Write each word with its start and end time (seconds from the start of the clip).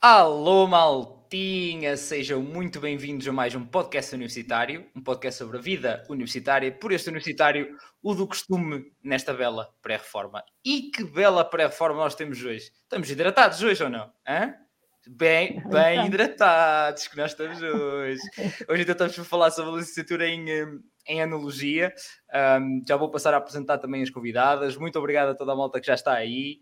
Alô, 0.00 0.66
maltinha! 0.66 1.96
Sejam 1.96 2.42
muito 2.42 2.80
bem-vindos 2.80 3.28
a 3.28 3.32
mais 3.32 3.54
um 3.54 3.64
podcast 3.64 4.12
universitário, 4.12 4.84
um 4.96 5.00
podcast 5.00 5.38
sobre 5.38 5.58
a 5.58 5.60
vida 5.60 6.02
universitária, 6.08 6.72
por 6.72 6.90
este 6.90 7.08
universitário, 7.08 7.76
o 8.02 8.12
do 8.12 8.26
costume 8.26 8.92
nesta 9.02 9.32
bela 9.32 9.72
pré-reforma. 9.80 10.42
E 10.64 10.90
que 10.90 11.04
bela 11.04 11.44
pré-reforma 11.44 11.98
nós 11.98 12.16
temos 12.16 12.42
hoje! 12.44 12.72
Estamos 12.82 13.08
hidratados 13.08 13.62
hoje 13.62 13.84
ou 13.84 13.88
não? 13.88 14.12
Hã? 14.28 14.52
Bem, 15.06 15.62
bem 15.68 16.06
hidratados 16.06 17.06
que 17.06 17.16
nós 17.16 17.30
estamos 17.30 17.62
hoje. 17.62 18.20
Hoje 18.68 18.82
então 18.82 18.94
estamos 18.94 19.18
a 19.18 19.24
falar 19.24 19.52
sobre 19.52 19.72
a 19.72 19.76
licenciatura 19.76 20.26
em, 20.28 20.44
em 21.06 21.22
Analogia. 21.22 21.94
Um, 22.60 22.82
já 22.86 22.96
vou 22.96 23.10
passar 23.10 23.34
a 23.34 23.36
apresentar 23.36 23.78
também 23.78 24.02
as 24.02 24.10
convidadas. 24.10 24.76
Muito 24.76 24.98
obrigado 24.98 25.30
a 25.30 25.34
toda 25.36 25.52
a 25.52 25.56
malta 25.56 25.80
que 25.80 25.86
já 25.86 25.94
está 25.94 26.14
aí. 26.14 26.60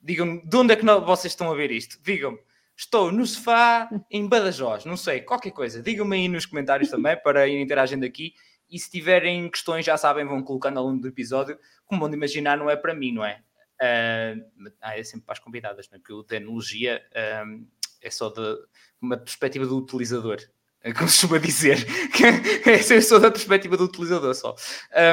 Digam-me, 0.00 0.40
de 0.44 0.56
onde 0.56 0.72
é 0.72 0.76
que 0.76 0.84
vocês 0.84 1.32
estão 1.32 1.50
a 1.50 1.54
ver 1.54 1.70
isto? 1.70 1.98
Digam-me, 2.02 2.38
estou 2.76 3.10
no 3.10 3.26
sofá 3.26 3.90
em 4.10 4.26
Badajoz, 4.28 4.84
não 4.84 4.96
sei, 4.96 5.20
qualquer 5.20 5.50
coisa. 5.50 5.82
Digam-me 5.82 6.16
aí 6.16 6.28
nos 6.28 6.46
comentários 6.46 6.90
também 6.90 7.16
para 7.22 7.46
ir 7.48 7.60
interagindo 7.60 8.04
aqui. 8.04 8.34
E 8.70 8.78
se 8.78 8.90
tiverem 8.90 9.48
questões, 9.50 9.84
já 9.84 9.96
sabem, 9.96 10.26
vão 10.26 10.42
colocando 10.42 10.78
ao 10.78 10.84
longo 10.84 11.00
do 11.00 11.08
episódio. 11.08 11.58
Como 11.86 12.00
vão 12.00 12.10
de 12.10 12.16
imaginar, 12.16 12.58
não 12.58 12.68
é 12.68 12.76
para 12.76 12.94
mim, 12.94 13.12
não 13.12 13.24
é? 13.24 13.42
Uh, 13.80 14.70
é 14.82 15.02
sempre 15.04 15.24
para 15.24 15.34
as 15.34 15.38
convidadas, 15.38 15.88
não 15.88 15.96
é? 15.96 15.98
porque 15.98 16.12
o 16.12 16.22
de 16.22 16.36
analogia 16.36 17.00
uh, 17.12 17.66
é 18.02 18.10
só 18.10 18.28
de 18.28 18.58
uma 19.00 19.16
perspectiva 19.16 19.64
do 19.64 19.76
utilizador, 19.76 20.38
é 20.80 20.92
como 20.92 21.08
se 21.08 21.20
costuma 21.20 21.38
dizer, 21.38 21.78
é 22.66 23.00
só 23.00 23.18
da 23.18 23.30
perspectiva 23.30 23.76
do 23.76 23.84
utilizador 23.84 24.34
só. 24.34 24.54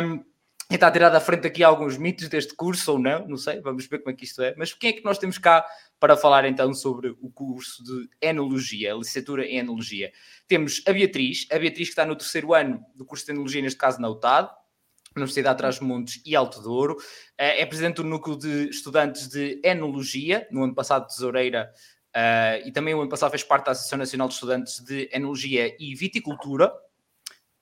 Um, 0.03 0.23
está 0.73 0.87
a 0.87 0.91
tirar 0.91 1.09
da 1.09 1.19
frente 1.19 1.45
aqui 1.45 1.63
alguns 1.63 1.97
mitos 1.97 2.27
deste 2.27 2.55
curso 2.55 2.93
ou 2.93 2.99
não, 2.99 3.27
não 3.27 3.37
sei, 3.37 3.61
vamos 3.61 3.85
ver 3.85 3.99
como 3.99 4.11
é 4.11 4.17
que 4.17 4.25
isto 4.25 4.41
é. 4.41 4.55
Mas 4.57 4.73
quem 4.73 4.89
é 4.89 4.93
que 4.93 5.05
nós 5.05 5.17
temos 5.17 5.37
cá 5.37 5.63
para 5.99 6.17
falar 6.17 6.45
então 6.45 6.73
sobre 6.73 7.09
o 7.21 7.29
curso 7.29 7.83
de 7.83 8.09
Enologia, 8.19 8.93
licenciatura 8.93 9.45
em 9.45 9.59
Enologia? 9.59 10.11
Temos 10.47 10.81
a 10.87 10.91
Beatriz, 10.91 11.47
a 11.51 11.59
Beatriz 11.59 11.87
que 11.87 11.91
está 11.91 12.05
no 12.05 12.15
terceiro 12.15 12.53
ano 12.53 12.83
do 12.95 13.05
curso 13.05 13.25
de 13.25 13.31
Enologia, 13.31 13.61
neste 13.61 13.77
caso 13.77 14.01
na 14.01 14.09
UTAD, 14.09 14.49
Universidade 15.15 15.55
de 15.55 15.59
Trás-Montes 15.59 16.21
e 16.25 16.35
Alto 16.35 16.61
Douro. 16.61 16.97
Eh, 17.37 17.61
é 17.61 17.65
presidente 17.65 17.97
do 17.97 18.03
núcleo 18.03 18.37
de 18.37 18.69
estudantes 18.69 19.29
de 19.29 19.61
Enologia, 19.63 20.47
no 20.51 20.63
ano 20.63 20.75
passado 20.75 21.07
tesoureira, 21.07 21.71
uh, 22.13 22.67
e 22.67 22.71
também 22.71 22.93
o 22.93 22.99
ano 22.99 23.09
passado 23.09 23.31
fez 23.31 23.43
parte 23.43 23.65
da 23.65 23.71
Associação 23.71 23.97
Nacional 23.97 24.27
de 24.27 24.33
Estudantes 24.33 24.79
de 24.83 25.09
Enologia 25.13 25.73
e 25.79 25.95
Viticultura. 25.95 26.73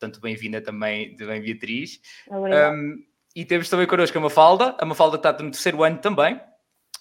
Portanto, 0.03 0.19
bem-vinda 0.19 0.59
também, 0.59 1.15
bem 1.15 1.41
Beatriz. 1.41 2.01
Um, 2.29 3.05
e 3.33 3.45
temos 3.45 3.69
também 3.69 3.87
connosco 3.87 4.17
a 4.17 4.21
Mafalda, 4.21 4.75
a 4.77 4.85
Mafalda 4.85 5.15
está 5.15 5.31
no 5.31 5.49
terceiro 5.49 5.81
ano 5.81 5.97
também, 5.97 6.37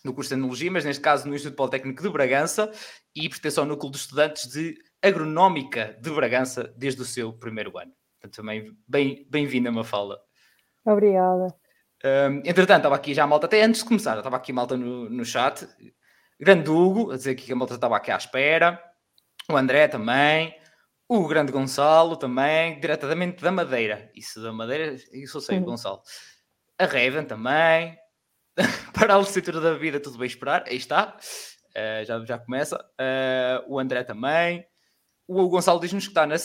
no 0.05 0.15
curso 0.15 0.29
de 0.29 0.35
Enologia, 0.37 0.71
mas 0.71 0.85
neste 0.85 1.03
caso 1.03 1.27
no 1.27 1.35
Instituto 1.35 1.57
Politécnico 1.57 2.01
de 2.01 2.09
Bragança, 2.09 2.71
e 3.13 3.29
pertence 3.29 3.59
ao 3.59 3.67
núcleo 3.67 3.91
de 3.91 3.97
estudantes 3.97 4.47
de 4.47 4.79
Agronómica 5.03 5.99
de 6.01 6.11
Bragança 6.11 6.73
desde 6.77 7.03
o 7.03 7.05
seu 7.05 7.33
primeiro 7.33 7.77
ano. 7.77 7.91
Portanto, 8.21 8.37
também 8.37 8.71
bem-vinda, 8.87 9.69
bem 9.69 9.79
Mafalda. 9.79 10.21
Obrigada. 10.85 11.49
Um, 12.05 12.37
entretanto, 12.45 12.77
estava 12.77 12.95
aqui 12.95 13.15
já 13.15 13.25
a 13.25 13.27
malta, 13.27 13.47
até 13.47 13.65
antes 13.65 13.81
de 13.81 13.89
começar, 13.89 14.17
estava 14.17 14.37
aqui 14.37 14.53
a 14.53 14.55
malta 14.55 14.77
no, 14.77 15.11
no 15.11 15.25
chat. 15.25 15.69
Grande 16.39 16.71
Hugo, 16.71 17.11
a 17.11 17.17
dizer 17.17 17.35
que 17.35 17.53
a 17.53 17.57
malta 17.57 17.75
estava 17.75 17.97
aqui 17.97 18.13
à 18.13 18.17
espera. 18.17 18.81
O 19.51 19.57
André 19.57 19.89
também. 19.89 20.62
O 21.15 21.29
grande 21.29 21.53
Gonçalo 21.53 22.17
também, 22.17 22.81
diretamente 22.81 23.43
da 23.43 23.53
Madeira. 23.53 24.11
Isso 24.15 24.43
da 24.43 24.51
Madeira, 24.51 24.95
isso 25.13 25.37
eu 25.37 25.41
sei, 25.43 25.59
uhum. 25.59 25.65
Gonçalo. 25.65 26.01
A 26.79 26.87
Raven 26.87 27.27
também. 27.27 27.99
Para 28.99 29.15
a 29.15 29.19
licenciatura 29.19 29.61
da 29.61 29.75
vida, 29.75 30.01
tudo 30.01 30.17
bem 30.17 30.27
esperar. 30.27 30.65
Aí 30.67 30.79
está. 30.79 31.15
Uh, 31.77 32.05
já, 32.07 32.25
já 32.25 32.39
começa. 32.39 32.83
Uh, 32.93 33.75
o 33.75 33.79
André 33.79 34.05
também. 34.05 34.67
O 35.29 35.51
Gonçalo 35.51 35.81
diz-nos 35.81 36.05
que 36.05 36.13
está 36.13 36.27
na 36.27 36.37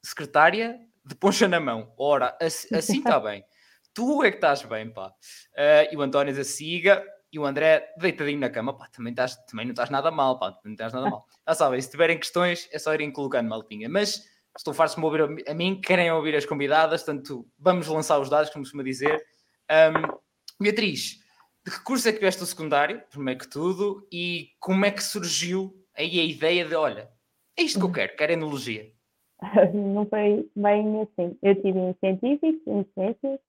secretária 0.00 0.78
de 1.04 1.16
poncha 1.16 1.48
na 1.48 1.58
mão. 1.58 1.92
Ora, 1.98 2.38
assim 2.40 2.98
está 2.98 3.18
bem. 3.18 3.44
Tu 3.92 4.22
é 4.22 4.30
que 4.30 4.36
estás 4.36 4.62
bem, 4.62 4.92
pá. 4.92 5.08
Uh, 5.08 5.92
e 5.92 5.96
o 5.96 6.02
António 6.02 6.32
da 6.32 6.44
Siga 6.44 7.04
e 7.32 7.38
o 7.38 7.46
André 7.46 7.92
deitadinho 7.96 8.38
na 8.38 8.50
cama, 8.50 8.76
pá, 8.76 8.88
também, 8.88 9.12
estás, 9.12 9.36
também 9.46 9.64
não 9.64 9.72
estás 9.72 9.88
nada 9.88 10.10
mal, 10.10 10.38
pá, 10.38 10.58
não 10.64 10.72
estás 10.72 10.92
nada 10.92 11.08
mal. 11.08 11.26
Já 11.48 11.54
sabem, 11.54 11.80
se 11.80 11.90
tiverem 11.90 12.18
questões 12.18 12.68
é 12.70 12.78
só 12.78 12.92
irem 12.92 13.10
colocando 13.10 13.48
maltinha. 13.48 13.88
Mas 13.88 14.22
estou 14.56 14.74
farto 14.74 14.94
de 14.94 15.00
me 15.00 15.06
ouvir 15.06 15.48
a 15.48 15.54
mim, 15.54 15.80
querem 15.80 16.10
ouvir 16.12 16.36
as 16.36 16.44
convidadas, 16.44 17.02
portanto, 17.02 17.46
vamos 17.58 17.86
lançar 17.86 18.18
os 18.20 18.28
dados, 18.28 18.50
como 18.50 18.64
costuma 18.64 18.82
dizer. 18.82 19.24
Um, 19.70 20.18
Beatriz, 20.60 21.20
de 21.64 21.72
que 21.72 21.82
curso 21.82 22.08
é 22.08 22.12
que 22.12 22.20
vieste 22.20 22.42
o 22.42 22.46
secundário, 22.46 23.02
primeiro 23.10 23.40
que 23.40 23.48
tudo, 23.48 24.06
e 24.12 24.50
como 24.60 24.84
é 24.84 24.90
que 24.90 25.02
surgiu 25.02 25.74
aí 25.96 26.20
a 26.20 26.24
ideia 26.24 26.64
de, 26.66 26.74
olha, 26.74 27.10
é 27.56 27.62
isto 27.62 27.78
que 27.78 27.84
eu 27.84 27.92
quero, 27.92 28.16
quero 28.16 28.32
enologia? 28.32 28.92
não 29.74 30.06
foi 30.06 30.48
bem 30.54 31.02
assim. 31.02 31.36
Eu 31.42 31.54
tive 31.56 31.78
em 31.78 31.96
científicos, 32.00 32.62
em 32.66 32.86
ciências, 32.94 33.40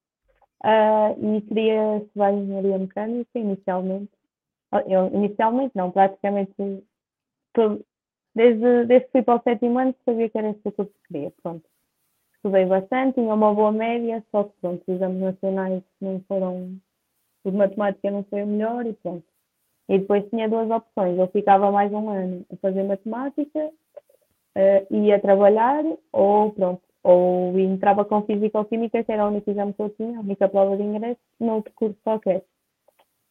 uh, 0.64 1.36
e 1.36 1.42
queria 1.42 1.98
estudar 1.98 2.34
engenharia 2.34 2.78
mecânica 2.80 3.40
inicialmente. 3.40 4.12
Eu, 4.88 5.08
inicialmente 5.14 5.72
não, 5.76 5.92
praticamente 5.92 6.54
desde, 8.36 8.86
desde 8.86 9.06
que 9.06 9.12
fui 9.12 9.22
para 9.22 9.40
o 9.40 9.44
sétimo 9.44 9.78
ano 9.78 9.96
sabia 10.04 10.30
que 10.30 10.38
era 10.38 10.54
curso 10.54 10.86
que 10.86 11.08
queria. 11.08 11.32
Pronto. 11.42 11.64
Estudei 12.36 12.66
bastante, 12.66 13.16
tinha 13.16 13.34
uma 13.34 13.54
boa 13.54 13.72
média, 13.72 14.24
só 14.32 14.44
que 14.44 14.54
pronto, 14.60 14.82
os 14.82 14.96
exames 14.96 15.22
nacionais 15.22 15.84
não 16.02 16.20
foram. 16.28 16.78
O 17.46 17.52
de 17.52 17.58
matemática 17.58 18.10
não 18.10 18.24
foi 18.24 18.44
o 18.44 18.48
melhor 18.48 18.86
e 18.86 18.94
pronto. 18.94 19.26
E 19.90 20.00
depois 20.00 20.28
tinha 20.30 20.50
duas 20.50 20.70
opções. 20.70 21.18
Eu 21.18 21.28
ficava 21.28 21.72
mais 21.72 21.92
um 21.92 22.10
ano 22.10 22.46
a 22.52 22.56
fazer 22.58 22.84
matemática 22.84 23.70
uh, 24.58 24.96
ia 24.96 25.20
trabalhar 25.20 25.84
ou 26.12 26.52
pronto, 26.52 26.82
ou 27.04 27.60
entrava 27.60 28.06
com 28.06 28.24
Físico-Química, 28.24 29.04
que 29.04 29.12
era 29.12 29.26
o 29.26 29.30
único 29.30 29.52
exame 29.52 29.74
que 29.74 29.82
eu 29.82 29.90
tinha, 29.90 30.18
a 30.18 30.22
única 30.22 30.48
prova 30.48 30.78
de 30.78 30.84
ingresso, 30.84 31.20
noutro 31.40 31.74
curso 31.76 31.98
qualquer. 32.04 32.44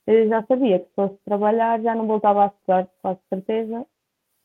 Eu 0.07 0.29
já 0.29 0.45
sabia 0.45 0.81
que 0.81 0.87
se 0.87 0.95
fosse 0.95 1.17
trabalhar 1.25 1.81
já 1.81 1.95
não 1.95 2.07
voltava 2.07 2.45
a 2.45 2.47
estudar, 2.49 2.89
quase 3.01 3.21
certeza. 3.31 3.87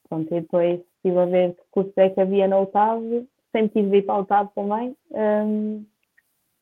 Pronto, 0.07 0.33
e 0.33 0.41
depois 0.41 0.79
estive 0.79 1.19
a 1.19 1.25
ver 1.25 1.55
que 1.55 1.61
curso 1.71 1.93
é 1.97 2.09
que 2.09 2.21
havia 2.21 2.47
na 2.47 2.59
OTAV, 2.59 3.27
sempre 3.51 3.81
tive 3.81 3.89
de 3.89 3.97
ir 3.97 4.01
para 4.03 4.15
a 4.15 4.19
OTAV 4.19 4.49
também. 4.55 4.95
Um, 5.11 5.85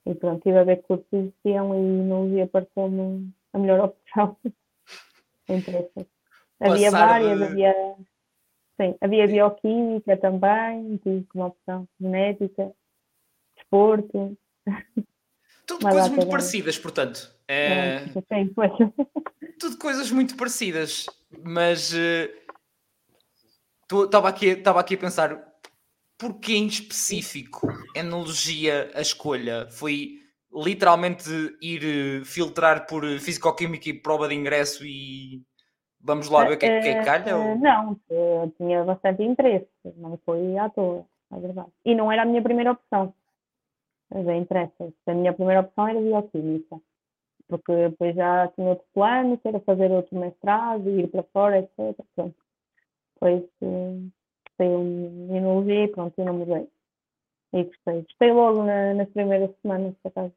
e 0.06 0.16
pronto, 0.16 0.38
estive 0.38 0.58
a 0.58 0.64
ver 0.64 0.78
que 0.78 0.88
cursos 0.88 1.08
existiam 1.12 1.76
e 1.76 2.04
não 2.04 2.30
via 2.30 2.48
pareceu-me 2.48 3.32
a 3.54 3.60
melhor 3.60 3.80
opção. 3.82 4.36
Interessa. 5.50 6.08
Havia 6.60 6.90
várias, 6.90 7.38
de... 7.38 7.44
havia 7.44 7.96
Sim, 8.80 8.96
havia 9.00 9.28
bioquímica 9.28 10.18
também, 10.18 10.98
tive 10.98 11.26
como 11.30 11.46
opção 11.46 11.88
genética, 12.00 12.72
desporto. 13.56 14.38
Tudo 15.66 15.82
coisas 15.82 16.10
muito 16.10 16.28
parecidas, 16.28 16.78
portanto. 16.78 17.34
É... 17.48 17.68
É, 17.68 18.00
sim, 18.08 18.54
pois. 18.54 18.72
Tudo 19.60 19.78
coisas 19.78 20.12
muito 20.12 20.36
parecidas, 20.36 21.06
mas 21.44 21.94
estava 23.90 24.28
uh, 24.28 24.30
aqui, 24.30 24.62
aqui 24.66 24.96
a 24.96 24.98
pensar 24.98 25.56
porquê 26.18 26.54
em 26.54 26.68
específico 26.68 27.68
enologia 27.96 28.92
a 28.94 29.02
escolha? 29.02 29.68
Foi 29.72 30.20
literalmente 30.54 31.30
ir 31.62 32.22
uh, 32.22 32.26
filtrar 32.26 32.86
por 32.86 33.06
físico-química 33.20 33.90
e 33.90 34.02
prova 34.02 34.28
de 34.28 34.36
ingresso 34.36 34.86
e 34.86 35.42
Vamos 36.06 36.30
lá 36.30 36.46
ver 36.46 36.54
o 36.54 36.58
que 36.60 36.66
é 36.68 36.82
que 36.82 36.88
é 36.90 37.04
calha? 37.04 37.36
Ou... 37.36 37.58
Não, 37.58 38.00
eu 38.12 38.54
tinha 38.58 38.84
bastante 38.84 39.24
interesse, 39.24 39.68
não 39.98 40.18
foi 40.24 40.56
à 40.56 40.70
toa, 40.70 41.04
é 41.34 41.40
verdade. 41.40 41.70
E 41.84 41.96
não 41.96 42.12
era 42.12 42.22
a 42.22 42.26
minha 42.26 42.44
primeira 42.44 42.74
opção. 42.74 43.12
Bem 44.14 44.42
interessa. 44.42 44.94
A 45.08 45.14
minha 45.16 45.34
primeira 45.34 45.62
opção 45.62 45.88
era 45.88 46.00
bioquímica, 46.00 46.80
porque 47.48 47.90
depois 47.90 48.16
já 48.16 48.48
tinha 48.50 48.70
outro 48.70 48.86
plano, 48.94 49.36
que 49.40 49.48
era 49.48 49.60
fazer 49.62 49.90
outro 49.92 50.16
mestrado, 50.16 50.88
ir 50.92 51.08
para 51.08 51.24
fora, 51.24 51.58
etc. 51.58 52.00
Pronto. 52.16 52.36
Depois 53.16 53.44
gostei 53.60 54.68
em 54.68 55.28
imunologia 55.28 55.86
e 55.86 55.88
pronto, 55.88 56.14
eu 56.20 56.26
não 56.26 56.34
mudei. 56.36 56.70
E 57.52 57.64
gostei. 57.64 58.04
Gostei 58.04 58.32
logo 58.32 58.64
na, 58.64 58.94
nas 58.94 59.10
primeiras 59.10 59.50
semanas, 59.62 59.96
por 60.04 60.10
acaso. 60.10 60.34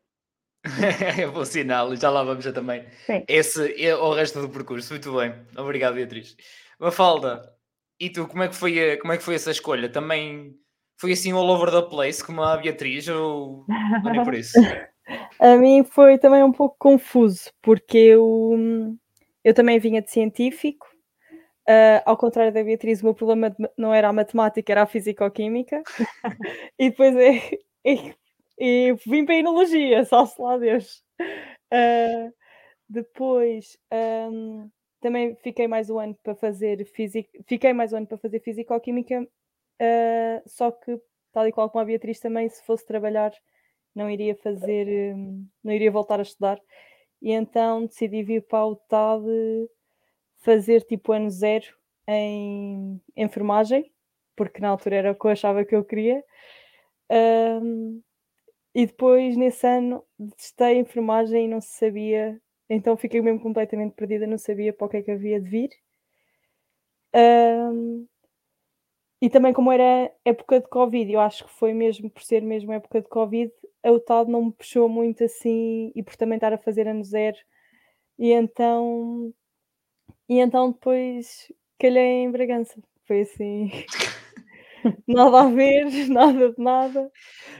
é 1.18 1.26
bom 1.26 1.44
sinal, 1.44 1.94
já 1.96 2.10
lá 2.10 2.22
vamos 2.22 2.44
já 2.44 2.52
também. 2.52 2.84
Sim. 3.06 3.24
Esse 3.28 3.82
é 3.82 3.94
o 3.94 4.12
resto 4.12 4.40
do 4.40 4.48
percurso. 4.48 4.92
Muito 4.92 5.16
bem. 5.16 5.34
Obrigado, 5.56 5.94
Beatriz. 5.94 6.36
Mafalda, 6.78 7.52
e 7.98 8.10
tu, 8.10 8.26
como 8.26 8.42
é 8.42 8.48
que 8.48 8.54
foi, 8.54 8.96
como 8.98 9.12
é 9.12 9.16
que 9.16 9.22
foi 9.22 9.34
essa 9.34 9.50
escolha? 9.50 9.88
Também 9.88 10.54
foi 10.96 11.12
assim 11.12 11.32
all 11.32 11.48
over 11.48 11.70
the 11.70 11.88
place, 11.88 12.24
como 12.24 12.42
a 12.42 12.56
Beatriz, 12.56 13.08
ou, 13.08 13.64
ou 14.04 14.10
nem 14.10 14.24
por 14.24 14.34
isso? 14.34 14.58
a 15.40 15.56
mim 15.56 15.84
foi 15.84 16.18
também 16.18 16.42
um 16.42 16.52
pouco 16.52 16.76
confuso, 16.78 17.50
porque 17.62 17.98
eu, 17.98 18.96
eu 19.44 19.54
também 19.54 19.78
vinha 19.78 20.02
de 20.02 20.10
científico, 20.10 20.86
Uh, 21.68 22.00
ao 22.06 22.16
contrário 22.16 22.50
da 22.50 22.64
Beatriz, 22.64 23.02
o 23.02 23.04
meu 23.04 23.14
problema 23.14 23.54
não 23.76 23.92
era 23.92 24.08
a 24.08 24.12
matemática, 24.12 24.72
era 24.72 24.84
a 24.84 24.86
físico-química. 24.86 25.82
e 26.78 26.88
depois 26.88 27.14
é, 27.14 27.58
é, 27.84 28.14
e 28.58 28.94
vim 29.06 29.24
para 29.24 29.34
a 29.34 29.38
enologia, 29.38 30.04
só 30.06 30.26
se 30.26 30.40
lá 30.40 30.56
Deus. 30.58 31.02
Uh, 31.72 32.32
depois, 32.88 33.78
um, 34.32 34.70
também 35.00 35.36
fiquei 35.36 35.68
mais 35.68 35.90
um 35.90 35.98
ano 35.98 36.16
para 36.22 36.34
fazer 36.34 36.84
física, 36.86 37.30
fiquei 37.46 37.72
mais 37.72 37.92
um 37.92 37.98
ano 37.98 38.06
para 38.06 38.18
fazer 38.18 38.40
físico-química, 38.40 39.22
uh, 39.22 40.48
só 40.48 40.70
que, 40.70 41.00
tal 41.32 41.46
e 41.46 41.52
qual 41.52 41.70
como 41.70 41.82
a 41.82 41.84
Beatriz 41.84 42.18
também, 42.20 42.48
se 42.48 42.64
fosse 42.64 42.86
trabalhar, 42.86 43.32
não 43.94 44.10
iria 44.10 44.34
fazer, 44.36 45.14
um, 45.14 45.46
não 45.62 45.72
iria 45.72 45.90
voltar 45.90 46.18
a 46.18 46.22
estudar. 46.22 46.60
E 47.20 47.32
então 47.32 47.86
decidi 47.86 48.22
vir 48.22 48.42
para 48.46 48.66
o 48.66 48.76
TAD 48.76 49.24
fazer 50.38 50.82
tipo 50.82 51.12
ano 51.12 51.30
zero 51.30 51.66
em 52.06 53.00
enfermagem, 53.16 53.92
porque 54.36 54.60
na 54.60 54.68
altura 54.68 54.96
era 54.96 55.12
o 55.12 55.14
que 55.14 55.26
eu 55.26 55.30
achava 55.30 55.64
que 55.64 55.74
eu 55.74 55.84
queria. 55.84 56.24
Um, 57.10 58.00
e 58.78 58.86
depois, 58.86 59.36
nesse 59.36 59.66
ano, 59.66 60.04
testei 60.36 60.78
enfermagem 60.78 61.46
e 61.46 61.48
não 61.48 61.60
se 61.60 61.70
sabia 61.78 62.40
então 62.70 62.96
fiquei 62.96 63.20
mesmo 63.22 63.40
completamente 63.40 63.94
perdida, 63.94 64.26
não 64.26 64.38
sabia 64.38 64.72
para 64.72 64.86
o 64.86 64.90
que 64.90 64.98
é 64.98 65.02
que 65.02 65.10
havia 65.10 65.40
de 65.40 65.48
vir. 65.48 65.70
Um, 67.14 68.06
e 69.20 69.30
também 69.30 69.52
como 69.52 69.72
era 69.72 70.12
época 70.24 70.60
de 70.60 70.68
Covid, 70.68 71.10
eu 71.12 71.20
acho 71.20 71.44
que 71.44 71.52
foi 71.52 71.72
mesmo 71.72 72.10
por 72.10 72.22
ser 72.22 72.42
mesmo 72.42 72.72
época 72.72 73.00
de 73.00 73.08
Covid, 73.08 73.50
a 73.82 73.90
UTAD 73.90 74.30
não 74.30 74.44
me 74.46 74.52
puxou 74.52 74.88
muito 74.88 75.24
assim 75.24 75.90
e 75.94 76.02
por 76.02 76.14
também 76.16 76.36
estar 76.36 76.52
a 76.52 76.58
fazer 76.58 76.86
ano 76.86 77.02
zero. 77.02 77.38
E 78.18 78.32
então, 78.32 79.32
e 80.28 80.38
então 80.40 80.72
depois 80.72 81.52
calhei 81.78 82.24
em 82.24 82.30
Bragança. 82.30 82.80
Foi 83.06 83.22
assim. 83.22 83.70
nada 85.06 85.42
a 85.42 85.48
ver, 85.48 85.84
nada 86.08 86.52
de 86.52 86.62
nada. 86.62 87.10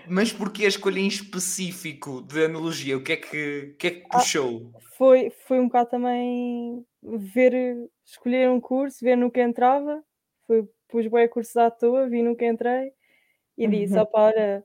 Mas 0.07 0.33
porquê 0.33 0.65
a 0.65 0.69
escolha 0.69 1.01
em 1.01 1.07
específico 1.07 2.23
de 2.23 2.45
analogia? 2.45 2.97
O 2.97 3.03
que 3.03 3.13
é 3.13 3.17
que, 3.17 3.75
que, 3.79 3.87
é 3.87 3.91
que 3.91 4.07
ah, 4.11 4.19
puxou? 4.19 4.73
Ah, 4.75 4.79
foi, 4.97 5.31
foi 5.47 5.61
um 5.61 5.67
bocado 5.67 5.91
também 5.91 6.85
ver, 7.03 7.53
escolher 8.05 8.49
um 8.51 8.61
curso, 8.61 9.05
ver 9.05 9.17
no 9.17 9.31
que 9.31 9.41
entrava. 9.41 10.03
Foi, 10.47 10.69
pus 10.89 11.07
bem 11.07 11.29
cursos 11.29 11.57
à 11.57 11.71
toa, 11.71 12.09
vi 12.09 12.23
no 12.23 12.37
que 12.37 12.47
entrei 12.47 12.93
e 13.57 13.67
disse: 13.67 13.99
uhum. 13.99 14.07
para 14.07 14.65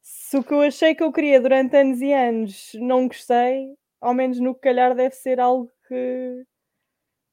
se 0.00 0.36
o 0.36 0.42
que 0.42 0.52
eu 0.52 0.60
achei 0.62 0.94
que 0.94 1.02
eu 1.02 1.12
queria 1.12 1.40
durante 1.40 1.76
anos 1.76 2.00
e 2.00 2.12
anos 2.12 2.72
não 2.74 3.06
gostei, 3.06 3.74
ao 4.00 4.12
menos 4.12 4.40
no 4.40 4.54
que 4.54 4.62
calhar 4.62 4.94
deve 4.94 5.14
ser 5.14 5.38
algo 5.38 5.70
que, 5.86 6.44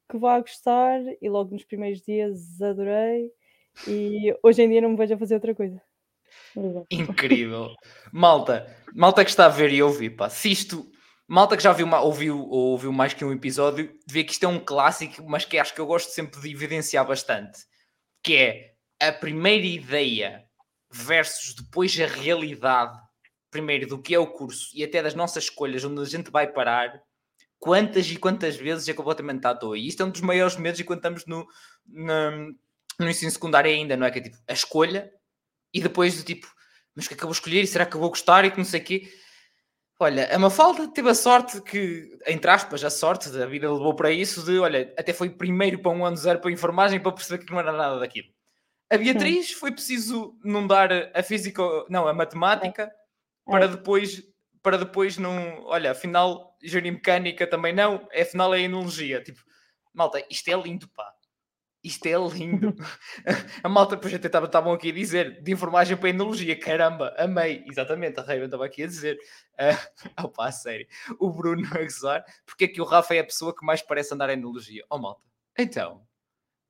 que 0.08 0.16
vá 0.16 0.38
gostar. 0.38 1.00
E 1.20 1.28
logo 1.28 1.52
nos 1.52 1.64
primeiros 1.64 2.00
dias 2.00 2.62
adorei 2.62 3.32
e 3.86 4.34
hoje 4.42 4.62
em 4.62 4.68
dia 4.68 4.80
não 4.80 4.90
me 4.90 4.96
vejo 4.96 5.14
a 5.14 5.18
fazer 5.18 5.34
outra 5.34 5.54
coisa. 5.54 5.80
Incrível. 6.90 7.74
Malta, 8.12 8.66
malta 8.94 9.24
que 9.24 9.30
está 9.30 9.46
a 9.46 9.50
ver 9.50 9.72
e 9.72 9.82
ouvir, 9.82 10.10
pá, 10.10 10.28
se 10.28 10.50
isto, 10.50 10.90
malta 11.26 11.56
que 11.56 11.62
já 11.62 11.72
viu, 11.72 11.88
ouviu, 11.88 12.48
ouviu 12.48 12.92
mais 12.92 13.14
que 13.14 13.24
um 13.24 13.32
episódio, 13.32 13.92
vê 14.08 14.24
que 14.24 14.32
isto 14.32 14.44
é 14.44 14.48
um 14.48 14.58
clássico, 14.58 15.22
mas 15.28 15.44
que 15.44 15.58
acho 15.58 15.74
que 15.74 15.80
eu 15.80 15.86
gosto 15.86 16.10
sempre 16.10 16.40
de 16.40 16.50
evidenciar 16.50 17.06
bastante, 17.06 17.60
que 18.22 18.36
é 18.36 18.70
a 19.00 19.12
primeira 19.12 19.66
ideia 19.66 20.44
versus 20.90 21.54
depois 21.54 21.98
a 22.00 22.06
realidade, 22.06 22.98
primeiro 23.50 23.86
do 23.86 24.00
que 24.00 24.14
é 24.14 24.18
o 24.18 24.26
curso 24.26 24.70
e 24.74 24.84
até 24.84 25.02
das 25.02 25.14
nossas 25.14 25.44
escolhas, 25.44 25.84
onde 25.84 26.00
a 26.00 26.04
gente 26.04 26.30
vai 26.30 26.46
parar, 26.52 27.00
quantas 27.58 28.10
e 28.10 28.16
quantas 28.16 28.56
vezes 28.56 28.88
é 28.88 28.94
completamente 28.94 29.46
à 29.46 29.54
toa. 29.54 29.78
E 29.78 29.86
isto 29.86 30.02
é 30.02 30.06
um 30.06 30.10
dos 30.10 30.20
maiores 30.20 30.56
medos 30.56 30.80
enquanto 30.80 30.98
estamos 30.98 31.26
no, 31.26 31.46
no 31.86 32.54
no 33.04 33.10
ensino 33.10 33.30
secundário 33.30 33.70
ainda, 33.70 33.96
não 33.96 34.06
é? 34.06 34.10
Que 34.10 34.18
é 34.18 34.22
tipo 34.22 34.36
a 34.48 34.52
escolha 34.52 35.10
e 35.72 35.80
depois 35.80 36.16
do 36.16 36.24
tipo, 36.24 36.46
mas 36.94 37.08
que 37.08 37.14
acabou 37.14 37.32
de 37.32 37.38
escolher 37.38 37.62
e 37.62 37.66
será 37.66 37.86
que 37.86 37.96
eu 37.96 38.00
vou 38.00 38.10
gostar 38.10 38.44
e 38.44 38.50
que 38.50 38.58
não 38.58 38.64
sei 38.64 38.80
o 38.80 38.84
quê. 38.84 39.12
Olha, 40.02 40.34
a 40.34 40.38
Mafalda 40.38 40.88
teve 40.88 41.10
a 41.10 41.14
sorte 41.14 41.60
que, 41.60 42.18
entre 42.26 42.50
aspas, 42.50 42.82
a 42.82 42.88
sorte 42.88 43.28
da 43.28 43.44
vida 43.44 43.70
levou 43.70 43.94
para 43.94 44.10
isso, 44.10 44.42
de 44.42 44.58
olha, 44.58 44.94
até 44.96 45.12
foi 45.12 45.28
primeiro 45.28 45.78
para 45.78 45.90
um 45.92 46.06
ano 46.06 46.16
zero 46.16 46.40
para 46.40 46.48
a 46.48 46.52
enfermagem 46.52 47.00
para 47.00 47.12
perceber 47.12 47.44
que 47.44 47.52
não 47.52 47.60
era 47.60 47.70
nada 47.70 47.98
daquilo. 47.98 48.28
A 48.90 48.96
Beatriz 48.96 49.48
Sim. 49.48 49.54
foi 49.54 49.70
preciso 49.70 50.38
não 50.42 50.66
dar 50.66 50.90
a 51.14 51.22
física, 51.22 51.62
não, 51.90 52.08
a 52.08 52.14
matemática, 52.14 52.84
é. 52.84 53.50
para 53.50 53.68
depois, 53.68 54.22
para 54.62 54.78
depois 54.78 55.18
não, 55.18 55.64
olha, 55.66 55.90
afinal, 55.90 56.56
engenharia 56.62 56.92
mecânica 56.92 57.46
também 57.46 57.74
não, 57.74 58.08
afinal 58.18 58.54
é 58.54 58.58
a 58.58 58.62
enologia. 58.62 59.22
Tipo, 59.22 59.40
malta, 59.92 60.24
isto 60.30 60.48
é 60.48 60.54
lindo, 60.54 60.88
pá. 60.88 61.12
Isto 61.82 62.06
é 62.06 62.12
lindo. 62.12 62.74
a 63.64 63.68
malta 63.68 63.96
depois 63.96 64.12
até 64.12 64.28
estavam 64.28 64.72
aqui 64.72 64.90
a 64.90 64.94
dizer 64.94 65.42
de 65.42 65.50
informagem 65.50 65.96
para 65.96 66.10
enologia. 66.10 66.58
Caramba, 66.58 67.14
amei. 67.16 67.64
Exatamente, 67.66 68.20
a 68.20 68.22
Raven 68.22 68.44
estava 68.44 68.66
aqui 68.66 68.82
a 68.82 68.86
dizer. 68.86 69.18
Uh, 69.60 70.24
opa, 70.24 70.46
a 70.46 70.52
sério. 70.52 70.86
O 71.18 71.30
Bruno 71.30 71.68
a 71.74 71.82
gozar. 71.82 72.24
Porque 72.46 72.64
é 72.64 72.68
que 72.68 72.80
o 72.80 72.84
Rafa 72.84 73.14
é 73.14 73.18
a 73.18 73.24
pessoa 73.24 73.54
que 73.54 73.62
mais 73.62 73.82
parece 73.82 74.14
andar 74.14 74.30
em 74.30 74.32
enologia? 74.32 74.82
Oh, 74.88 74.96
malta. 74.96 75.20
Então. 75.58 76.00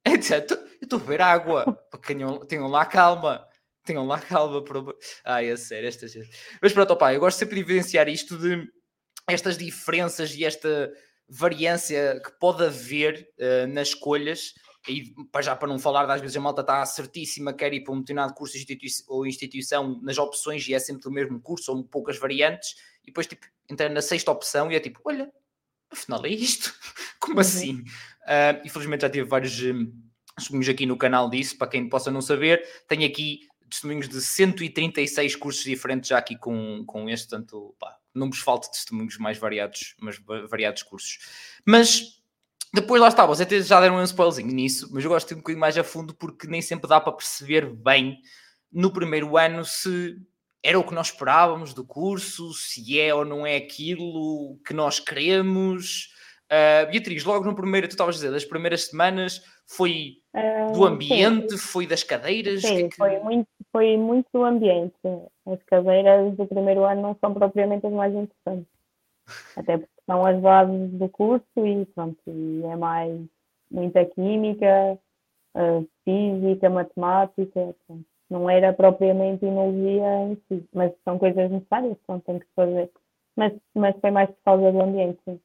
então 0.05 0.37
eu 0.37 0.59
estou 0.83 0.99
a 0.99 1.03
ver 1.03 1.23
água. 1.23 1.79
Tenham, 2.05 2.45
tenham 2.47 2.67
lá 2.67 2.85
calma. 2.85 3.47
Tenham 3.85 4.05
lá 4.09 4.19
calma. 4.19 4.65
Por... 4.65 4.99
Ai, 5.25 5.53
a 5.53 5.57
sério, 5.57 5.89
esta 5.89 6.09
gente. 6.09 6.31
Mas 6.61 6.73
pronto, 6.73 6.93
opa, 6.93 7.15
eu 7.15 7.21
gosto 7.21 7.39
sempre 7.39 7.55
de 7.55 7.61
evidenciar 7.61 8.09
isto 8.09 8.37
de 8.37 8.69
estas 9.29 9.57
diferenças 9.57 10.35
e 10.35 10.45
esta 10.45 10.93
variância 11.29 12.21
que 12.25 12.33
pode 12.41 12.65
haver 12.65 13.29
uh, 13.39 13.69
nas 13.69 13.89
escolhas 13.89 14.53
e 14.91 15.15
para 15.31 15.43
já 15.43 15.57
para 15.57 15.69
não 15.69 15.79
falar 15.79 16.07
das 16.07 16.21
vezes 16.21 16.37
a 16.37 16.41
malta 16.41 16.61
está 16.61 16.85
certíssima, 16.85 17.53
quer 17.53 17.73
ir 17.73 17.85
para 17.85 17.95
um 17.95 18.01
determinado 18.01 18.35
curso 18.35 18.57
ou 19.09 19.27
instituição 19.27 20.01
nas 20.03 20.19
opções 20.19 20.67
e 20.69 20.75
é 20.75 20.79
sempre 20.79 21.03
do 21.03 21.11
mesmo 21.11 21.41
curso 21.41 21.73
ou 21.73 21.85
poucas 21.85 22.19
variantes, 22.19 22.75
e 23.03 23.07
depois 23.07 23.27
tipo, 23.27 23.47
entra 23.69 23.89
na 23.89 24.03
sexta 24.03 24.31
opção 24.31 24.71
e 24.71 24.75
é 24.75 24.81
tipo, 24.81 25.01
olha, 25.05 25.33
afinal 25.91 26.25
é 26.25 26.31
isto, 26.31 26.75
como 27.21 27.35
uhum. 27.35 27.41
assim? 27.41 27.79
Uh, 28.23 28.65
infelizmente 28.65 29.03
já 29.03 29.11
tive 29.11 29.29
vários 29.29 29.61
um, 29.63 29.93
testemunhos 30.37 30.69
aqui 30.69 30.87
no 30.87 30.97
canal 30.97 31.31
disso, 31.31 31.57
para 31.57 31.69
quem 31.69 31.89
possa 31.89 32.11
não 32.11 32.21
saber, 32.21 32.63
tenho 32.89 33.07
aqui 33.07 33.49
testemunhos 33.69 34.09
de 34.09 34.21
136 34.21 35.37
cursos 35.37 35.63
diferentes 35.63 36.09
já 36.09 36.19
aqui 36.19 36.37
com, 36.37 36.85
com 36.85 37.09
este, 37.09 37.29
tanto 37.29 37.75
pá, 37.79 37.97
não 38.15 38.29
vos 38.29 38.41
falta 38.41 38.71
testemunhos 38.71 39.17
mais 39.17 39.39
variados, 39.39 39.95
mas 40.01 40.19
variados 40.49 40.83
cursos. 40.83 41.19
Mas 41.65 42.20
depois 42.73 43.01
lá 43.01 43.09
está, 43.09 43.27
vocês 43.27 43.67
já 43.67 43.81
deram 43.81 43.97
um 43.97 44.03
spoilerzinho 44.05 44.53
nisso, 44.53 44.89
mas 44.93 45.05
eu 45.05 45.11
gosto 45.11 45.29
de 45.29 45.35
ir 45.35 45.37
um 45.37 45.41
bocadinho 45.41 45.61
mais 45.61 45.77
a 45.77 45.85
fundo 45.85 46.15
porque 46.15 46.47
nem 46.47 46.63
sempre 46.63 46.89
dá 46.89 47.01
para 47.01 47.13
perceber 47.13 47.67
bem 47.67 48.19
no 48.73 48.93
primeiro 48.93 49.37
ano 49.37 49.65
se 49.65 50.17
era 50.63 50.79
o 50.79 50.85
que 50.85 50.95
nós 50.95 51.09
esperávamos 51.09 51.75
do 51.75 51.85
curso, 51.85 52.53
se 52.53 53.01
é 53.01 53.15
ou 53.15 53.25
não 53.25 53.47
é 53.47 53.57
aquilo 53.57 54.59
que 54.65 54.75
nós 54.75 55.01
queremos. 55.01 56.13
Uh, 56.51 56.91
Beatriz, 56.91 57.25
logo 57.25 57.45
no 57.45 57.55
primeiro, 57.55 57.89
tu 57.89 57.93
estavas 57.93 58.17
a 58.17 58.19
dizer, 58.19 58.31
das 58.31 58.45
primeiras 58.45 58.87
semanas, 58.87 59.43
foi 59.67 60.17
uh, 60.35 60.73
do 60.73 60.85
ambiente, 60.85 61.53
sim. 61.53 61.59
foi 61.59 61.87
das 61.87 62.03
cadeiras? 62.03 62.63
Sim, 62.63 62.89
que 62.89 62.95
é. 62.95 62.97
Foi, 62.97 63.19
muito, 63.21 63.49
foi 63.73 63.97
muito 63.97 64.27
do 64.33 64.45
ambiente. 64.45 64.95
As 65.47 65.63
cadeiras 65.65 66.37
do 66.37 66.47
primeiro 66.47 66.85
ano 66.85 67.03
não 67.03 67.17
são 67.21 67.33
propriamente 67.33 67.87
as 67.87 67.93
mais 67.93 68.13
interessantes. 68.15 68.67
Até 69.57 69.79
porque 69.79 70.00
são 70.07 70.25
as 70.25 70.41
bases 70.41 70.91
do 70.93 71.09
curso 71.09 71.45
e 71.57 71.87
pronto, 71.87 72.19
e 72.27 72.63
é 72.65 72.77
mais 72.77 73.21
muita 73.71 74.05
química, 74.05 74.99
uh, 75.57 75.89
física, 76.05 76.69
matemática, 76.69 77.75
pronto. 77.87 78.05
não 78.29 78.51
era 78.51 78.73
propriamente 78.73 79.45
imunologia 79.45 80.23
em 80.25 80.35
si, 80.49 80.69
mas 80.75 80.93
são 81.05 81.19
coisas 81.19 81.51
necessárias, 81.51 81.97
pronto, 82.07 82.25
tem 82.25 82.39
que 82.39 82.47
se 82.47 82.53
fazer. 82.55 82.91
Mas, 83.37 83.53
mas 83.75 83.97
foi 84.01 84.11
mais 84.11 84.29
por 84.29 84.43
causa 84.45 84.73
do 84.73 84.83
ambiente, 84.83 85.19
sim. 85.25 85.41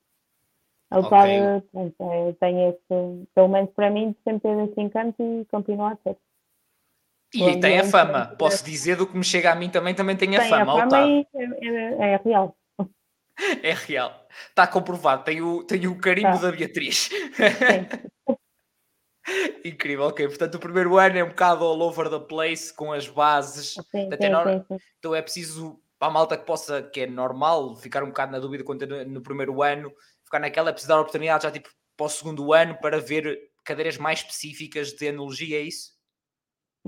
A 0.92 1.00
okay. 1.00 1.62
pronto, 1.72 1.96
é, 2.00 2.34
tem 2.34 2.70
esse, 2.70 3.28
pelo 3.34 3.48
menos 3.48 3.72
para 3.72 3.90
mim, 3.90 4.16
sempre 4.24 4.42
teve 4.42 4.64
esse 4.64 4.82
encanto 4.82 5.22
e 5.22 5.46
continua 5.46 5.92
a 5.92 5.96
ter. 5.96 6.18
E 7.34 7.60
tem 7.60 7.80
a 7.80 7.84
fama, 7.84 8.34
posso 8.38 8.64
dizer 8.64 8.96
do 8.96 9.08
que 9.08 9.18
me 9.18 9.24
chega 9.24 9.52
a 9.52 9.56
mim 9.56 9.70
também, 9.70 9.94
também 9.94 10.16
tem 10.16 10.36
a 10.38 10.40
tem 10.40 10.50
fama. 10.50 10.84
A 10.84 10.90
fama 10.90 11.10
é, 11.10 11.26
é, 11.34 12.12
é 12.14 12.22
real. 12.24 12.56
É 13.62 13.74
real. 13.74 14.26
Está 14.50 14.68
comprovado. 14.68 15.24
Tem 15.24 15.42
o, 15.42 15.64
tem 15.64 15.88
o 15.88 15.98
carimbo 15.98 16.34
tá. 16.34 16.38
da 16.38 16.52
Beatriz. 16.52 17.10
Incrível, 19.64 20.06
ok. 20.06 20.28
Portanto, 20.28 20.56
o 20.56 20.60
primeiro 20.60 20.98
ano 20.98 21.18
é 21.18 21.24
um 21.24 21.30
bocado 21.30 21.66
all 21.66 21.82
over 21.82 22.10
the 22.10 22.20
place 22.20 22.74
com 22.74 22.94
as 22.94 23.08
bases. 23.08 23.74
Sim, 23.74 23.82
sim, 23.92 24.10
sim, 24.12 24.80
Então 25.00 25.16
é 25.16 25.22
preciso, 25.22 25.80
para 25.98 26.10
a 26.10 26.12
malta 26.12 26.38
que 26.38 26.46
possa, 26.46 26.84
que 26.84 27.02
é 27.02 27.08
normal, 27.08 27.76
ficar 27.76 28.04
um 28.04 28.08
bocado 28.08 28.32
na 28.32 28.40
dúvida 28.40 28.64
quando 28.64 28.86
no, 28.86 29.04
no 29.06 29.22
primeiro 29.22 29.62
ano, 29.62 29.92
ficar 30.24 30.40
naquela, 30.40 30.70
é 30.70 30.74
preciso 30.74 30.90
dar 30.90 31.00
oportunidade 31.00 31.44
já 31.44 31.52
tipo 31.52 31.70
para 31.98 32.06
o 32.06 32.10
segundo 32.10 32.54
ano 32.54 32.78
para 32.80 33.00
ver 33.00 33.50
cadeiras 33.64 33.98
mais 33.98 34.20
específicas 34.20 34.94
de 34.94 35.08
analogia, 35.08 35.58
é 35.58 35.62
isso? 35.62 35.96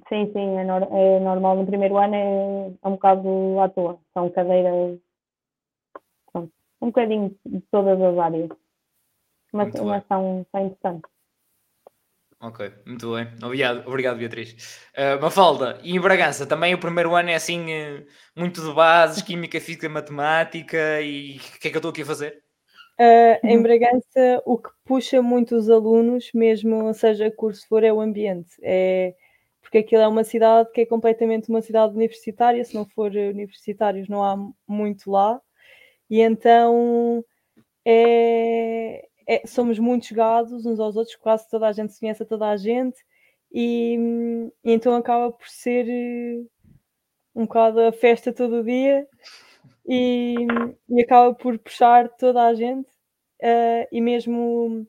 Sim, 0.08 0.32
sim, 0.32 0.58
é, 0.58 0.64
no, 0.64 0.76
é 0.76 1.20
normal. 1.20 1.56
No 1.56 1.66
primeiro 1.66 1.98
ano 1.98 2.16
é, 2.16 2.72
é 2.84 2.88
um 2.88 2.92
bocado 2.92 3.60
à 3.60 3.70
toa. 3.70 4.00
São 4.14 4.30
cadeiras 4.30 5.00
um 6.88 6.92
bocadinho 6.92 7.38
de 7.46 7.62
todas 7.72 8.02
as 8.02 8.18
áreas. 8.18 8.50
Mas, 9.52 9.74
mas 9.74 10.04
são, 10.08 10.46
são 10.52 10.66
interessantes. 10.66 11.12
Ok, 12.40 12.72
muito 12.86 13.16
bem. 13.16 13.28
Obrigado, 13.44 13.88
obrigado 13.88 14.18
Beatriz. 14.18 14.80
Uh, 14.96 15.20
Mafalda, 15.20 15.80
e 15.84 15.96
em 15.96 16.00
Bragança 16.00 16.46
também 16.46 16.74
o 16.74 16.80
primeiro 16.80 17.16
ano 17.16 17.32
é 17.32 17.36
assim, 17.36 17.66
uh, 17.66 18.06
muito 18.36 18.62
de 18.62 18.72
bases, 18.74 19.24
química, 19.24 19.60
física, 19.60 19.90
matemática 19.90 21.02
e 21.02 21.38
o 21.38 21.60
que 21.60 21.68
é 21.68 21.72
que 21.72 21.78
eu 21.78 21.80
estou 21.80 21.90
aqui 21.90 22.04
a 22.04 22.06
fazer? 22.06 22.44
Uh, 23.00 23.44
em. 23.44 23.62
Bragança, 23.62 24.42
o 24.46 24.58
que 24.60 24.70
puxa 24.86 25.20
muito 25.22 25.56
os 25.56 25.68
alunos, 25.68 26.32
mesmo 26.34 26.94
seja 26.94 27.32
curso 27.32 27.68
for, 27.68 27.84
é 27.84 27.92
o 27.92 28.00
ambiente. 28.00 28.52
É, 28.62 29.16
porque 29.60 29.80
aquilo 29.80 30.04
é 30.04 30.08
uma 30.08 30.24
cidade 30.24 30.72
que 30.72 30.82
é 30.82 30.86
completamente 30.86 31.50
uma 31.50 31.62
cidade 31.62 31.94
universitária, 31.96 32.64
se 32.64 32.76
não 32.76 32.86
for 32.86 33.12
universitários 33.12 34.08
não 34.08 34.24
há 34.24 34.38
muito 34.68 35.10
lá, 35.10 35.42
e 36.10 36.22
então 36.22 37.24
é, 37.86 39.08
é, 39.28 39.48
somos 39.48 39.80
muito 39.80 40.08
jogados 40.08 40.66
uns 40.66 40.80
aos 40.80 40.96
outros, 40.96 41.16
quase 41.16 41.50
toda 41.50 41.68
a 41.68 41.72
gente 41.72 41.94
se 41.94 42.00
conhece 42.00 42.24
a 42.24 42.26
toda 42.26 42.50
a 42.50 42.58
gente, 42.58 42.98
e, 43.52 43.98
e 44.64 44.72
então 44.74 44.96
acaba 44.96 45.32
por 45.32 45.48
ser 45.48 45.86
um 47.36 47.46
bocado 47.46 47.80
a 47.82 47.92
festa 47.92 48.34
todo 48.34 48.58
o 48.62 48.64
dia 48.64 49.08
e, 49.88 50.36
e 50.90 51.02
acaba 51.02 51.34
por 51.36 51.58
puxar 51.60 52.10
toda 52.18 52.46
a 52.46 52.54
gente 52.54 52.90
uh, 53.42 53.88
e 53.92 54.02
mesmo, 54.02 54.86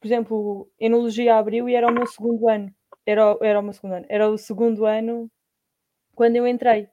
por 0.00 0.06
exemplo, 0.06 0.70
Enologia 0.78 1.36
abriu 1.36 1.68
e 1.68 1.74
era 1.74 1.88
o 1.88 1.92
meu 1.92 2.06
segundo 2.06 2.48
ano. 2.48 2.72
Era, 3.06 3.36
era 3.40 3.60
o 3.60 3.62
meu 3.62 3.72
segundo 3.72 3.94
ano. 3.94 4.06
Era 4.08 4.28
o 4.28 4.38
segundo 4.38 4.84
ano 4.86 5.30
quando 6.14 6.36
eu 6.36 6.46
entrei. 6.46 6.88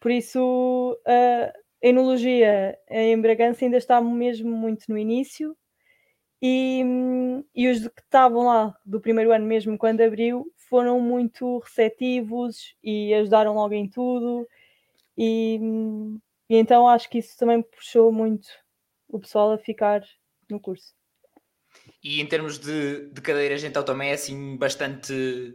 Por 0.00 0.10
isso, 0.10 0.98
uh, 1.06 1.61
a 1.82 1.86
Enologia 1.86 2.78
em 2.88 3.20
Bragança 3.20 3.64
ainda 3.64 3.76
está 3.76 4.00
mesmo 4.00 4.50
muito 4.50 4.84
no 4.88 4.96
início 4.96 5.56
e, 6.40 6.82
e 7.54 7.68
os 7.68 7.86
que 7.88 8.00
estavam 8.00 8.46
lá 8.46 8.76
do 8.84 9.00
primeiro 9.00 9.32
ano 9.32 9.46
mesmo 9.46 9.78
quando 9.78 10.00
abriu 10.00 10.52
foram 10.68 11.00
muito 11.00 11.58
receptivos 11.58 12.74
e 12.82 13.12
ajudaram 13.14 13.54
logo 13.54 13.74
em 13.74 13.88
tudo 13.88 14.46
e, 15.16 15.60
e 16.48 16.56
então 16.56 16.88
acho 16.88 17.08
que 17.10 17.18
isso 17.18 17.36
também 17.36 17.62
puxou 17.62 18.12
muito 18.12 18.48
o 19.08 19.20
pessoal 19.20 19.52
a 19.52 19.58
ficar 19.58 20.02
no 20.50 20.58
curso. 20.58 20.94
E 22.02 22.20
em 22.20 22.26
termos 22.26 22.58
de, 22.58 23.08
de 23.10 23.20
cadeiras, 23.20 23.62
então 23.64 23.82
também 23.82 24.10
é 24.10 24.14
assim 24.14 24.56
bastante 24.56 25.54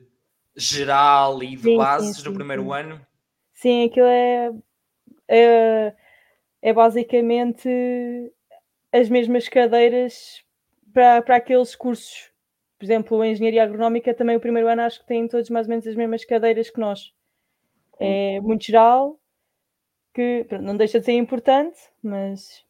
geral 0.56 1.42
e 1.44 1.56
de 1.56 1.64
sim, 1.64 1.78
bases 1.78 2.18
sim, 2.18 2.24
sim, 2.24 2.24
do 2.24 2.34
primeiro 2.34 2.72
ano? 2.72 3.06
Sim, 3.54 3.86
aquilo 3.86 4.06
é, 4.08 4.52
é, 5.28 5.96
é 6.62 6.74
basicamente 6.74 7.70
as 8.92 9.10
mesmas 9.10 9.48
cadeiras 9.48 10.44
para, 10.94 11.22
para 11.22 11.36
aqueles 11.38 11.76
cursos. 11.76 12.32
Por 12.78 12.86
exemplo, 12.86 13.22
a 13.22 13.28
Engenharia 13.28 13.64
Agronómica 13.64 14.14
também 14.14 14.36
o 14.36 14.40
primeiro 14.40 14.68
ano 14.68 14.84
acho 14.84 15.00
que 15.00 15.08
tem 15.08 15.28
todos 15.28 15.50
mais 15.50 15.66
ou 15.66 15.72
menos 15.72 15.88
as 15.88 15.96
mesmas 15.96 16.24
cadeiras 16.26 16.70
que 16.70 16.80
nós. 16.80 17.14
É 18.00 18.40
muito 18.42 18.64
geral, 18.64 19.20
que 20.14 20.46
não 20.62 20.78
deixa 20.78 21.00
de 21.00 21.06
ser 21.06 21.14
importante, 21.14 21.78
mas 22.04 22.64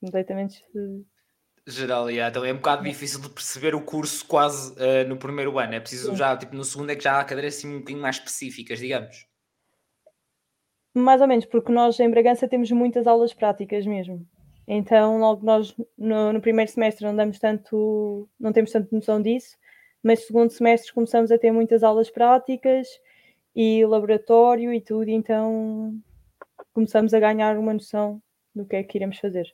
completamente 0.00 0.64
geral, 1.66 2.10
yeah. 2.10 2.30
então 2.30 2.44
é 2.44 2.52
um 2.52 2.56
bocado 2.56 2.82
difícil 2.82 3.20
de 3.20 3.28
perceber 3.28 3.74
o 3.74 3.82
curso 3.82 4.26
quase 4.26 4.72
uh, 4.72 5.08
no 5.08 5.16
primeiro 5.16 5.58
ano. 5.58 5.74
É 5.74 5.80
preciso 5.80 6.14
já, 6.16 6.36
tipo, 6.36 6.54
no 6.54 6.64
segundo 6.64 6.90
é 6.90 6.96
que 6.96 7.04
já 7.04 7.20
há 7.20 7.24
cadeiras 7.24 7.56
assim 7.56 7.68
um 7.68 7.78
bocadinho 7.78 8.02
mais 8.02 8.16
específicas, 8.16 8.78
digamos. 8.78 9.26
Mais 10.94 11.20
ou 11.20 11.28
menos, 11.28 11.44
porque 11.44 11.72
nós 11.72 11.98
em 12.00 12.10
Bragança 12.10 12.48
temos 12.48 12.70
muitas 12.70 13.06
aulas 13.06 13.32
práticas 13.32 13.86
mesmo. 13.86 14.26
Então, 14.66 15.18
logo 15.18 15.44
nós 15.44 15.74
no, 15.98 16.32
no 16.32 16.40
primeiro 16.40 16.70
semestre 16.70 17.04
não 17.04 17.14
damos 17.14 17.38
tanto, 17.38 18.28
não 18.38 18.52
temos 18.52 18.70
tanta 18.70 18.94
noção 18.94 19.20
disso, 19.20 19.56
mas 20.02 20.20
no 20.20 20.26
segundo 20.26 20.50
semestre 20.50 20.92
começamos 20.92 21.30
a 21.30 21.38
ter 21.38 21.50
muitas 21.50 21.82
aulas 21.82 22.10
práticas 22.10 22.88
e 23.54 23.84
laboratório 23.84 24.72
e 24.72 24.80
tudo, 24.80 25.08
então 25.08 25.94
começamos 26.72 27.12
a 27.12 27.20
ganhar 27.20 27.58
uma 27.58 27.74
noção 27.74 28.22
do 28.54 28.64
que 28.64 28.76
é 28.76 28.82
que 28.82 28.96
iremos 28.96 29.18
fazer. 29.18 29.46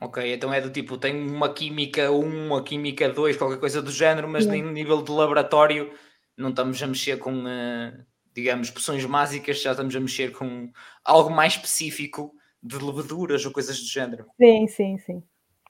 Ok, 0.00 0.34
então 0.34 0.52
é 0.52 0.60
do 0.60 0.70
tipo, 0.70 0.98
tem 0.98 1.14
uma 1.14 1.54
química 1.54 2.10
1, 2.10 2.46
uma 2.46 2.62
química 2.62 3.08
2, 3.08 3.36
qualquer 3.36 3.58
coisa 3.58 3.80
do 3.80 3.90
género, 3.90 4.28
mas 4.28 4.46
em 4.46 4.62
nível 4.62 5.00
de 5.00 5.10
laboratório 5.10 5.90
não 6.36 6.50
estamos 6.50 6.82
a 6.82 6.86
mexer 6.86 7.18
com, 7.18 7.32
uh, 7.32 8.04
digamos, 8.36 8.70
poções 8.70 9.04
básicas, 9.04 9.62
já 9.62 9.70
estamos 9.70 9.96
a 9.96 10.00
mexer 10.00 10.30
com 10.30 10.70
algo 11.02 11.30
mais 11.30 11.54
específico 11.54 12.34
de 12.62 12.76
leveduras 12.76 13.44
ou 13.46 13.50
coisas 13.50 13.80
do 13.80 13.86
género. 13.86 14.26
Sim, 14.38 14.68
sim, 14.68 14.98
sim. 14.98 15.22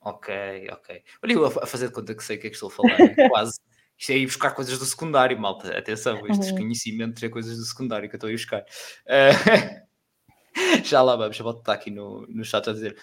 Ok, 0.03 0.35
ok. 0.73 1.03
Olha, 1.23 1.33
eu 1.33 1.47
a 1.47 1.67
fazer 1.67 1.87
de 1.87 1.93
conta 1.93 2.15
que 2.15 2.25
sei 2.25 2.37
o 2.37 2.41
que 2.41 2.49
é 2.49 2.51
que 2.51 2.57
estou 2.57 2.69
a 2.69 2.73
falar, 2.73 2.99
né? 2.99 3.15
quase. 3.31 3.59
Isto 3.97 4.13
é 4.13 4.17
ir 4.17 4.27
buscar 4.27 4.51
coisas 4.51 4.79
do 4.79 4.85
secundário, 4.85 5.39
malta. 5.39 5.77
Atenção, 5.79 6.27
estes 6.27 6.51
uhum. 6.51 6.59
conhecimentos 6.59 7.23
é 7.23 7.29
coisas 7.29 7.57
do 7.57 7.65
secundário 7.65 8.09
que 8.09 8.17
eu 8.17 8.19
estou 8.19 8.29
a 8.29 8.33
ir 8.33 8.37
buscar. 8.37 8.65
Uh, 9.07 9.87
já 10.85 11.03
lá 11.03 11.17
vamos, 11.17 11.37
já 11.37 11.45
volto 11.45 11.61
estar 11.61 11.73
aqui 11.73 11.91
no, 11.91 12.27
no 12.27 12.45
chat 12.45 12.69
a 12.69 12.73
dizer. 12.73 12.97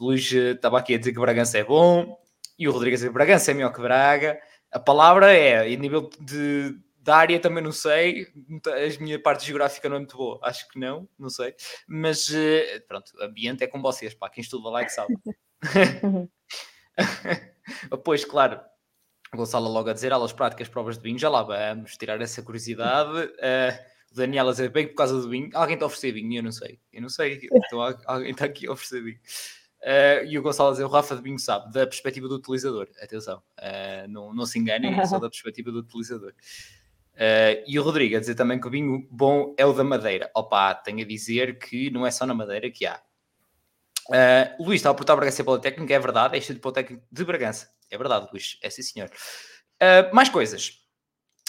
Luís 0.00 0.32
eh, 0.32 0.52
estava 0.52 0.78
aqui 0.78 0.94
a 0.94 0.98
dizer 0.98 1.12
que 1.12 1.20
Bragança 1.20 1.58
é 1.58 1.64
bom 1.64 2.16
e 2.58 2.68
o 2.68 2.72
Rodrigo 2.72 2.94
a 2.94 2.96
dizer 2.96 3.08
que 3.08 3.14
Bragança 3.14 3.50
é 3.50 3.54
melhor 3.54 3.72
que 3.72 3.80
Braga. 3.80 4.38
A 4.70 4.78
palavra 4.78 5.32
é, 5.32 5.70
e 5.70 5.74
a 5.74 5.78
nível 5.78 6.08
de, 6.20 6.78
da 7.08 7.16
área 7.16 7.40
também 7.40 7.64
não 7.64 7.72
sei, 7.72 8.26
a 8.66 9.02
minha 9.02 9.18
parte 9.18 9.46
geográfica 9.46 9.88
não 9.88 9.96
é 9.96 10.00
muito 10.00 10.14
boa, 10.14 10.38
acho 10.42 10.68
que 10.68 10.78
não, 10.78 11.08
não 11.18 11.30
sei, 11.30 11.54
mas 11.86 12.30
eh, 12.30 12.80
pronto, 12.86 13.10
ambiente 13.18 13.64
é 13.64 13.66
com 13.66 13.80
vocês, 13.80 14.12
pá, 14.12 14.28
quem 14.28 14.42
estuda 14.42 14.68
lá 14.68 14.82
é 14.82 14.84
que 14.84 14.92
sabe. 14.92 15.14
pois, 18.04 18.26
claro, 18.26 18.60
Gonçalo 19.34 19.70
logo 19.70 19.88
a 19.88 19.94
dizer, 19.94 20.12
aulas 20.12 20.34
práticas, 20.34 20.68
provas 20.68 20.98
de 20.98 21.02
vinho, 21.02 21.18
já 21.18 21.30
lá 21.30 21.42
vamos 21.42 21.96
tirar 21.96 22.20
essa 22.20 22.42
curiosidade. 22.42 23.10
Uh, 23.10 24.12
o 24.12 24.14
Daniel 24.14 24.48
a 24.48 24.50
dizer 24.50 24.70
bem 24.70 24.86
por 24.86 24.94
causa 24.94 25.18
do 25.18 25.30
vinho. 25.30 25.48
Alguém 25.54 25.74
está 25.74 25.84
a 25.84 25.88
oferecer 25.88 26.12
vinho? 26.12 26.38
Eu 26.38 26.42
não 26.42 26.52
sei. 26.52 26.78
Eu 26.90 27.02
não 27.02 27.10
sei. 27.10 27.40
Então, 27.52 27.80
alguém 28.06 28.30
está 28.30 28.46
aqui 28.46 28.66
a 28.66 28.72
oferecer 28.72 29.02
vinho. 29.02 29.20
Uh, 29.80 30.24
e 30.26 30.38
o 30.38 30.42
Gonçalo 30.42 30.70
a 30.70 30.72
dizer, 30.72 30.84
o 30.84 30.88
Rafa 30.88 31.14
de 31.14 31.22
Vinho 31.22 31.38
sabe, 31.38 31.72
da 31.72 31.86
perspectiva 31.86 32.26
do 32.26 32.36
utilizador. 32.36 32.88
Atenção, 33.02 33.42
uh, 33.58 34.08
não, 34.08 34.34
não 34.34 34.46
se 34.46 34.58
enganem, 34.58 34.98
é 34.98 35.06
só 35.06 35.18
da 35.18 35.28
perspectiva 35.28 35.70
do 35.70 35.80
utilizador. 35.80 36.32
Uh, 37.18 37.64
e 37.66 37.76
o 37.80 37.82
Rodrigo 37.82 38.16
a 38.16 38.20
dizer 38.20 38.36
também 38.36 38.60
que 38.60 38.68
o 38.68 38.70
vinho 38.70 39.04
bom 39.10 39.52
é 39.58 39.66
o 39.66 39.72
da 39.72 39.82
Madeira. 39.82 40.30
Opa, 40.36 40.72
tenho 40.72 41.00
a 41.00 41.04
dizer 41.04 41.58
que 41.58 41.90
não 41.90 42.06
é 42.06 42.12
só 42.12 42.24
na 42.24 42.32
Madeira 42.32 42.70
que 42.70 42.86
há. 42.86 43.02
Uh, 44.08 44.62
Luís 44.62 44.76
está 44.76 44.90
a 44.90 44.94
portar 44.94 45.16
Bragança 45.16 45.42
Politécnico, 45.42 45.92
é 45.92 45.98
verdade, 45.98 46.36
é 46.36 46.38
Instituto 46.38 46.62
Politécnico 46.62 47.04
de 47.10 47.24
Bragança. 47.24 47.74
É 47.90 47.98
verdade, 47.98 48.28
Luís, 48.32 48.56
é 48.62 48.70
sim 48.70 48.82
senhor. 48.82 49.10
Uh, 49.82 50.14
mais 50.14 50.28
coisas. 50.28 50.78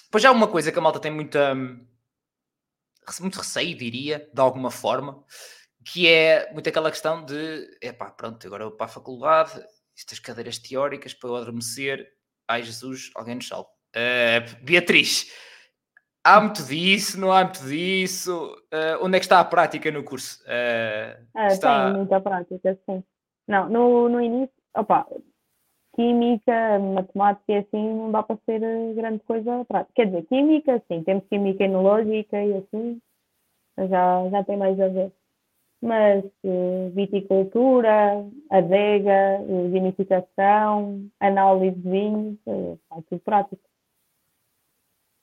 Pois 0.10 0.24
já 0.24 0.32
uma 0.32 0.48
coisa 0.48 0.72
que 0.72 0.80
a 0.80 0.82
malta 0.82 1.00
tem 1.00 1.12
muita, 1.12 1.54
muito 3.20 3.38
receio, 3.38 3.78
diria, 3.78 4.28
de 4.34 4.42
alguma 4.42 4.72
forma, 4.72 5.24
que 5.86 6.08
é 6.08 6.52
muito 6.52 6.68
aquela 6.68 6.90
questão 6.90 7.24
de, 7.24 7.78
epá, 7.80 8.10
pronto, 8.10 8.46
agora 8.48 8.64
eu 8.64 8.72
para 8.72 8.88
a 8.88 8.90
faculdade, 8.90 9.64
estas 9.96 10.18
cadeiras 10.18 10.58
teóricas 10.58 11.14
para 11.14 11.30
eu 11.30 11.36
adormecer, 11.36 12.12
ai 12.48 12.64
Jesus, 12.64 13.12
alguém 13.14 13.36
nos 13.36 13.48
salve. 13.48 13.70
Beatriz, 14.64 15.32
há 16.24 16.42
muito 16.42 16.64
disso, 16.64 17.20
não 17.20 17.32
há 17.32 17.44
muito 17.44 17.64
disso? 17.66 18.56
Uh, 18.74 19.04
onde 19.04 19.18
é 19.18 19.20
que 19.20 19.26
está 19.26 19.40
a 19.40 19.46
prática 19.46 19.92
no 19.92 20.04
curso? 20.04 20.44
Uh, 20.44 21.48
está... 21.48 21.86
Tem 21.86 21.94
muita 21.98 22.22
prática, 22.22 22.80
sim. 22.86 23.04
Não, 23.48 23.70
no, 23.70 24.10
no 24.10 24.22
início, 24.22 24.54
opa, 24.76 25.08
química, 25.96 26.80
matemática 26.80 27.60
assim, 27.60 27.94
não 27.96 28.12
dá 28.12 28.24
para 28.24 28.38
ser 28.46 28.62
grande 28.96 29.20
coisa 29.26 29.66
prática. 29.66 29.92
Quer 29.96 30.06
dizer, 30.06 30.24
química, 30.28 30.82
sim, 30.88 31.04
temos 31.04 31.26
química 31.28 31.64
enológica 31.64 32.42
e 32.42 32.58
assim, 32.58 33.02
já, 33.78 34.30
já 34.30 34.44
tem 34.44 34.58
mais 34.58 34.80
a 34.80 34.88
ver. 34.88 35.12
Mas 35.82 36.26
viticultura, 36.94 38.26
adega, 38.50 39.42
vinificação, 39.72 41.10
análise 41.20 41.78
de 41.78 41.90
vinhos, 41.90 42.38
é 42.48 43.02
tudo 43.10 43.22
prático. 43.22 43.69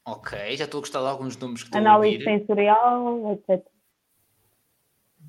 Ok, 0.07 0.57
já 0.57 0.65
estou 0.65 0.79
a 0.79 0.83
gostar 0.83 1.01
de 1.01 1.09
alguns 1.09 1.37
nomes 1.37 1.63
que 1.63 1.69
estou 1.69 1.81
Análise 1.81 2.23
sensorial, 2.23 3.33
etc. 3.33 3.67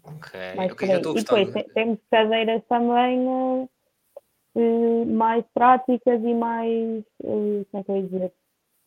Ok, 0.04 0.40
mais 0.56 0.72
okay 0.72 0.88
já 0.88 0.98
estou 0.98 1.12
a 1.12 1.16
gostar. 1.16 1.42
E 1.42 1.46
depois 1.46 1.66
temos 1.74 2.00
cadeiras 2.12 2.64
também 2.70 3.28
uh, 3.28 5.06
mais 5.08 5.44
práticas 5.54 6.22
e 6.24 6.34
mais, 6.34 7.04
uh, 7.24 7.66
como 7.72 7.82
é 7.82 7.84
que 7.84 7.92
eu 7.92 7.96
ia 7.96 8.04
dizer? 8.04 8.34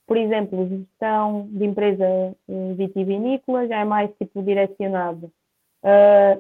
Por 0.07 0.17
exemplo, 0.17 0.69
gestão 0.69 1.49
de 1.51 1.65
empresa 1.65 2.37
vitivinícola 2.77 3.69
já 3.69 3.81
é 3.81 3.85
mais 3.85 4.11
tipo 4.17 4.43
direcionado. 4.43 5.31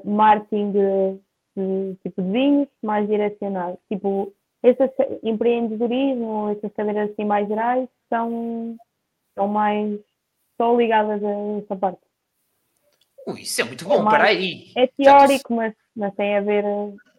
Marketing 0.05 0.73
de, 0.73 1.19
de, 1.57 1.97
tipo 2.03 2.21
de 2.21 2.33
vinhos, 2.33 2.69
mais 2.83 3.07
direcionado. 3.09 3.79
Tipo, 3.89 4.33
essas 4.63 4.91
empreendedorismo, 5.23 6.51
essas 6.51 6.73
cadeiras 6.73 7.11
assim 7.13 7.25
mais 7.25 7.47
gerais 7.47 7.89
são, 8.09 8.77
são 9.41 9.49
mais 9.49 9.99
só 10.59 10.77
ligadas 10.77 11.23
a 11.25 11.63
essa 11.63 11.77
parte. 11.77 12.01
Ui, 13.27 13.41
isso 13.41 13.61
é 13.61 13.65
muito 13.65 13.85
bom, 13.85 14.11
é 14.11 14.23
aí. 14.23 14.73
É 14.77 14.87
teórico, 14.87 15.55
mas, 15.55 15.75
mas 15.97 16.15
tem 16.15 16.37
a 16.37 16.41
ver 16.43 16.65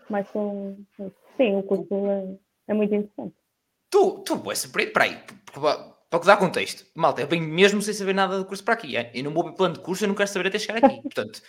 mais 0.10 0.30
com. 0.30 0.78
Sim, 1.38 1.56
o 1.56 1.64
curso 1.64 1.88
é, 1.92 2.38
é 2.68 2.74
muito 2.74 2.94
interessante. 2.94 3.36
Tu, 3.90 4.20
tu, 4.20 4.52
é 4.52 4.56
surpreendente. 4.56 4.94
Peraí, 4.94 5.18
para 6.10 6.20
dar 6.20 6.38
contexto, 6.38 6.86
malta, 6.96 7.22
eu 7.22 7.28
venho 7.28 7.48
mesmo 7.48 7.82
sem 7.82 7.94
saber 7.94 8.14
nada 8.14 8.38
do 8.38 8.46
curso 8.46 8.64
para 8.64 8.76
aqui. 8.76 8.96
É? 8.96 9.12
Eu 9.14 9.24
não 9.24 9.32
vou 9.32 9.46
ver 9.46 9.54
plano 9.54 9.76
de 9.76 9.82
curso, 9.82 10.04
eu 10.04 10.08
não 10.08 10.16
quero 10.16 10.30
saber 10.30 10.48
até 10.48 10.60
chegar 10.60 10.84
aqui. 10.84 11.02
Portanto, 11.02 11.42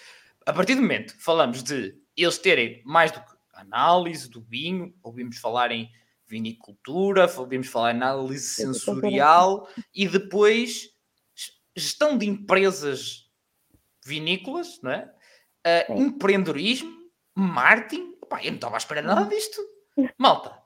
a 0.46 0.52
partir 0.52 0.74
do 0.74 0.82
momento 0.82 1.14
falamos 1.18 1.62
de 1.62 1.94
eles 2.16 2.38
terem 2.38 2.82
mais 2.84 3.10
do 3.10 3.20
que. 3.20 3.32
análise 3.54 4.30
do 4.30 4.40
vinho, 4.40 4.94
ouvimos 5.02 5.38
falar 5.38 5.70
em 5.70 5.90
vinicultura, 6.32 7.30
ouvimos 7.36 7.68
falar 7.68 7.92
em 7.92 7.96
análise 7.96 8.54
sensorial 8.54 9.68
e 9.94 10.08
depois 10.08 10.88
gestão 11.76 12.16
de 12.16 12.26
empresas 12.26 13.30
vinícolas, 14.04 14.80
não 14.82 14.92
é? 14.92 15.12
Uh, 15.90 16.00
empreendedorismo, 16.00 16.90
marketing. 17.36 18.14
Pá, 18.30 18.42
eu 18.42 18.48
não 18.48 18.54
estava 18.54 18.76
à 18.76 18.78
espera 18.78 19.02
nada 19.02 19.24
disto. 19.28 19.60
Malta, 20.16 20.58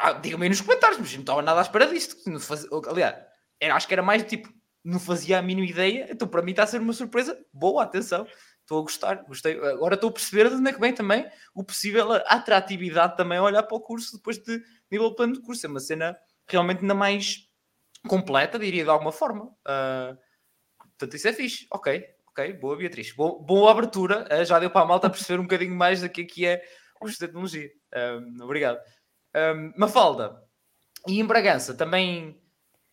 ah, 0.00 0.14
digam-me 0.14 0.46
aí 0.46 0.48
nos 0.48 0.60
comentários, 0.60 0.98
mas 0.98 1.12
eu 1.12 1.18
não 1.18 1.22
estava 1.22 1.42
nada 1.42 1.60
à 1.60 1.62
espera 1.62 1.86
disto. 1.86 2.16
Aliás, 2.90 3.24
era, 3.60 3.76
acho 3.76 3.86
que 3.86 3.94
era 3.94 4.02
mais 4.02 4.24
tipo, 4.24 4.52
não 4.84 4.98
fazia 4.98 5.38
a 5.38 5.42
mínima 5.42 5.68
ideia, 5.68 6.08
então 6.10 6.26
para 6.26 6.42
mim 6.42 6.50
está 6.50 6.64
a 6.64 6.66
ser 6.66 6.80
uma 6.80 6.92
surpresa 6.92 7.38
boa, 7.52 7.84
atenção. 7.84 8.26
Estou 8.72 8.80
a 8.80 8.82
gostar, 8.84 9.14
gostei. 9.24 9.58
Agora 9.58 9.96
estou 9.96 10.08
a 10.08 10.12
perceber 10.12 10.48
de 10.48 10.54
onde 10.54 10.70
é 10.70 10.72
que 10.72 10.80
vem 10.80 10.94
também 10.94 11.26
o 11.54 11.62
possível 11.62 12.10
atratividade 12.12 13.18
também 13.18 13.36
a 13.36 13.42
olhar 13.42 13.62
para 13.64 13.76
o 13.76 13.80
curso 13.80 14.16
depois 14.16 14.38
de 14.38 14.62
nível 14.90 15.10
de 15.10 15.16
plano 15.16 15.34
de 15.34 15.42
curso. 15.42 15.66
É 15.66 15.68
uma 15.68 15.78
cena 15.78 16.16
realmente 16.48 16.80
ainda 16.80 16.94
mais 16.94 17.50
completa, 18.08 18.58
diria 18.58 18.82
de 18.82 18.88
alguma 18.88 19.12
forma. 19.12 19.44
Uh, 19.44 20.16
portanto, 20.78 21.16
isso 21.16 21.28
é 21.28 21.34
fixe. 21.34 21.66
Ok, 21.70 22.02
ok, 22.28 22.54
boa 22.54 22.74
Beatriz. 22.74 23.14
Boa, 23.14 23.42
boa 23.42 23.70
abertura. 23.70 24.26
Uh, 24.32 24.42
já 24.42 24.58
deu 24.58 24.70
para 24.70 24.80
a 24.80 24.86
malta 24.86 25.10
perceber 25.10 25.38
um 25.38 25.44
bocadinho 25.44 25.74
mais 25.74 26.00
do 26.00 26.08
que 26.08 26.46
é 26.46 26.62
o 26.96 27.00
curso 27.00 27.18
de 27.18 27.26
tecnologia. 27.26 27.68
Uh, 27.94 28.42
obrigado. 28.42 28.78
Um, 29.36 29.72
Mafalda, 29.76 30.42
e 31.06 31.20
em 31.20 31.26
Bragança 31.26 31.74
também 31.74 32.40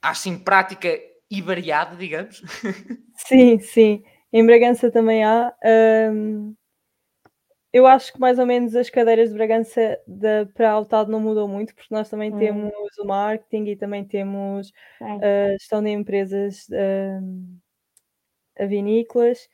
há 0.01 0.09
assim 0.09 0.37
prática 0.37 0.89
e 1.31 1.41
variada, 1.41 1.95
digamos? 1.95 2.41
Sim, 3.15 3.59
sim. 3.59 4.03
Em 4.31 4.45
Bragança 4.45 4.91
também 4.91 5.23
há. 5.23 5.53
Um, 6.11 6.55
eu 7.71 7.85
acho 7.85 8.11
que 8.11 8.19
mais 8.19 8.39
ou 8.39 8.45
menos 8.45 8.75
as 8.75 8.89
cadeiras 8.89 9.29
de 9.29 9.35
Bragança 9.35 9.99
de, 10.07 10.45
para 10.55 10.71
Altado 10.71 11.11
não 11.11 11.19
mudam 11.19 11.47
muito, 11.47 11.75
porque 11.75 11.93
nós 11.93 12.09
também 12.09 12.33
hum. 12.33 12.37
temos 12.37 12.97
o 12.99 13.05
marketing 13.05 13.65
e 13.65 13.75
também 13.75 14.03
temos 14.03 14.71
a 14.99 15.51
gestão 15.51 15.83
de 15.83 15.89
empresas 15.89 16.67
a 18.59 18.65
vinícolas 18.65 19.47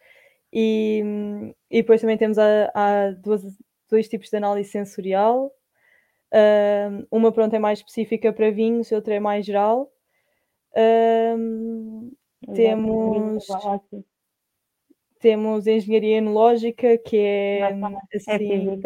e, 0.51 1.03
e 1.69 1.81
depois 1.81 2.01
também 2.01 2.17
temos 2.17 2.37
a, 2.37 2.71
a 2.73 3.11
duas, 3.11 3.43
dois 3.89 4.07
tipos 4.07 4.29
de 4.29 4.37
análise 4.37 4.69
sensorial. 4.69 5.51
Uh, 6.33 7.05
uma 7.11 7.31
pronto 7.31 7.55
é 7.55 7.59
mais 7.59 7.79
específica 7.79 8.33
para 8.33 8.51
vinhos, 8.51 8.91
outra 8.91 9.13
é 9.13 9.19
mais 9.19 9.45
geral. 9.45 9.91
Uh, 10.71 12.11
temos 12.53 13.45
temos 15.25 15.65
engenharia 15.65 16.17
enológica, 16.17 16.99
que 16.99 17.17
é, 17.17 17.61
é 17.61 17.67
assim, 18.15 18.79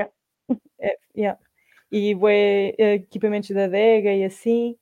é, 0.80 0.98
yeah. 1.14 1.38
e 1.92 2.16
é, 2.78 2.94
equipamentos 2.94 3.50
da 3.50 3.66
adega 3.66 4.14
e 4.14 4.24
assim. 4.24 4.78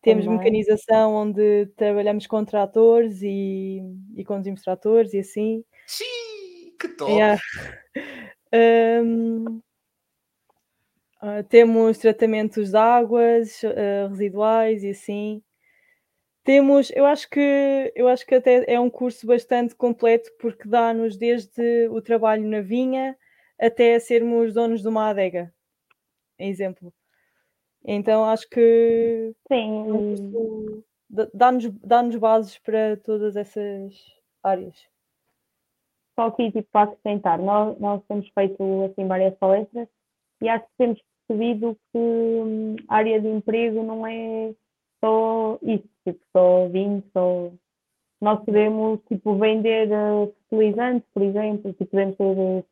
Temos 0.00 0.24
Também. 0.24 0.38
mecanização 0.38 1.14
onde 1.14 1.66
trabalhamos 1.76 2.26
com 2.26 2.42
tratores 2.46 3.20
e, 3.20 3.82
e 4.16 4.24
conduzimos 4.24 4.62
tratores 4.62 5.12
e 5.12 5.18
assim. 5.18 5.62
Sim, 5.86 6.72
que 6.80 6.88
top! 6.88 7.12
Yeah. 7.12 7.38
Um, 8.54 9.44
uh, 9.46 9.62
ah, 11.22 11.42
temos 11.42 11.96
tratamentos 11.96 12.70
de 12.70 12.76
águas 12.76 13.62
uh, 13.62 14.08
residuais 14.10 14.84
e 14.84 14.90
assim. 14.90 15.42
Temos, 16.44 16.90
eu 16.90 17.06
acho 17.06 17.30
que 17.30 17.92
eu 17.94 18.08
acho 18.08 18.26
que 18.26 18.34
até 18.34 18.64
é 18.66 18.80
um 18.80 18.90
curso 18.90 19.26
bastante 19.26 19.76
completo 19.76 20.28
porque 20.40 20.68
dá-nos 20.68 21.16
desde 21.16 21.88
o 21.88 22.02
trabalho 22.02 22.48
na 22.48 22.60
vinha 22.60 23.16
até 23.60 23.98
sermos 24.00 24.52
donos 24.52 24.82
de 24.82 24.88
uma 24.88 25.08
adega. 25.08 25.54
Exemplo. 26.36 26.92
Então 27.84 28.24
acho 28.24 28.48
que 28.48 29.32
Sim. 29.46 30.82
dá-nos 31.32 31.70
dá 31.80 32.02
bases 32.18 32.58
para 32.58 32.96
todas 32.96 33.36
essas 33.36 33.94
áreas. 34.42 34.88
Só 36.18 36.26
aqui 36.26 36.50
tipo, 36.50 36.68
para 36.72 36.90
acrescentar, 36.90 37.38
nós, 37.38 37.78
nós 37.78 38.02
temos 38.06 38.28
feito 38.30 38.62
assim 38.84 39.06
várias 39.06 39.34
palestras 39.36 39.88
e 40.40 40.48
acho 40.48 40.64
que 40.64 40.72
temos 40.76 41.02
percebido 41.26 41.74
que 41.92 41.98
hum, 41.98 42.76
a 42.88 42.96
área 42.96 43.20
de 43.20 43.28
emprego 43.28 43.82
não 43.82 44.06
é 44.06 44.52
só 45.02 45.58
isso, 45.62 45.88
tipo, 46.04 46.20
só 46.32 46.68
vinho, 46.68 47.02
só. 47.12 47.50
Nós 48.20 48.44
podemos 48.44 49.00
tipo, 49.08 49.36
vender 49.36 49.88
uh, 49.90 50.32
fertilizantes, 50.48 51.08
por 51.12 51.22
exemplo, 51.22 51.72
tipo, 51.72 51.86
podemos 51.86 52.16
ser 52.16 52.64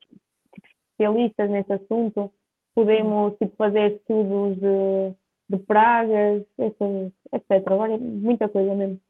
tipo, 0.54 0.66
especialistas 0.86 1.50
nesse 1.50 1.72
assunto, 1.72 2.32
podemos 2.72 3.36
tipo, 3.38 3.56
fazer 3.56 3.96
estudos 3.96 4.56
de, 4.60 5.14
de 5.48 5.58
pragas, 5.64 6.44
essas, 6.56 7.12
etc. 7.32 7.66
Agora, 7.66 7.98
muita 7.98 8.48
coisa 8.48 8.74
mesmo. 8.74 9.00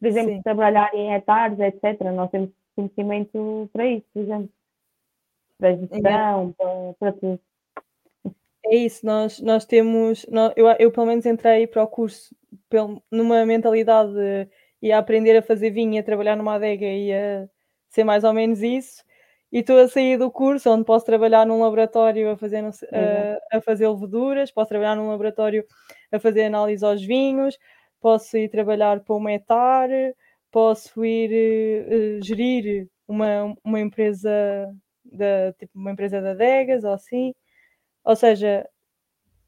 Por 0.00 0.08
exemplo, 0.08 0.32
Sim. 0.32 0.42
trabalhar 0.42 0.92
em 0.94 1.14
hectares, 1.14 1.58
etc. 1.60 2.00
Nós 2.12 2.30
temos 2.30 2.50
conhecimento 2.74 3.70
para 3.72 3.86
isso, 3.86 4.06
por 4.12 4.22
exemplo. 4.22 4.50
Para 5.58 5.68
a 5.68 5.76
gestão, 5.76 6.54
para, 6.56 6.94
para 6.98 7.12
tudo. 7.12 7.40
É 8.64 8.76
isso, 8.76 9.06
nós, 9.06 9.40
nós 9.40 9.64
temos, 9.64 10.26
nós, 10.28 10.52
eu, 10.56 10.66
eu 10.78 10.92
pelo 10.92 11.06
menos 11.06 11.24
entrei 11.24 11.66
para 11.66 11.82
o 11.82 11.86
curso 11.86 12.34
numa 13.10 13.44
mentalidade 13.46 14.12
de 14.12 14.48
ir 14.82 14.92
a 14.92 14.98
aprender 14.98 15.36
a 15.36 15.42
fazer 15.42 15.70
vinho, 15.70 16.00
a 16.00 16.04
trabalhar 16.04 16.36
numa 16.36 16.54
adega 16.54 16.86
e 16.86 17.12
a 17.12 17.48
ser 17.88 18.04
mais 18.04 18.24
ou 18.24 18.32
menos 18.32 18.62
isso, 18.62 19.02
e 19.50 19.60
estou 19.60 19.78
a 19.78 19.88
sair 19.88 20.18
do 20.18 20.30
curso 20.30 20.70
onde 20.70 20.84
posso 20.84 21.06
trabalhar 21.06 21.46
num 21.46 21.60
laboratório 21.60 22.30
a 22.30 22.36
fazer, 22.36 22.62
a, 22.64 23.56
a 23.56 23.60
fazer 23.60 23.88
leveduras, 23.88 24.50
posso 24.50 24.68
trabalhar 24.68 24.96
num 24.96 25.08
laboratório 25.08 25.64
a 26.12 26.18
fazer 26.18 26.44
análise 26.44 26.84
aos 26.84 27.02
vinhos, 27.02 27.58
posso 28.00 28.36
ir 28.36 28.48
trabalhar 28.50 29.00
para 29.00 29.16
uma 29.16 29.32
hectare, 29.32 30.14
posso 30.50 31.04
ir 31.04 31.30
uh, 31.30 32.24
gerir 32.24 32.88
uma, 33.06 33.54
uma 33.64 33.80
empresa 33.80 34.30
da 35.04 35.52
tipo 35.58 35.78
uma 35.78 35.92
empresa 35.92 36.20
de 36.20 36.28
adegas 36.28 36.84
ou 36.84 36.92
assim. 36.92 37.34
Ou 38.04 38.16
seja, 38.16 38.68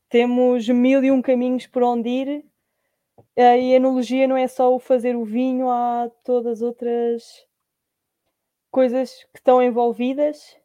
temos 0.09 0.69
mil 0.69 1.05
e 1.05 1.11
um 1.11 1.23
caminhos 1.23 1.67
por 1.67 1.83
onde 1.83 2.09
ir 2.09 2.45
e 3.37 3.73
a 3.73 3.77
enologia 3.77 4.27
não 4.27 4.37
é 4.37 4.47
só 4.49 4.75
o 4.75 4.79
fazer 4.79 5.17
o 5.17 5.25
vinho, 5.25 5.71
há 5.71 6.11
todas 6.25 6.63
outras 6.63 7.47
coisas 8.71 9.25
que 9.33 9.39
estão 9.39 9.63
envolvidas 9.63 10.57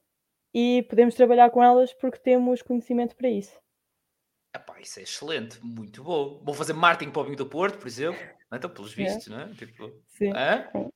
e 0.53 0.85
podemos 0.89 1.15
trabalhar 1.15 1.49
com 1.49 1.63
elas 1.63 1.93
porque 1.93 2.19
temos 2.19 2.61
conhecimento 2.61 3.15
para 3.15 3.29
isso. 3.29 3.59
Epá, 4.55 4.79
isso 4.79 4.99
é 4.99 5.03
excelente, 5.03 5.59
muito 5.61 6.03
bom. 6.03 6.41
Vou 6.43 6.53
fazer 6.53 6.73
marketing 6.73 7.11
para 7.11 7.21
o 7.21 7.25
vinho 7.25 7.37
do 7.37 7.45
Porto, 7.45 7.77
por 7.77 7.87
exemplo. 7.87 8.21
Então, 8.53 8.69
pelos 8.69 8.93
é. 8.93 8.95
vistos, 8.95 9.27
é. 9.27 9.29
não 9.29 9.39
é? 9.41 9.53
Tipo, 9.53 9.91
Sim. 10.07 10.31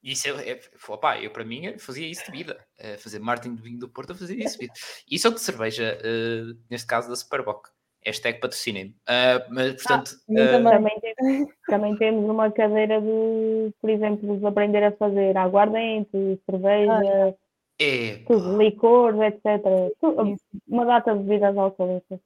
Isso 0.02 0.28
é, 0.30 0.52
é, 0.52 0.62
opá, 0.88 1.20
eu 1.20 1.30
para 1.32 1.44
mim 1.44 1.78
fazia 1.78 2.08
isso 2.08 2.24
de 2.26 2.32
vida. 2.32 2.66
É, 2.78 2.98
fazer 2.98 3.20
marketing 3.20 3.56
do 3.56 3.64
vinho 3.64 3.80
do 3.80 3.90
Porto, 3.90 4.12
eu 4.12 4.16
fazia 4.16 4.42
isso 4.42 4.58
de 4.58 4.66
vida. 4.66 4.74
Isso 5.10 5.28
é 5.28 5.30
o 5.30 5.34
de 5.34 5.42
cerveja, 5.42 5.98
uh, 6.00 6.58
neste 6.70 6.88
caso 6.88 7.10
da 7.10 7.16
Superboc. 7.16 7.68
Hashtag 8.06 8.40
patrocinem. 8.40 8.96
Uh, 9.08 9.44
mas, 9.50 9.74
portanto. 9.74 10.12
Ah, 10.30 10.58
uh... 10.58 10.64
também, 10.64 11.00
temos, 11.00 11.50
também, 11.68 11.98
temos 11.98 12.30
uma 12.30 12.52
cadeira 12.52 13.02
de, 13.02 13.74
por 13.82 13.90
exemplo, 13.90 14.38
de 14.38 14.46
aprender 14.46 14.84
a 14.84 14.92
fazer 14.94 15.38
aguardente, 15.38 16.40
cerveja, 16.46 17.36
é, 17.80 18.18
tudo, 18.28 18.58
licores, 18.58 19.20
etc. 19.22 19.64
Tudo, 20.02 20.36
uma 20.68 20.86
data 20.86 21.14
de 21.16 21.24
bebidas 21.24 21.58
alcoólicas. 21.58 22.20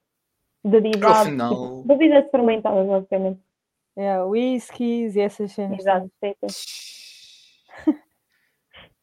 Derivados, 0.63 1.27
final... 1.29 1.83
bebidas 1.83 2.29
fermentadas, 2.31 2.87
basicamente. 2.87 3.39
É, 3.95 4.23
whiskies 4.23 5.15
e 5.15 5.21
essas 5.21 5.51
cenas. 5.51 5.79
Exato, 5.79 6.09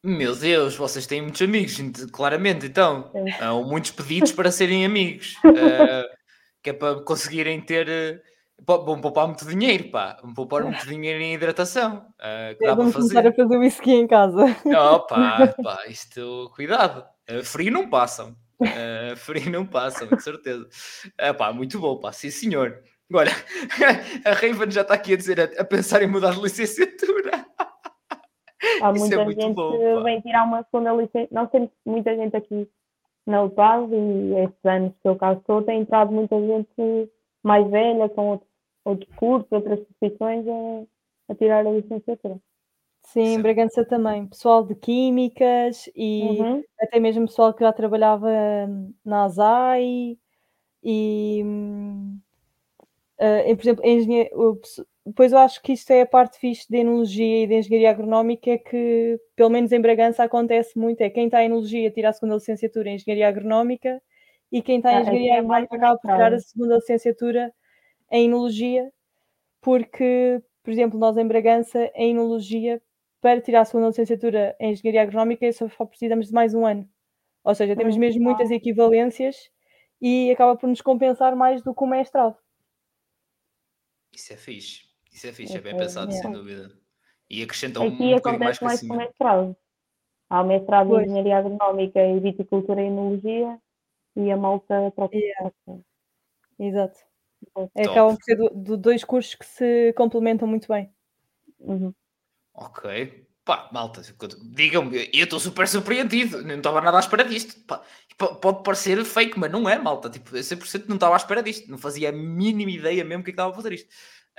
Meu 0.03 0.35
Deus, 0.35 0.75
vocês 0.75 1.05
têm 1.05 1.21
muitos 1.21 1.41
amigos, 1.41 1.77
claramente, 2.11 2.65
então. 2.65 3.11
Há 3.39 3.53
muitos 3.53 3.91
pedidos 3.91 4.31
para 4.31 4.51
serem 4.51 4.83
amigos. 4.83 5.35
Uh, 5.45 6.09
que 6.61 6.69
é 6.69 6.73
para 6.73 7.01
conseguirem 7.01 7.59
ter. 7.61 7.89
Eh, 7.89 8.21
vão 8.65 9.01
poupar 9.01 9.27
muito 9.27 9.45
dinheiro, 9.45 9.89
pá. 9.89 10.17
Vão 10.23 10.33
poupar 10.33 10.63
muito 10.63 10.85
dinheiro 10.87 11.21
em 11.21 11.33
hidratação. 11.33 12.05
Uh, 12.19 12.57
que 12.57 12.65
é, 12.65 12.67
dá 12.67 12.75
vamos 12.75 12.93
para 12.93 13.01
fazer. 13.01 13.13
começar 13.13 13.29
a 13.29 13.33
fazer 13.33 13.57
whisky 13.57 13.91
em 13.91 14.07
casa. 14.07 14.45
Oh, 14.65 14.99
pá, 15.07 15.53
pá, 15.63 15.83
isto, 15.87 16.51
cuidado. 16.55 17.05
Uh, 17.29 17.43
frio 17.43 17.71
não 17.71 17.89
passam. 17.89 18.35
Uh, 18.61 19.15
frio 19.17 19.49
não 19.49 19.65
passam, 19.65 20.07
com 20.07 20.19
certeza. 20.19 20.67
Uh, 21.19 21.33
pá, 21.35 21.51
muito 21.51 21.79
bom, 21.79 21.97
pá, 21.97 22.11
sim 22.11 22.29
senhor. 22.29 22.83
Agora, 23.09 23.31
a 24.23 24.31
Raven 24.31 24.71
já 24.71 24.81
está 24.81 24.93
aqui 24.93 25.13
a 25.13 25.17
dizer, 25.17 25.39
a, 25.39 25.61
a 25.61 25.65
pensar 25.65 26.01
em 26.01 26.07
mudar 26.07 26.33
de 26.33 26.41
licenciatura. 26.41 27.45
Há 28.81 28.93
muita 28.93 29.21
é 29.21 29.25
gente 29.25 29.53
bom, 29.53 30.03
vem 30.03 30.21
tirar 30.21 30.43
uma 30.43 30.63
segunda 30.63 30.91
licenciatura. 30.93 31.27
Nós 31.31 31.49
temos 31.49 31.69
muita 31.85 32.15
gente 32.15 32.37
aqui 32.37 32.69
na 33.25 33.43
UTAL 33.43 33.89
e 33.93 34.33
estes 34.43 34.65
anos 34.65 34.93
que 35.01 35.07
eu 35.07 35.15
cá 35.15 35.33
estou, 35.33 35.61
tem 35.63 35.81
entrado 35.81 36.11
muita 36.11 36.39
gente 36.39 37.09
mais 37.43 37.69
velha, 37.69 38.09
com 38.09 38.29
outros, 38.31 38.49
outros 38.85 39.15
cursos, 39.15 39.51
outras 39.51 39.79
profissões, 39.79 40.45
a, 40.47 40.83
a 41.29 41.35
tirar 41.35 41.65
a 41.65 41.71
licenciatura. 41.71 42.39
Sim, 43.03 43.33
em 43.35 43.41
Bragança 43.41 43.83
também. 43.83 44.27
Pessoal 44.27 44.63
de 44.63 44.75
químicas 44.75 45.89
e 45.95 46.39
uhum. 46.39 46.63
até 46.79 46.99
mesmo 46.99 47.25
pessoal 47.25 47.53
que 47.53 47.63
já 47.63 47.73
trabalhava 47.73 48.29
na 49.03 49.25
ASAI, 49.25 50.17
E, 50.83 51.43
uh, 53.19 53.55
por 53.55 53.61
exemplo, 53.61 53.85
engenharia, 53.85 54.31
depois 55.11 55.33
eu 55.33 55.39
acho 55.39 55.61
que 55.61 55.73
isto 55.73 55.91
é 55.91 56.01
a 56.01 56.05
parte 56.05 56.39
fixe 56.39 56.65
de 56.69 56.77
enologia 56.77 57.43
e 57.43 57.47
de 57.47 57.55
engenharia 57.55 57.89
agronómica 57.89 58.57
que, 58.57 59.19
pelo 59.35 59.49
menos 59.49 59.73
em 59.73 59.81
Bragança, 59.81 60.23
acontece 60.23 60.79
muito. 60.79 61.01
É 61.01 61.09
quem 61.09 61.25
está 61.25 61.43
em 61.43 61.47
enologia 61.47 61.91
tira 61.91 62.09
a 62.09 62.13
segunda 62.13 62.35
licenciatura 62.35 62.89
em 62.89 62.95
engenharia 62.95 63.27
agronómica 63.27 64.01
e 64.49 64.61
quem 64.61 64.77
está 64.77 64.93
em 64.93 64.95
ah, 64.95 65.01
engenharia 65.01 65.39
agronómica 65.39 65.75
acaba 65.75 65.97
por 65.99 66.11
tirar 66.11 66.33
a 66.33 66.39
segunda 66.39 66.75
licenciatura 66.75 67.53
em 68.09 68.25
enologia, 68.25 68.89
porque, 69.59 70.41
por 70.63 70.71
exemplo, 70.71 70.97
nós 70.97 71.17
em 71.17 71.27
Bragança, 71.27 71.91
em 71.93 72.11
enologia, 72.11 72.81
para 73.19 73.41
tirar 73.41 73.61
a 73.61 73.65
segunda 73.65 73.89
licenciatura 73.89 74.55
em 74.61 74.71
engenharia 74.71 75.01
agronómica, 75.01 75.51
só 75.51 75.67
precisamos 75.85 76.27
de 76.27 76.33
mais 76.33 76.53
um 76.53 76.65
ano. 76.65 76.89
Ou 77.43 77.53
seja, 77.53 77.75
temos 77.75 77.97
mesmo 77.97 78.23
muitas 78.23 78.49
equivalências 78.49 79.35
e 80.01 80.31
acaba 80.31 80.55
por 80.55 80.69
nos 80.69 80.79
compensar 80.79 81.35
mais 81.35 81.61
do 81.61 81.75
que 81.75 81.83
o 81.83 81.87
mestrado. 81.87 82.37
Isso 84.13 84.31
é 84.31 84.37
fixe. 84.37 84.90
Isso 85.11 85.27
é 85.27 85.33
fixe, 85.33 85.53
é, 85.53 85.57
é 85.57 85.61
bem 85.61 85.77
pensado, 85.77 86.11
é. 86.11 86.15
sem 86.15 86.31
dúvida. 86.31 86.71
E 87.29 87.43
acrescenta 87.43 87.79
um, 87.79 87.87
Aqui 87.87 88.03
um 88.03 88.15
acontece 88.15 88.39
mais, 88.39 88.61
mais 88.61 88.81
com 88.81 88.93
o 88.93 88.97
mestrado. 88.97 89.57
Há 90.29 90.41
o 90.41 90.47
mestrado 90.47 90.87
pois. 90.87 91.01
em 91.01 91.05
Engenharia 91.05 91.37
Agronómica 91.37 92.01
e 92.01 92.19
Viticultura 92.19 92.81
e 92.81 92.87
Enologia 92.87 93.59
e 94.15 94.31
a 94.31 94.37
malta 94.37 94.91
troca 94.95 95.15
yeah. 95.15 95.51
Exato. 96.59 96.99
É, 97.75 97.83
acabam 97.83 98.15
por 98.15 98.23
ser 98.23 98.35
do, 98.35 98.49
do 98.49 98.77
dois 98.77 99.03
cursos 99.03 99.35
que 99.35 99.45
se 99.45 99.93
complementam 99.93 100.47
muito 100.47 100.67
bem. 100.67 100.93
Uhum. 101.59 101.93
Ok. 102.53 103.27
Pá, 103.43 103.69
malta, 103.73 104.01
digam-me, 104.53 105.09
eu 105.11 105.23
estou 105.23 105.39
super 105.39 105.67
surpreendido, 105.67 106.43
não 106.43 106.57
estava 106.57 106.79
nada 106.79 106.97
à 106.97 106.99
espera 106.99 107.23
disto. 107.23 107.59
Pá, 107.65 107.81
pode 108.17 108.63
parecer 108.63 109.03
fake, 109.03 109.39
mas 109.39 109.51
não 109.51 109.67
é, 109.67 109.79
malta. 109.79 110.09
Tipo, 110.09 110.37
eu 110.37 110.43
100% 110.43 110.85
não 110.87 110.95
estava 110.95 111.15
à 111.15 111.17
espera 111.17 111.41
disto, 111.41 111.69
não 111.69 111.77
fazia 111.77 112.09
a 112.09 112.11
mínima 112.11 112.69
ideia 112.69 113.03
mesmo 113.03 113.23
que, 113.23 113.31
é 113.31 113.33
que 113.33 113.35
estava 113.35 113.51
a 113.51 113.55
fazer 113.55 113.73
isto. 113.73 113.89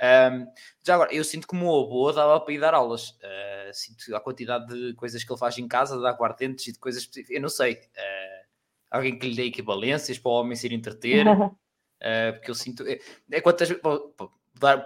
Um, 0.01 0.47
já 0.85 0.95
agora, 0.95 1.13
eu 1.13 1.23
sinto 1.23 1.47
que 1.47 1.53
o 1.53 1.57
meu 1.57 1.69
avô 1.69 2.11
dava 2.11 2.39
para 2.39 2.53
ir 2.53 2.59
dar 2.59 2.73
aulas. 2.73 3.11
Uh, 3.11 3.73
sinto 3.73 4.15
a 4.15 4.19
quantidade 4.19 4.67
de 4.67 4.93
coisas 4.95 5.23
que 5.23 5.31
ele 5.31 5.39
faz 5.39 5.57
em 5.57 5.67
casa, 5.67 5.97
de 5.97 6.05
aguardentes 6.05 6.67
e 6.67 6.73
de 6.73 6.79
coisas 6.79 7.03
específicas. 7.03 7.35
Eu 7.35 7.41
não 7.41 7.49
sei. 7.49 7.73
Uh, 7.73 8.45
alguém 8.91 9.17
que 9.17 9.27
lhe 9.27 9.35
dê 9.35 9.43
equivalências 9.45 10.19
para 10.19 10.31
o 10.31 10.35
homem 10.35 10.55
se 10.55 10.67
ir 10.67 10.73
entreter. 10.73 11.25
Uh, 11.27 11.57
porque 12.33 12.51
eu 12.51 12.55
sinto. 12.55 12.85
É, 12.87 12.99
é 13.31 13.41
quantas 13.41 13.69
vezes. 13.69 13.83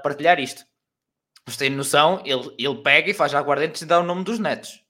Partilhar 0.02 0.39
isto 0.39 0.65
vocês 1.48 1.58
têm 1.58 1.70
noção, 1.70 2.22
ele, 2.26 2.54
ele 2.60 2.82
pega 2.82 3.10
e 3.10 3.13
faz 3.13 3.34
aguardentes 3.34 3.82
e 3.82 3.86
dá 3.86 4.00
o 4.00 4.04
nome 4.04 4.26
dos 4.26 4.38
netos. 4.38 4.84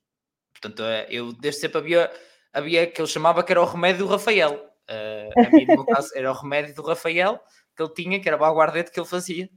Portanto, 0.51 0.81
eh, 0.81 1.05
eu 1.07 1.31
desde 1.31 1.61
sempre 1.61 1.77
havia, 1.77 2.11
havia 2.51 2.87
que 2.87 2.99
ele 2.99 3.07
chamava 3.07 3.43
que 3.43 3.51
era 3.51 3.61
o 3.61 3.65
remédio 3.65 4.07
do 4.07 4.11
Rafael. 4.11 4.67
A 4.89 5.49
mim, 5.51 5.65
no 5.67 5.75
meu 5.75 5.85
caso, 5.85 6.09
era 6.15 6.31
o 6.31 6.33
remédio 6.33 6.73
do 6.73 6.81
Rafael 6.81 7.39
que 7.75 7.83
ele 7.83 7.93
tinha, 7.93 8.19
que 8.19 8.27
era 8.27 8.41
o 8.41 8.43
aguardente 8.43 8.89
que 8.89 8.99
ele 8.99 9.07
fazia. 9.07 9.47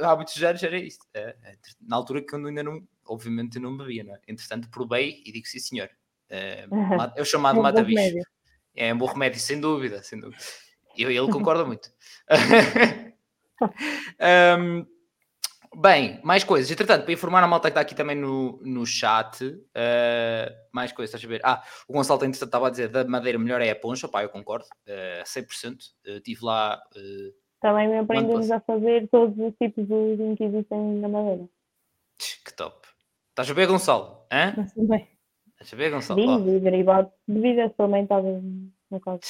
Há 0.00 0.16
muitos 0.16 0.42
anos 0.42 0.62
era 0.62 0.76
isto. 0.76 1.04
Uh, 1.16 1.34
na 1.80 1.96
altura 1.96 2.22
que 2.22 2.34
eu 2.34 2.46
ainda 2.46 2.62
não, 2.62 2.86
obviamente 3.06 3.56
eu 3.56 3.62
não 3.62 3.76
bebia, 3.76 4.04
não 4.04 4.14
é? 4.14 4.20
Entretanto, 4.28 4.68
provei 4.70 5.22
e 5.24 5.32
digo 5.32 5.46
sim, 5.46 5.58
senhor. 5.58 5.88
Uh, 6.24 7.12
é 7.14 7.22
o 7.22 7.24
chamado 7.24 7.56
é 7.56 7.60
um 7.60 7.62
mata-bicho. 7.62 8.16
É 8.74 8.92
um 8.92 8.98
bom 8.98 9.04
remédio, 9.04 9.38
sem 9.38 9.60
dúvida, 9.60 10.02
sem 10.02 10.18
dúvida. 10.18 10.42
E 10.96 11.04
ele 11.04 11.20
concorda 11.30 11.64
muito. 11.64 11.92
um, 14.58 14.84
Bem, 15.76 16.20
mais 16.22 16.44
coisas. 16.44 16.70
Entretanto, 16.70 17.04
para 17.04 17.12
informar 17.12 17.42
a 17.42 17.48
malta 17.48 17.68
que 17.68 17.72
está 17.72 17.80
aqui 17.80 17.96
também 17.96 18.14
no, 18.14 18.60
no 18.62 18.86
chat, 18.86 19.44
uh, 19.44 20.54
mais 20.72 20.92
coisas, 20.92 21.12
estás 21.12 21.24
a 21.24 21.28
ver? 21.28 21.40
Ah, 21.44 21.64
o 21.88 21.92
Gonçalo 21.92 22.20
tem 22.20 22.30
estava 22.30 22.68
a 22.68 22.70
dizer 22.70 22.88
da 22.88 23.04
madeira 23.04 23.38
melhor 23.38 23.60
é 23.60 23.70
a 23.70 23.76
poncha, 23.76 24.06
pá, 24.06 24.22
eu 24.22 24.28
concordo, 24.28 24.66
uh, 24.86 25.24
100%. 25.24 25.76
Uh, 26.06 26.10
estive 26.18 26.44
lá. 26.44 26.80
Uh, 26.94 27.43
também 27.64 27.88
me 27.88 27.96
aprendemos 27.96 28.50
a 28.50 28.60
fazer 28.60 29.08
todos 29.08 29.38
os 29.38 29.54
tipos 29.54 29.88
de 29.88 30.16
vinhos 30.16 30.36
que 30.36 30.44
existem 30.44 30.78
na 30.96 31.08
madeira. 31.08 31.48
Que 32.44 32.52
top. 32.52 32.86
Estás 33.30 33.50
a 33.50 33.54
ver, 33.54 33.66
Gonçalo? 33.66 34.26
Hã? 34.30 34.54
Bem. 34.76 35.08
Estás 35.52 35.72
a 35.72 35.76
ver, 35.76 35.90
Gonçalo? 35.90 36.20
Vinhos 36.20 36.46
e 36.46 36.60
derivados 36.60 37.10
de 37.26 37.40
vida 37.40 37.64
experimentada 37.64 38.42
no 38.90 39.00
caso. 39.00 39.20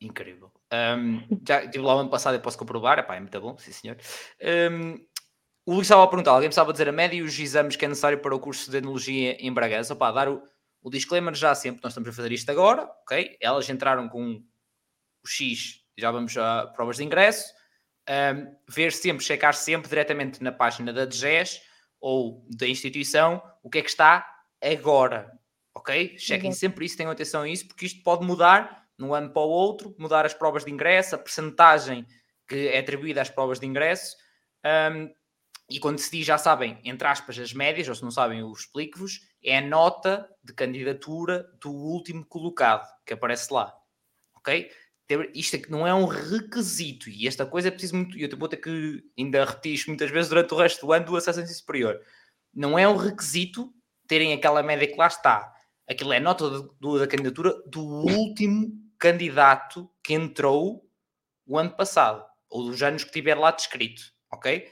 Incrível. 0.00 0.50
Um, 0.72 1.22
já 1.46 1.62
estive 1.62 1.84
lá 1.84 1.94
o 1.94 1.98
ano 2.00 2.10
passado 2.10 2.34
e 2.34 2.40
posso 2.40 2.58
comprovar, 2.58 2.98
Epá, 2.98 3.14
é 3.14 3.20
muito 3.20 3.40
bom, 3.40 3.56
sim 3.56 3.70
senhor. 3.70 3.96
Um, 4.72 4.94
o 5.64 5.74
Luís 5.74 5.82
estava 5.82 6.02
a 6.02 6.08
perguntar, 6.08 6.32
alguém 6.32 6.48
precisava 6.48 6.72
dizer 6.72 6.88
a 6.88 6.92
média 6.92 7.16
e 7.16 7.22
os 7.22 7.38
exames 7.38 7.76
que 7.76 7.84
é 7.84 7.88
necessário 7.88 8.18
para 8.18 8.34
o 8.34 8.40
curso 8.40 8.68
de 8.68 8.78
Enologia 8.78 9.36
em 9.38 9.52
Bragança? 9.52 9.94
Pá, 9.94 10.10
dar 10.10 10.28
o, 10.28 10.42
o 10.82 10.90
disclaimer 10.90 11.34
já 11.34 11.54
sempre, 11.54 11.82
nós 11.84 11.92
estamos 11.92 12.08
a 12.08 12.12
fazer 12.12 12.32
isto 12.32 12.50
agora, 12.50 12.90
ok? 13.02 13.36
Elas 13.40 13.70
entraram 13.70 14.08
com 14.08 14.42
o 15.22 15.28
X, 15.28 15.84
já 15.96 16.10
vamos 16.10 16.36
a 16.36 16.66
provas 16.66 16.96
de 16.96 17.04
ingresso. 17.04 17.59
Um, 18.08 18.56
ver 18.68 18.92
sempre, 18.92 19.24
checar 19.24 19.54
sempre 19.54 19.88
diretamente 19.88 20.42
na 20.42 20.50
página 20.50 20.92
da 20.92 21.04
DGES 21.04 21.60
ou 22.00 22.44
da 22.48 22.66
instituição 22.66 23.42
o 23.62 23.70
que 23.70 23.78
é 23.78 23.82
que 23.82 23.90
está 23.90 24.26
agora, 24.60 25.30
ok? 25.74 26.18
Chequem 26.18 26.50
sempre 26.52 26.84
isso, 26.86 26.96
tenham 26.96 27.12
atenção 27.12 27.42
a 27.42 27.48
isso, 27.48 27.68
porque 27.68 27.86
isto 27.86 28.02
pode 28.02 28.24
mudar 28.24 28.88
de 28.98 29.04
um 29.04 29.14
ano 29.14 29.30
para 29.30 29.42
o 29.42 29.48
outro, 29.48 29.94
mudar 29.98 30.26
as 30.26 30.34
provas 30.34 30.64
de 30.64 30.70
ingresso, 30.70 31.14
a 31.14 31.18
percentagem 31.18 32.06
que 32.48 32.68
é 32.68 32.78
atribuída 32.78 33.22
às 33.22 33.30
provas 33.30 33.60
de 33.60 33.66
ingresso. 33.66 34.16
Um, 34.64 35.08
e 35.70 35.78
quando 35.78 35.98
se 35.98 36.10
diz, 36.10 36.26
já 36.26 36.36
sabem, 36.36 36.80
entre 36.84 37.06
aspas, 37.06 37.38
as 37.38 37.52
médias, 37.52 37.88
ou 37.88 37.94
se 37.94 38.02
não 38.02 38.10
sabem, 38.10 38.40
eu 38.40 38.52
explico-vos, 38.52 39.20
é 39.42 39.58
a 39.58 39.60
nota 39.60 40.28
de 40.42 40.52
candidatura 40.52 41.46
do 41.60 41.70
último 41.70 42.26
colocado 42.26 42.86
que 43.06 43.14
aparece 43.14 43.54
lá. 43.54 43.72
Ok? 44.34 44.68
Isto 45.34 45.56
aqui 45.56 45.70
não 45.70 45.86
é 45.86 45.94
um 45.94 46.06
requisito 46.06 47.08
e 47.08 47.26
esta 47.26 47.46
coisa 47.46 47.68
é 47.68 47.70
preciso 47.70 47.96
muito. 47.96 48.18
Eu 48.18 48.28
vou 48.38 48.48
ter 48.48 48.58
que 48.58 49.02
ainda 49.18 49.44
repetir 49.44 49.74
isto 49.74 49.88
muitas 49.88 50.10
vezes 50.10 50.28
durante 50.28 50.52
o 50.54 50.56
resto 50.56 50.86
do 50.86 50.92
ano 50.92 51.06
do 51.06 51.16
acesso 51.16 51.46
superior. 51.46 52.00
Não 52.54 52.78
é 52.78 52.88
um 52.88 52.96
requisito 52.96 53.72
terem 54.06 54.32
aquela 54.32 54.62
média 54.62 54.86
que 54.86 54.96
lá 54.96 55.06
está. 55.06 55.52
Aquilo 55.88 56.12
é 56.12 56.20
nota 56.20 56.50
de, 56.50 56.62
de, 56.62 56.98
da 56.98 57.06
candidatura 57.06 57.54
do 57.66 57.80
último 57.80 58.72
candidato 58.98 59.90
que 60.04 60.14
entrou 60.14 60.84
o 61.46 61.58
ano 61.58 61.70
passado, 61.70 62.24
ou 62.48 62.64
dos 62.70 62.82
anos 62.82 63.02
que 63.02 63.10
tiver 63.10 63.34
lá 63.34 63.50
descrito. 63.50 64.02
Ok? 64.32 64.68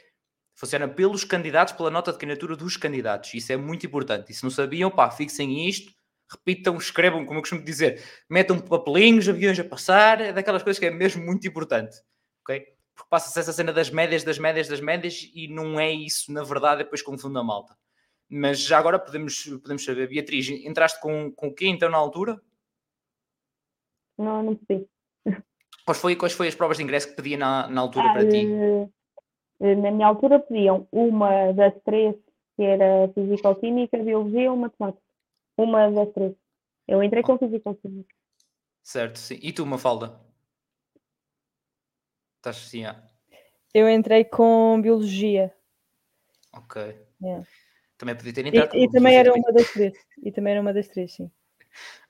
Funciona 0.55 0.88
pelos 0.88 1.24
candidatos, 1.24 1.72
pela 1.74 1.90
nota 1.90 2.12
de 2.12 2.18
candidatura 2.18 2.57
dos 2.57 2.77
candidatos. 2.77 3.33
Isso 3.35 3.53
é 3.53 3.57
muito 3.57 3.87
importante. 3.87 4.31
E 4.31 4.35
se 4.35 4.42
não 4.42 4.51
sabiam, 4.51 4.90
pá, 4.90 5.11
fixem 5.11 5.68
isto, 5.68 5.92
repitam, 6.30 6.76
escrevam, 6.76 7.24
como 7.24 7.38
eu 7.38 7.42
costumo 7.42 7.62
dizer, 7.62 8.02
metam 8.28 8.58
papelinhos, 8.58 9.28
aviões 9.28 9.58
a 9.58 9.64
passar, 9.64 10.20
é 10.20 10.32
daquelas 10.32 10.62
coisas 10.62 10.78
que 10.78 10.86
é 10.86 10.90
mesmo 10.90 11.24
muito 11.24 11.46
importante. 11.46 11.96
Ok? 12.42 12.60
Porque 12.94 13.08
passa-se 13.08 13.38
essa 13.38 13.52
cena 13.52 13.72
das 13.72 13.90
médias, 13.90 14.24
das 14.24 14.38
médias, 14.38 14.68
das 14.68 14.80
médias 14.80 15.30
e 15.34 15.48
não 15.48 15.78
é 15.78 15.90
isso, 15.90 16.32
na 16.32 16.42
verdade, 16.42 16.84
depois 16.84 17.02
confunde 17.02 17.38
a 17.38 17.42
malta. 17.42 17.76
Mas 18.28 18.60
já 18.60 18.78
agora 18.78 18.98
podemos, 18.98 19.44
podemos 19.62 19.84
saber, 19.84 20.08
Beatriz, 20.08 20.48
entraste 20.50 21.00
com, 21.00 21.32
com 21.32 21.48
o 21.48 21.54
quê 21.54 21.66
então 21.66 21.88
na 21.88 21.96
altura? 21.96 22.38
Não, 24.18 24.42
não 24.42 24.58
sei. 24.66 24.86
Quais 25.86 26.00
foi, 26.00 26.16
quais 26.16 26.34
foi 26.34 26.48
as 26.48 26.54
provas 26.54 26.76
de 26.76 26.82
ingresso 26.82 27.08
que 27.08 27.16
pedia 27.16 27.38
na, 27.38 27.66
na 27.68 27.80
altura 27.80 28.10
ah, 28.10 28.12
para 28.12 28.28
ti? 28.28 28.46
Eh, 29.60 29.74
na 29.74 29.90
minha 29.90 30.06
altura 30.06 30.38
pediam 30.38 30.86
uma 30.92 31.52
das 31.52 31.72
três, 31.82 32.14
que 32.56 32.62
era 32.62 33.08
Físico-Química, 33.14 33.96
Biologia 33.96 34.50
ou 34.50 34.56
Matemática. 34.58 35.07
Uma 35.58 35.90
das 35.90 36.12
três. 36.12 36.34
Eu 36.86 37.02
entrei 37.02 37.22
com 37.22 37.36
Físico-Química. 37.36 38.14
Certo, 38.82 39.18
sim. 39.18 39.38
E 39.42 39.52
tu, 39.52 39.66
Mafalda? 39.66 40.18
Estás 42.36 42.56
assim, 42.56 42.84
ah. 42.84 43.02
Eu 43.74 43.90
entrei 43.90 44.24
com 44.24 44.80
Biologia. 44.80 45.52
Ok. 46.52 46.80
Yeah. 47.20 47.46
Também 47.98 48.16
podia 48.16 48.32
ter 48.32 48.46
entrado 48.46 48.74
E, 48.74 48.84
e 48.84 48.90
também 48.90 49.16
era 49.16 49.34
uma 49.34 49.52
das 49.52 49.70
três. 49.72 49.92
E 50.22 50.32
também 50.32 50.52
era 50.52 50.62
uma 50.62 50.72
das 50.72 50.88
três, 50.88 51.12
sim. 51.12 51.30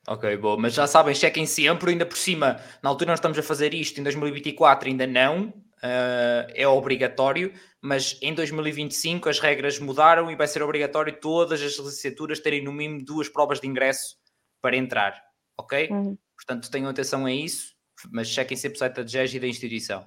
Ok, 0.07 0.37
boa. 0.37 0.59
Mas 0.59 0.75
já 0.75 0.87
sabem, 0.87 1.15
chequem 1.15 1.47
sempre, 1.47 1.91
ainda 1.91 2.07
por 2.07 2.17
cima, 2.17 2.61
na 2.83 2.91
altura 2.91 3.11
nós 3.11 3.19
estamos 3.19 3.39
a 3.39 3.43
fazer 3.43 3.75
isto, 3.75 3.99
em 3.99 4.03
2024 4.03 4.89
ainda 4.89 5.07
não, 5.07 5.53
uh, 5.79 6.51
é 6.55 6.67
obrigatório, 6.67 7.53
mas 7.81 8.19
em 8.21 8.35
2025 8.35 9.29
as 9.29 9.39
regras 9.39 9.79
mudaram 9.79 10.31
e 10.31 10.37
vai 10.37 10.47
ser 10.47 10.63
obrigatório 10.63 11.19
todas 11.21 11.63
as 11.63 11.73
licenciaturas 11.73 12.41
terem 12.41 12.63
no 12.63 12.73
mínimo 12.73 13.05
duas 13.05 13.29
provas 13.29 13.61
de 13.61 13.67
ingresso 13.67 14.17
para 14.61 14.77
entrar, 14.77 15.23
ok? 15.57 15.89
Uhum. 15.91 16.19
Portanto, 16.37 16.71
tenham 16.71 16.89
atenção 16.89 17.27
a 17.27 17.33
isso, 17.33 17.75
mas 18.11 18.29
chequem 18.29 18.57
sempre 18.57 18.77
o 18.77 18.79
site 18.79 18.95
da 18.95 19.07
GES 19.07 19.35
e 19.35 19.41
da 19.41 19.47
instituição. 19.47 20.07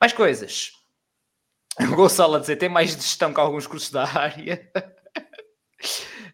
Mais 0.00 0.12
coisas. 0.12 0.72
O 1.90 1.96
Gonçalo 1.96 2.36
a 2.36 2.38
dizer, 2.38 2.56
tem 2.56 2.68
mais 2.68 2.90
gestão 2.90 3.32
que 3.32 3.40
alguns 3.40 3.66
cursos 3.66 3.90
da 3.90 4.04
área. 4.04 4.70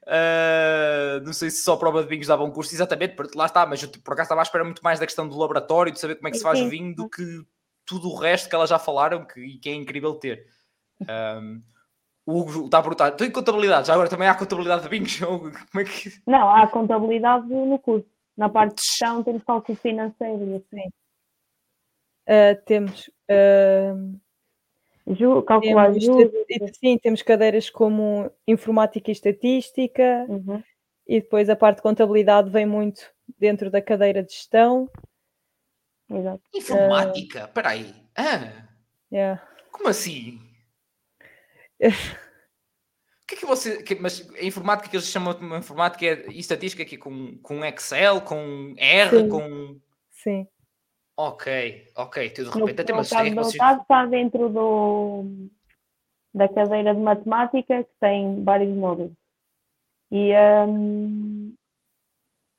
Uh, 0.03 1.23
não 1.25 1.33
sei 1.33 1.49
se 1.49 1.63
só 1.63 1.77
prova 1.77 2.03
de 2.03 2.09
vinhos 2.09 2.27
dava 2.27 2.43
um 2.43 2.51
curso, 2.51 2.75
exatamente, 2.75 3.15
lá 3.37 3.47
está, 3.47 3.65
mas 3.65 3.81
eu 3.81 3.89
por 3.89 4.15
acaso 4.15 4.27
estava 4.27 4.41
à 4.41 4.43
espera 4.43 4.65
muito 4.65 4.83
mais 4.83 4.99
da 4.99 5.07
questão 5.07 5.29
do 5.29 5.39
laboratório, 5.39 5.93
de 5.93 6.01
saber 6.01 6.17
como 6.17 6.27
é 6.27 6.31
que 6.33 6.39
se 6.39 6.43
faz 6.43 6.61
o 6.61 6.69
vinho, 6.69 6.93
do 6.93 7.09
que 7.09 7.23
tudo 7.89 8.11
o 8.11 8.15
resto 8.15 8.49
que 8.49 8.55
elas 8.55 8.69
já 8.71 8.79
falaram 8.79 9.25
que, 9.25 9.59
que 9.59 9.71
é 9.71 9.75
incrível 9.75 10.15
ter. 10.15 10.47
Um, 11.01 11.63
o 12.27 12.41
Hugo 12.41 12.67
está 12.67 12.79
a 12.79 12.83
perguntar, 12.83 13.11
tem 13.13 13.31
contabilidade, 13.31 13.87
já 13.87 13.95
agora 13.95 14.11
também 14.11 14.29
há 14.29 14.35
contabilidade 14.35 14.83
de 14.83 14.89
vinhos? 14.91 15.17
Como 15.25 15.51
é 15.77 15.85
que... 15.85 16.13
Não, 16.27 16.51
há 16.51 16.67
contabilidade 16.67 17.49
no 17.49 17.79
curso. 17.79 18.07
Na 18.37 18.49
parte 18.49 18.77
de 18.77 18.83
gestão 18.83 19.25
temos 19.25 19.43
cálculo 19.43 19.77
financeiro 19.79 20.45
e 20.45 20.57
assim. 20.57 20.89
Uh, 22.29 22.65
temos. 22.67 23.09
Uh, 23.29 24.21
Ju, 25.15 25.43
calcular 25.43 25.87
temos, 25.87 26.05
juros. 26.05 26.33
Sim, 26.79 26.99
temos 26.99 27.23
cadeiras 27.23 27.71
como 27.71 28.31
informática 28.47 29.11
e 29.11 29.13
estatística, 29.13 30.27
Uhum. 30.29 30.63
e 31.07 31.21
depois 31.21 31.49
a 31.49 31.57
parte 31.57 31.77
de 31.77 31.83
contabilidade 31.83 32.51
vem 32.51 32.67
muito 32.67 33.11
dentro 33.39 33.71
da 33.71 33.81
cadeira 33.81 34.23
de 34.23 34.33
gestão. 34.33 34.89
Exato. 36.11 36.43
Informática? 36.55 37.41
Espera 37.45 37.69
aí. 37.71 37.95
Ah, 38.17 38.69
Yeah. 39.13 39.43
como 39.73 39.89
assim? 39.89 40.39
O 41.81 43.27
que 43.27 43.35
é 43.35 43.39
que 43.39 43.47
você. 43.47 43.83
que- 43.83 43.95
mas 43.95 44.29
a 44.35 44.45
informática 44.45 44.89
que 44.89 44.97
eles 44.97 45.07
chamam 45.07 45.35
de 45.35 45.45
informática 45.57 46.05
é 46.05 46.27
estatística 46.33 46.83
aqui 46.83 46.97
com, 46.97 47.37
com 47.39 47.65
Excel, 47.65 48.21
com 48.23 48.75
R, 48.77 49.11
Sim. 49.21 49.29
com. 49.29 49.81
Sim, 50.11 50.47
Ok, 51.17 51.87
ok. 51.97 52.31
Tu 52.31 52.45
de 52.45 52.51
No, 52.51 52.67
repente 52.67 52.81
até 52.83 52.93
no 52.93 52.99
mas 52.99 53.11
é 53.13 53.15
caso 53.17 53.25
que 53.29 53.35
do 53.35 53.43
vocês- 53.45 53.55
Otávio 53.57 53.83
está 53.83 54.07
dentro 54.07 54.49
do, 54.49 55.25
da 56.35 56.49
cadeira 56.49 56.95
de 56.95 57.01
matemática 57.01 57.85
que 57.85 57.91
tem 58.01 58.43
vários 58.45 58.75
módulos. 58.77 59.13
E, 60.11 60.33
hum, 60.67 61.55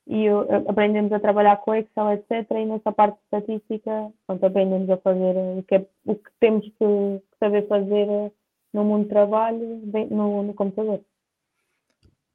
e 0.10 0.26
eu- 0.26 0.42
aprendemos 0.68 1.12
a 1.14 1.20
trabalhar 1.20 1.58
com 1.58 1.76
Excel, 1.76 2.14
etc. 2.14 2.50
E 2.52 2.66
nessa 2.66 2.92
parte 2.92 3.16
de 3.16 3.22
estatística, 3.26 4.12
pronto, 4.26 4.44
aprendemos 4.46 4.90
a 4.90 4.98
fazer 4.98 5.36
o 5.38 5.64
que, 5.64 5.76
é- 5.76 5.86
o 6.06 6.16
que 6.16 6.30
temos 6.40 6.66
que, 6.66 7.22
saber 7.40 7.68
fazer 7.68 8.32
no 8.74 8.84
mundo 8.84 9.04
de 9.04 9.10
trabalho 9.10 9.80
bem- 9.84 10.08
no, 10.08 10.42
no 10.42 10.54
computador. 10.56 11.00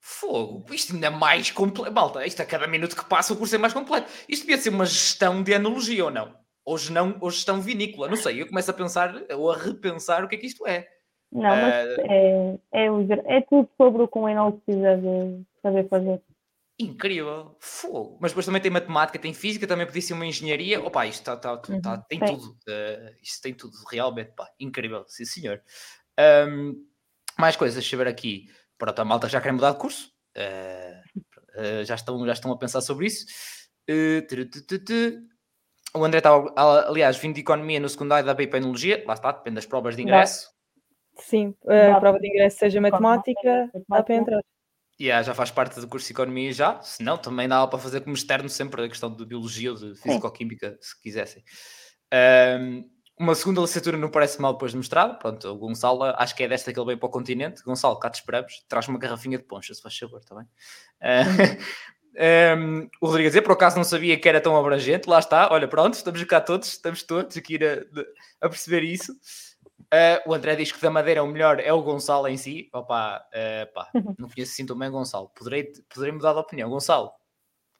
Fogo, 0.01 0.65
isto 0.73 0.95
ainda 0.95 1.09
é 1.09 1.11
mais 1.11 1.51
completo. 1.51 1.93
Malta, 1.93 2.25
isto 2.27 2.41
a 2.41 2.47
cada 2.47 2.67
minuto 2.69 2.95
que 2.95 3.05
passa 3.09 3.33
o 3.33 3.37
curso 3.37 3.55
é 3.55 3.59
mais 3.59 3.73
completo. 3.73 4.07
Isto 4.29 4.43
devia 4.47 4.59
ser 4.59 4.71
uma 4.71 4.85
gestão 4.87 5.43
de 5.43 5.53
analogia 5.55 6.05
ou 6.05 6.11
não? 6.11 6.33
Ou, 6.65 6.77
não, 6.93 7.17
ou 7.21 7.31
gestão 7.31 7.61
vinícola, 7.61 8.09
não 8.09 8.17
sei. 8.17 8.41
Eu 8.41 8.47
começo 8.47 8.71
a 8.71 8.75
pensar 8.75 9.15
ou 9.37 9.51
a 9.51 9.57
repensar 9.57 10.23
o 10.23 10.29
que 10.29 10.37
é 10.37 10.39
que 10.39 10.47
isto 10.47 10.67
é. 10.67 10.87
Não, 11.33 11.43
mas 11.43 11.75
é, 11.99 12.59
é, 12.73 12.87
é 13.37 13.41
tudo 13.41 13.69
sobre 13.77 14.03
o 14.03 14.09
que 14.09 14.19
um 14.19 14.29
Enel 14.29 14.61
precisa 14.65 14.97
de 14.97 15.43
saber 15.61 15.89
fazer. 15.89 16.23
Incrível, 16.79 17.57
fogo. 17.61 18.19
Mas 18.21 18.33
depois 18.33 18.47
também 18.47 18.61
tem 18.61 18.71
matemática, 18.71 19.19
tem 19.19 19.33
física, 19.33 19.67
também 19.67 19.87
podia 19.87 20.03
ser 20.03 20.15
uma 20.15 20.27
engenharia. 20.27 20.81
Opa, 20.83 21.07
isto 21.07 21.23
tá, 21.23 21.37
tá, 21.37 21.57
tá- 21.57 21.81
tá- 21.81 21.99
tem 22.09 22.19
tudo. 22.37 22.57
eh, 22.69 23.15
isto 23.23 23.41
tem 23.43 23.55
tudo, 23.55 23.77
realmente, 23.89 24.33
pá, 24.33 24.49
incrível, 24.59 25.05
sim 25.07 25.25
senhor. 25.25 25.63
Ahm, 26.19 26.75
mais 27.39 27.55
coisas, 27.57 27.77
deixa 27.77 27.95
eu 27.95 27.99
ver 27.99 28.09
aqui. 28.09 28.47
Pronto, 28.77 28.99
a 28.99 29.05
malta 29.05 29.29
já 29.29 29.41
quer 29.41 29.53
mudar 29.53 29.73
de 29.73 29.79
curso. 29.79 30.13
eh, 30.35 31.01
eh, 31.55 31.85
já, 31.85 31.95
estão, 31.95 32.27
já 32.27 32.33
estão 32.33 32.51
a 32.51 32.59
pensar 32.59 32.81
sobre 32.81 33.07
isso. 33.07 33.25
Tu, 34.29 34.47
tu, 34.47 34.67
tu, 34.67 34.85
tu. 34.85 35.29
O 35.97 36.05
André 36.05 36.19
estava, 36.19 36.53
aliás, 36.89 37.17
vindo 37.17 37.35
de 37.37 37.41
Economia 37.43 37.79
no 37.79 37.89
secundário 37.89 38.27
da 38.27 38.35
Bipanologia. 38.35 39.05
Lá 39.07 39.15
está, 39.15 39.31
depende 39.31 39.55
das 39.57 39.67
provas 39.67 39.95
de 39.95 40.03
ingresso. 40.03 40.51
sim. 41.19 41.55
A 41.95 42.01
prova 42.01 42.19
de 42.19 42.27
ingresso 42.27 42.59
seja 42.59 42.81
matemática, 42.81 43.71
dá 43.89 44.03
para 44.03 44.15
entrar. 44.17 44.41
Yeah, 45.01 45.23
já 45.25 45.35
faz 45.35 45.51
parte 45.51 45.81
do 45.81 45.89
curso 45.89 46.07
de 46.07 46.13
Economia 46.13 46.53
já, 46.53 46.81
se 46.81 47.03
não, 47.03 47.19
também 47.19 47.49
dá 47.49 47.67
para 47.67 47.79
fazer 47.81 48.01
como 48.03 48.15
externo 48.15 48.49
sempre 48.49 48.85
a 48.85 48.89
questão 48.89 49.13
de 49.13 49.27
Biologia 49.27 49.73
ou 49.73 49.77
de 49.77 49.95
Físico-Química, 49.97 50.79
se 50.81 51.01
quisessem. 51.01 51.43
Ahm, 52.13 52.85
uma 53.19 53.35
segunda 53.35 53.61
licenciatura 53.61 53.97
não 53.97 54.09
parece 54.09 54.41
mal 54.41 54.53
depois 54.53 54.71
de 54.71 54.79
mestrado, 54.79 55.19
pronto, 55.19 55.49
o 55.49 55.57
Gonçalo, 55.57 56.05
acho 56.05 56.35
que 56.37 56.45
é 56.45 56.49
desta 56.49 56.73
que 56.73 56.79
ele 56.79 56.87
vem 56.87 56.97
para 56.97 57.07
o 57.09 57.11
continente, 57.11 57.63
Gonçalo, 57.65 57.99
cá 57.99 58.09
te 58.09 58.17
esperamos, 58.21 58.65
traz 58.69 58.87
uma 58.87 58.99
garrafinha 58.99 59.37
de 59.37 59.45
poncha, 59.45 59.75
se 59.75 59.83
faz 59.83 59.99
favor, 59.99 60.21
está 60.21 60.37
bem? 60.37 60.47
Ah, 61.01 61.25
ahm, 62.55 62.89
o 63.01 63.07
Rodrigo 63.07 63.27
a 63.27 63.31
dizer, 63.31 63.43
por 63.43 63.53
acaso 63.53 63.77
não 63.77 63.85
sabia 63.85 64.19
que 64.19 64.29
era 64.29 64.41
tão 64.41 64.57
abrangente, 64.57 65.09
lá 65.09 65.19
está, 65.19 65.49
olha, 65.53 65.67
pronto, 65.67 65.95
estamos 65.95 66.23
cá 66.23 66.41
todos, 66.41 66.69
estamos 66.69 67.03
todos 67.03 67.37
aqui 67.37 67.59
a, 67.65 68.47
a 68.47 68.49
perceber 68.49 68.85
isso. 68.85 69.13
Ah, 69.95 70.21
o 70.27 70.35
André 70.35 70.57
diz 70.57 70.73
que 70.73 70.83
da 70.83 70.91
Madeira 70.91 71.23
o 71.23 71.27
melhor 71.29 71.61
é 71.61 71.73
o 71.73 71.81
Gonçalo 71.81 72.27
em 72.27 72.37
si. 72.37 72.69
Opa, 72.73 73.25
ah, 73.33 73.67
pá, 73.73 73.91
não 74.19 74.29
conheço 74.29 74.51
assim 74.53 74.67
tão 74.67 74.77
bem 74.77 74.89
o 74.89 74.93
Gonçalo. 74.93 75.29
Poderei, 75.29 75.71
poderei 75.89 76.13
mudar 76.13 76.33
de 76.33 76.41
opinião. 76.41 76.69
Gonçalo, 76.69 77.13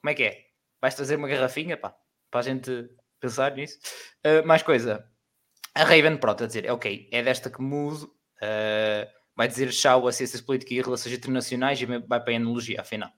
como 0.01 0.11
é 0.11 0.13
que 0.13 0.23
é? 0.23 0.45
Vais 0.81 0.95
trazer 0.95 1.17
uma 1.17 1.27
garrafinha, 1.27 1.75
pá, 1.75 1.93
para 2.31 2.39
a 2.39 2.43
gente 2.43 2.89
pensar 3.19 3.53
nisso? 3.53 3.77
Ah, 4.23 4.41
mais 4.45 4.63
coisa. 4.63 5.05
A 5.73 5.83
Raven, 5.83 6.15
pronto, 6.17 6.41
a 6.45 6.47
dizer, 6.47 6.71
ok, 6.71 7.09
é 7.11 7.21
desta 7.21 7.49
que 7.49 7.61
mudo. 7.61 8.09
vai 9.35 9.47
dizer 9.49 9.69
tchau 9.71 10.07
a 10.07 10.11
Ciências 10.13 10.41
Políticas 10.41 10.77
e 10.77 10.81
Relações 10.81 11.15
Internacionais 11.15 11.81
e 11.81 11.85
vai 11.85 12.01
para 12.01 12.31
a 12.31 12.33
Enologia, 12.33 12.79
afinal. 12.79 13.11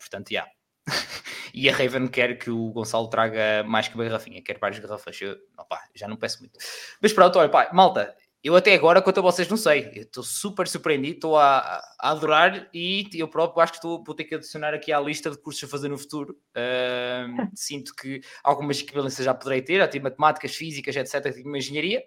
Portanto, 0.00 0.30
já. 0.32 0.44
e 1.56 1.70
a 1.70 1.72
Raven 1.72 2.06
quer 2.06 2.38
que 2.38 2.50
o 2.50 2.70
Gonçalo 2.70 3.08
traga 3.08 3.64
mais 3.66 3.88
que 3.88 3.94
uma 3.94 4.04
garrafinha, 4.04 4.42
quer 4.42 4.58
várias 4.58 4.78
garrafas. 4.78 5.18
Eu, 5.22 5.38
opá, 5.58 5.80
já 5.94 6.06
não 6.06 6.14
peço 6.14 6.40
muito. 6.40 6.58
Mas 7.00 7.14
pronto, 7.14 7.38
olha, 7.38 7.48
pá, 7.48 7.70
malta, 7.72 8.14
eu 8.44 8.54
até 8.54 8.74
agora, 8.74 9.00
quanto 9.00 9.20
a 9.20 9.22
vocês, 9.22 9.48
não 9.48 9.56
sei. 9.56 9.90
Estou 9.94 10.22
super 10.22 10.68
surpreendido, 10.68 11.14
estou 11.14 11.38
a, 11.38 11.80
a 11.98 12.10
adorar 12.10 12.68
e 12.74 13.08
eu 13.14 13.26
próprio 13.26 13.62
acho 13.62 13.72
que 13.72 13.78
estou, 13.78 14.04
vou 14.04 14.14
ter 14.14 14.24
que 14.24 14.34
adicionar 14.34 14.74
aqui 14.74 14.92
à 14.92 15.00
lista 15.00 15.30
de 15.30 15.38
cursos 15.38 15.64
a 15.64 15.66
fazer 15.66 15.88
no 15.88 15.96
futuro. 15.96 16.36
Ahm, 16.54 17.48
sinto 17.56 17.94
que 17.94 18.20
algumas 18.44 18.78
equivalências 18.78 19.24
já 19.24 19.32
poderei 19.32 19.62
ter, 19.62 19.78
já 19.78 19.88
tive 19.88 20.04
matemáticas, 20.04 20.54
físicas, 20.54 20.94
etc. 20.94 21.32
Tive 21.32 21.48
uma 21.48 21.56
engenharia. 21.56 22.04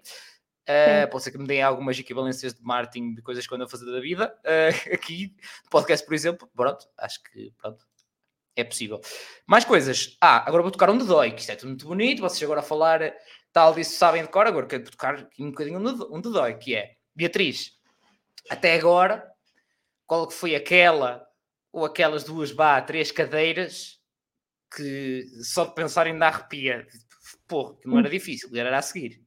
Uh, 0.62 1.10
pode 1.10 1.24
ser 1.24 1.32
que 1.32 1.38
me 1.38 1.46
deem 1.48 1.62
algumas 1.62 1.98
equivalências 1.98 2.54
de 2.54 2.62
marketing 2.62 3.14
de 3.14 3.22
coisas 3.22 3.44
que 3.44 3.52
eu 3.52 3.56
ando 3.56 3.64
a 3.64 3.68
fazer 3.68 3.90
da 3.90 3.98
vida. 3.98 4.32
Uh, 4.44 4.94
aqui, 4.94 5.34
podcast, 5.68 6.06
por 6.06 6.14
exemplo, 6.14 6.48
pronto, 6.54 6.86
acho 6.96 7.20
que 7.24 7.52
pronto, 7.58 7.84
é 8.60 8.64
possível. 8.64 9.00
Mais 9.46 9.64
coisas. 9.64 10.16
Ah, 10.20 10.44
agora 10.46 10.62
vou 10.62 10.70
tocar 10.70 10.90
um 10.90 10.98
de 10.98 11.06
dói, 11.06 11.32
que 11.32 11.40
isto 11.40 11.52
é 11.52 11.56
tudo 11.56 11.68
muito 11.68 11.86
bonito. 11.86 12.22
Vocês 12.22 12.42
agora 12.42 12.60
a 12.60 12.62
falar 12.62 13.14
tal 13.52 13.74
disso 13.74 13.96
sabem 13.96 14.22
de 14.22 14.28
cor, 14.28 14.46
agora 14.46 14.66
quero 14.66 14.84
tocar 14.84 15.26
um 15.38 15.50
bocadinho 15.50 15.78
um 15.78 16.20
de 16.20 16.30
dói, 16.30 16.54
que 16.54 16.74
é 16.74 16.94
Beatriz. 17.14 17.78
Até 18.48 18.74
agora, 18.74 19.28
qual 20.06 20.26
que 20.26 20.34
foi 20.34 20.54
aquela 20.54 21.26
ou 21.72 21.84
aquelas 21.84 22.24
duas, 22.24 22.54
três 22.86 23.12
cadeiras 23.12 24.00
que 24.74 25.24
só 25.42 25.64
de 25.64 25.74
pensar 25.74 26.06
ainda 26.06 26.26
arrepia? 26.26 26.86
Porra, 27.46 27.74
que 27.76 27.88
não 27.88 27.98
era 27.98 28.08
difícil, 28.08 28.48
era 28.54 28.76
a 28.76 28.82
seguir. 28.82 29.22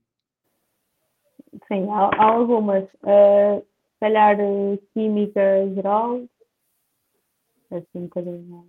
Sim, 1.67 1.89
há, 1.89 2.09
há 2.17 2.25
algumas. 2.25 2.83
Uh, 3.03 3.59
se 3.59 3.99
calhar 3.99 4.37
uh, 4.39 4.77
química 4.93 5.41
geral, 5.73 6.25
assim 7.71 7.87
um 7.95 8.03
bocadinho. 8.03 8.67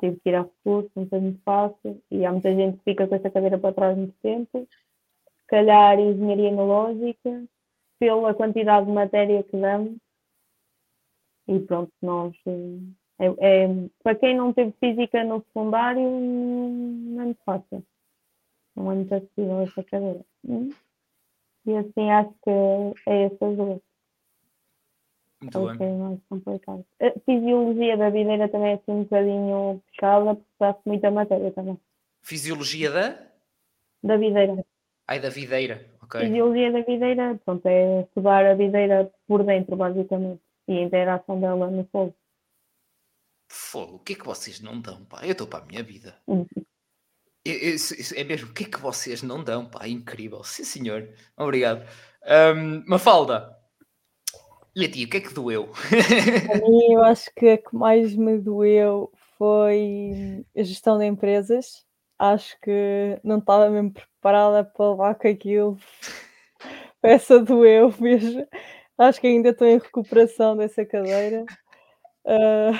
Tive 0.00 0.18
que 0.20 0.30
ir 0.30 0.34
a 0.34 0.42
recurso, 0.42 0.90
não 0.96 1.06
foi 1.06 1.20
muito 1.20 1.40
fácil. 1.42 2.02
E 2.10 2.24
há 2.24 2.32
muita 2.32 2.54
gente 2.54 2.78
que 2.78 2.84
fica 2.84 3.06
com 3.06 3.14
essa 3.14 3.30
cadeira 3.30 3.58
para 3.58 3.74
trás 3.74 3.96
muito 3.96 4.14
tempo. 4.22 4.66
Se 5.40 5.46
calhar 5.46 5.98
engenharia 5.98 6.48
analógica, 6.48 7.44
pela 7.98 8.34
quantidade 8.34 8.86
de 8.86 8.92
matéria 8.92 9.42
que 9.42 9.56
damos. 9.56 9.96
E 11.46 11.60
pronto, 11.60 11.92
nós. 12.00 12.34
É, 13.18 13.26
é, 13.26 13.68
para 14.02 14.14
quem 14.14 14.34
não 14.34 14.52
teve 14.54 14.72
física 14.80 15.22
no 15.22 15.42
secundário, 15.44 16.00
não 16.00 17.20
é 17.20 17.24
muito 17.26 17.42
fácil. 17.44 17.84
Não 18.74 18.90
é 18.90 18.94
muito 18.94 19.14
acessível 19.14 19.60
essa 19.60 19.84
cadeira. 19.84 20.24
E 21.66 21.76
assim 21.76 22.10
acho 22.10 22.32
que 22.42 22.50
é 23.06 23.24
essas 23.24 23.56
duas. 23.56 23.89
Muito 25.40 25.58
é 25.68 25.76
bem. 25.76 25.96
mais 25.98 26.18
complicado. 26.28 26.84
A 27.00 27.20
fisiologia 27.24 27.96
da 27.96 28.10
videira 28.10 28.48
também 28.48 28.72
é 28.72 28.74
assim 28.74 28.82
um 28.92 29.02
bocadinho 29.04 29.82
puxada, 29.88 30.34
porque 30.34 30.50
dá-se 30.58 30.80
muita 30.84 31.10
matéria 31.10 31.50
também. 31.52 31.78
Fisiologia 32.22 32.90
da? 32.90 33.18
Da 34.02 34.16
videira. 34.16 34.64
Ai, 35.08 35.18
da 35.18 35.28
videira, 35.30 35.86
ok. 36.02 36.20
Fisiologia 36.20 36.70
da 36.72 36.80
videira, 36.82 37.40
pronto, 37.44 37.66
é 37.66 38.02
estudar 38.02 38.44
a 38.46 38.54
videira 38.54 39.10
por 39.26 39.42
dentro, 39.44 39.76
basicamente. 39.76 40.40
E 40.68 40.78
a 40.78 40.82
interação 40.82 41.40
dela 41.40 41.70
no 41.70 41.84
fogo. 41.90 42.14
Fogo, 43.48 43.96
o 43.96 43.98
que 43.98 44.12
é 44.12 44.16
que 44.16 44.24
vocês 44.26 44.60
não 44.60 44.80
dão, 44.80 45.04
pá? 45.06 45.20
Eu 45.24 45.32
estou 45.32 45.46
para 45.46 45.64
a 45.64 45.66
minha 45.66 45.82
vida. 45.82 46.14
Uhum. 46.26 46.46
Eu- 47.44 47.54
eu- 47.54 47.74
isso- 47.74 47.94
isso 47.94 48.14
é 48.16 48.22
mesmo, 48.22 48.50
o 48.50 48.54
que 48.54 48.64
é 48.64 48.68
que 48.68 48.78
vocês 48.78 49.22
não 49.22 49.42
dão, 49.42 49.66
pá? 49.66 49.88
Incrível. 49.88 50.44
Sim, 50.44 50.62
senhor. 50.64 51.08
Obrigado. 51.36 51.84
Um, 52.54 52.84
Mafalda. 52.86 53.58
E 54.74 54.84
a 54.84 54.90
ti, 54.90 55.04
o 55.04 55.08
que 55.08 55.16
é 55.16 55.20
que 55.20 55.34
doeu? 55.34 55.68
A 56.52 56.68
mim, 56.68 56.92
eu 56.92 57.02
acho 57.02 57.30
que 57.34 57.48
a 57.48 57.58
que 57.58 57.74
mais 57.74 58.14
me 58.14 58.38
doeu 58.38 59.10
foi 59.36 60.44
a 60.56 60.62
gestão 60.62 60.96
de 60.98 61.06
empresas. 61.06 61.84
Acho 62.18 62.58
que 62.60 63.18
não 63.24 63.38
estava 63.38 63.68
mesmo 63.68 63.92
preparada 63.92 64.64
para 64.64 64.90
levar 64.90 65.14
com 65.16 65.28
aquilo. 65.28 65.78
Essa 67.02 67.40
doeu 67.40 67.92
mesmo. 67.98 68.46
Acho 68.98 69.20
que 69.20 69.26
ainda 69.26 69.48
estou 69.48 69.66
em 69.66 69.78
recuperação 69.78 70.56
dessa 70.56 70.84
cadeira. 70.84 71.44
Ah, 72.26 72.72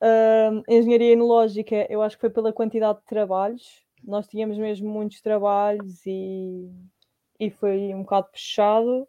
ah, 0.00 0.62
engenharia 0.68 1.12
enológica, 1.12 1.86
eu 1.90 2.02
acho 2.02 2.16
que 2.16 2.20
foi 2.22 2.30
pela 2.30 2.52
quantidade 2.52 3.00
de 3.00 3.04
trabalhos. 3.06 3.84
Nós 4.02 4.26
tínhamos 4.26 4.58
mesmo 4.58 4.88
muitos 4.88 5.20
trabalhos 5.20 6.06
e, 6.06 6.70
e 7.38 7.50
foi 7.50 7.92
um 7.94 8.02
bocado 8.02 8.28
puxado. 8.32 9.08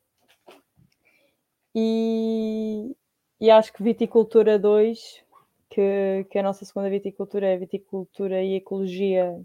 E, 1.76 2.96
e 3.40 3.50
acho 3.50 3.74
que 3.74 3.84
Viticultura 3.84 4.60
2, 4.60 5.24
que, 5.70 6.26
que 6.30 6.38
a 6.38 6.44
nossa 6.44 6.66
segunda 6.66 6.90
viticultura 6.90 7.48
é 7.48 7.58
Viticultura 7.58 8.44
e 8.44 8.56
Ecologia, 8.56 9.42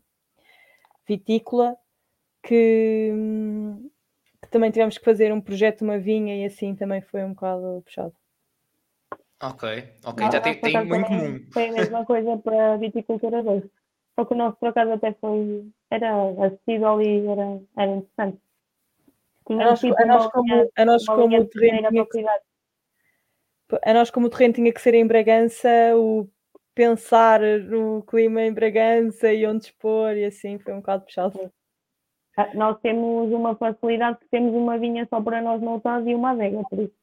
vitícola 1.06 1.76
que, 2.42 3.12
que 4.42 4.48
também 4.50 4.70
tivemos 4.70 4.98
que 4.98 5.04
fazer 5.04 5.32
um 5.32 5.40
projeto 5.40 5.78
de 5.78 5.84
uma 5.84 5.98
vinha 5.98 6.36
e 6.36 6.44
assim 6.44 6.74
também 6.74 7.00
foi 7.00 7.24
um 7.24 7.30
bocado 7.30 7.82
puxado. 7.84 8.14
Ok, 9.40 9.68
ok, 10.04 10.30
já 10.32 10.40
tem, 10.40 10.60
tem 10.60 10.84
muito 10.84 11.06
comum. 11.06 11.46
Foi 11.52 11.68
a 11.68 11.72
mesma 11.72 12.04
coisa 12.04 12.36
para 12.38 12.74
a 12.74 12.76
viticultura 12.76 13.42
2. 13.42 13.62
Só 14.18 14.24
que 14.24 14.34
o 14.34 14.36
nosso, 14.36 14.56
por 14.56 14.70
acaso, 14.70 14.92
até 14.92 15.12
foi. 15.12 15.70
Era 15.90 16.10
acessível 16.44 17.00
e 17.00 17.24
era, 17.24 17.60
era 17.76 17.92
interessante. 17.92 18.38
Tinha 19.48 19.64
a 19.64 19.70
nós, 19.70 19.80
tipo, 19.80 20.00
a 20.00 20.06
nós 20.06 20.26
como, 20.30 20.70
a 20.76 20.84
nós 20.84 21.06
como 21.06 21.40
o 21.40 21.46
terreno 21.46 21.88
tinha 21.88 22.06
que, 22.06 22.24
a 23.82 23.94
nós 23.94 24.10
como 24.10 24.26
o 24.26 24.30
terreno 24.30 24.54
tinha 24.54 24.72
que 24.72 24.80
ser 24.80 24.94
em 24.94 25.06
Bragança, 25.06 25.68
o 25.96 26.28
pensar 26.74 27.40
no 27.40 28.02
clima 28.02 28.42
em 28.42 28.52
Bragança 28.52 29.32
e 29.32 29.44
onde 29.46 29.64
expor 29.64 30.16
e 30.16 30.24
assim 30.24 30.58
foi 30.58 30.74
um 30.74 30.76
bocado 30.76 31.04
puxado. 31.04 31.52
Ah, 32.36 32.50
nós 32.54 32.78
temos 32.80 33.32
uma 33.32 33.56
facilidade 33.56 34.18
que 34.20 34.28
temos 34.28 34.54
uma 34.54 34.78
vinha 34.78 35.04
só 35.10 35.20
para 35.20 35.42
nós 35.42 35.60
montados 35.60 36.06
e 36.06 36.14
uma 36.14 36.30
adega, 36.30 36.62
por 36.70 36.78
isso. 36.78 36.94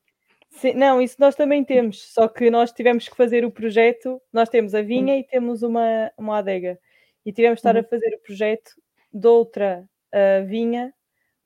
Sim, 0.51 0.73
não, 0.75 1.01
isso 1.01 1.17
nós 1.19 1.35
também 1.35 1.63
temos, 1.63 2.13
só 2.13 2.27
que 2.29 2.49
nós 2.49 2.71
tivemos 2.71 3.09
que 3.09 3.17
fazer 3.17 3.43
o 3.43 3.51
projeto, 3.51 4.21
nós 4.31 4.47
temos 4.47 4.73
a 4.73 4.81
vinha 4.81 5.17
e 5.17 5.23
temos 5.23 5.63
uma, 5.63 6.09
uma 6.17 6.37
adega. 6.37 6.79
E 7.25 7.33
tivemos 7.33 7.59
que 7.59 7.67
estar 7.67 7.75
a 7.75 7.81
uhum. 7.81 7.89
fazer 7.89 8.15
o 8.15 8.19
projeto 8.19 8.71
de 9.11 9.27
outra 9.27 9.83
uh, 10.13 10.45
vinha 10.45 10.93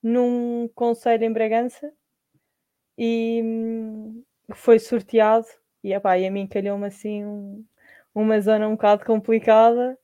num 0.04 0.68
conselho 0.76 1.24
em 1.26 1.34
Bragança 1.34 1.94
e 2.98 3.42
hum, 3.44 4.24
foi 4.54 4.80
sorteado 4.80 5.46
e, 5.84 5.94
epá, 5.94 6.18
e 6.18 6.26
a 6.28 6.32
mim 6.32 6.48
calhou-me 6.48 6.86
assim 6.88 7.26
um, 7.26 7.66
uma 8.14 8.40
zona 8.42 8.68
um 8.68 8.72
bocado 8.74 9.06
complicada, 9.06 9.98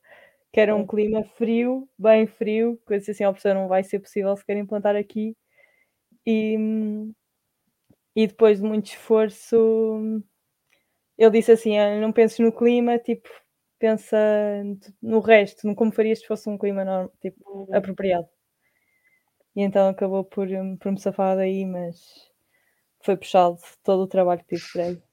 que 0.53 0.59
era 0.61 0.75
um 0.75 0.87
clima 0.87 1.23
frio, 1.37 1.89
bem 1.99 2.27
frio, 2.27 2.79
coisa 2.85 3.11
assim, 3.11 3.23
a 3.25 3.33
pessoa 3.33 3.53
não 3.55 3.67
vai 3.69 3.83
ser 3.83 3.99
possível 3.99 4.35
sequer 4.37 4.57
implantar 4.57 4.95
aqui. 4.97 5.35
E, 6.25 6.57
hum, 6.57 7.13
e 8.15 8.27
depois 8.27 8.59
de 8.59 8.65
muito 8.65 8.87
esforço, 8.87 9.55
ele 11.17 11.31
disse 11.31 11.51
assim: 11.51 11.75
não 12.01 12.11
penses 12.11 12.39
no 12.39 12.51
clima, 12.51 12.97
tipo, 12.99 13.29
pensa 13.79 14.17
no 15.01 15.19
resto, 15.19 15.67
no 15.67 15.75
como 15.75 15.91
farias 15.91 16.19
se 16.19 16.27
fosse 16.27 16.49
um 16.49 16.57
clima 16.57 16.85
normal, 16.85 17.11
tipo, 17.21 17.39
uhum. 17.49 17.75
apropriado. 17.75 18.27
E 19.55 19.61
então 19.61 19.87
acabou 19.87 20.23
por, 20.23 20.47
hum, 20.47 20.75
por 20.77 20.91
me 20.91 20.99
safar 20.99 21.35
daí, 21.35 21.65
mas 21.65 21.95
foi 23.01 23.15
puxado 23.15 23.57
todo 23.83 24.03
o 24.03 24.07
trabalho 24.07 24.41
que 24.41 24.55
tive 24.55 24.71
por 24.71 24.81
aí. 24.81 25.03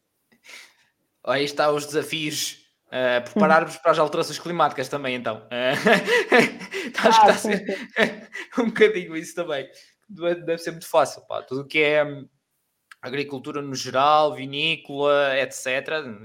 Aí 1.24 1.44
está 1.44 1.70
os 1.70 1.86
desafios. 1.86 2.60
Uh, 2.88 3.22
Preparar-vos 3.30 3.76
para 3.76 3.92
as 3.92 3.98
alterações 3.98 4.38
climáticas 4.38 4.88
também, 4.88 5.14
então. 5.14 5.46
Uh, 5.46 7.08
acho 7.08 7.20
que 7.20 7.30
está 7.30 7.32
a 7.32 7.34
ser 7.34 7.88
um 8.58 8.66
bocadinho 8.66 9.16
isso 9.16 9.34
também. 9.34 9.68
Deve 10.08 10.58
ser 10.58 10.72
muito 10.72 10.88
fácil, 10.88 11.22
pá. 11.26 11.42
Tudo 11.42 11.62
o 11.62 11.66
que 11.66 11.78
é 11.78 12.04
hum, 12.04 12.28
agricultura 13.00 13.62
no 13.62 13.74
geral, 13.74 14.34
vinícola, 14.34 15.38
etc. 15.38 15.66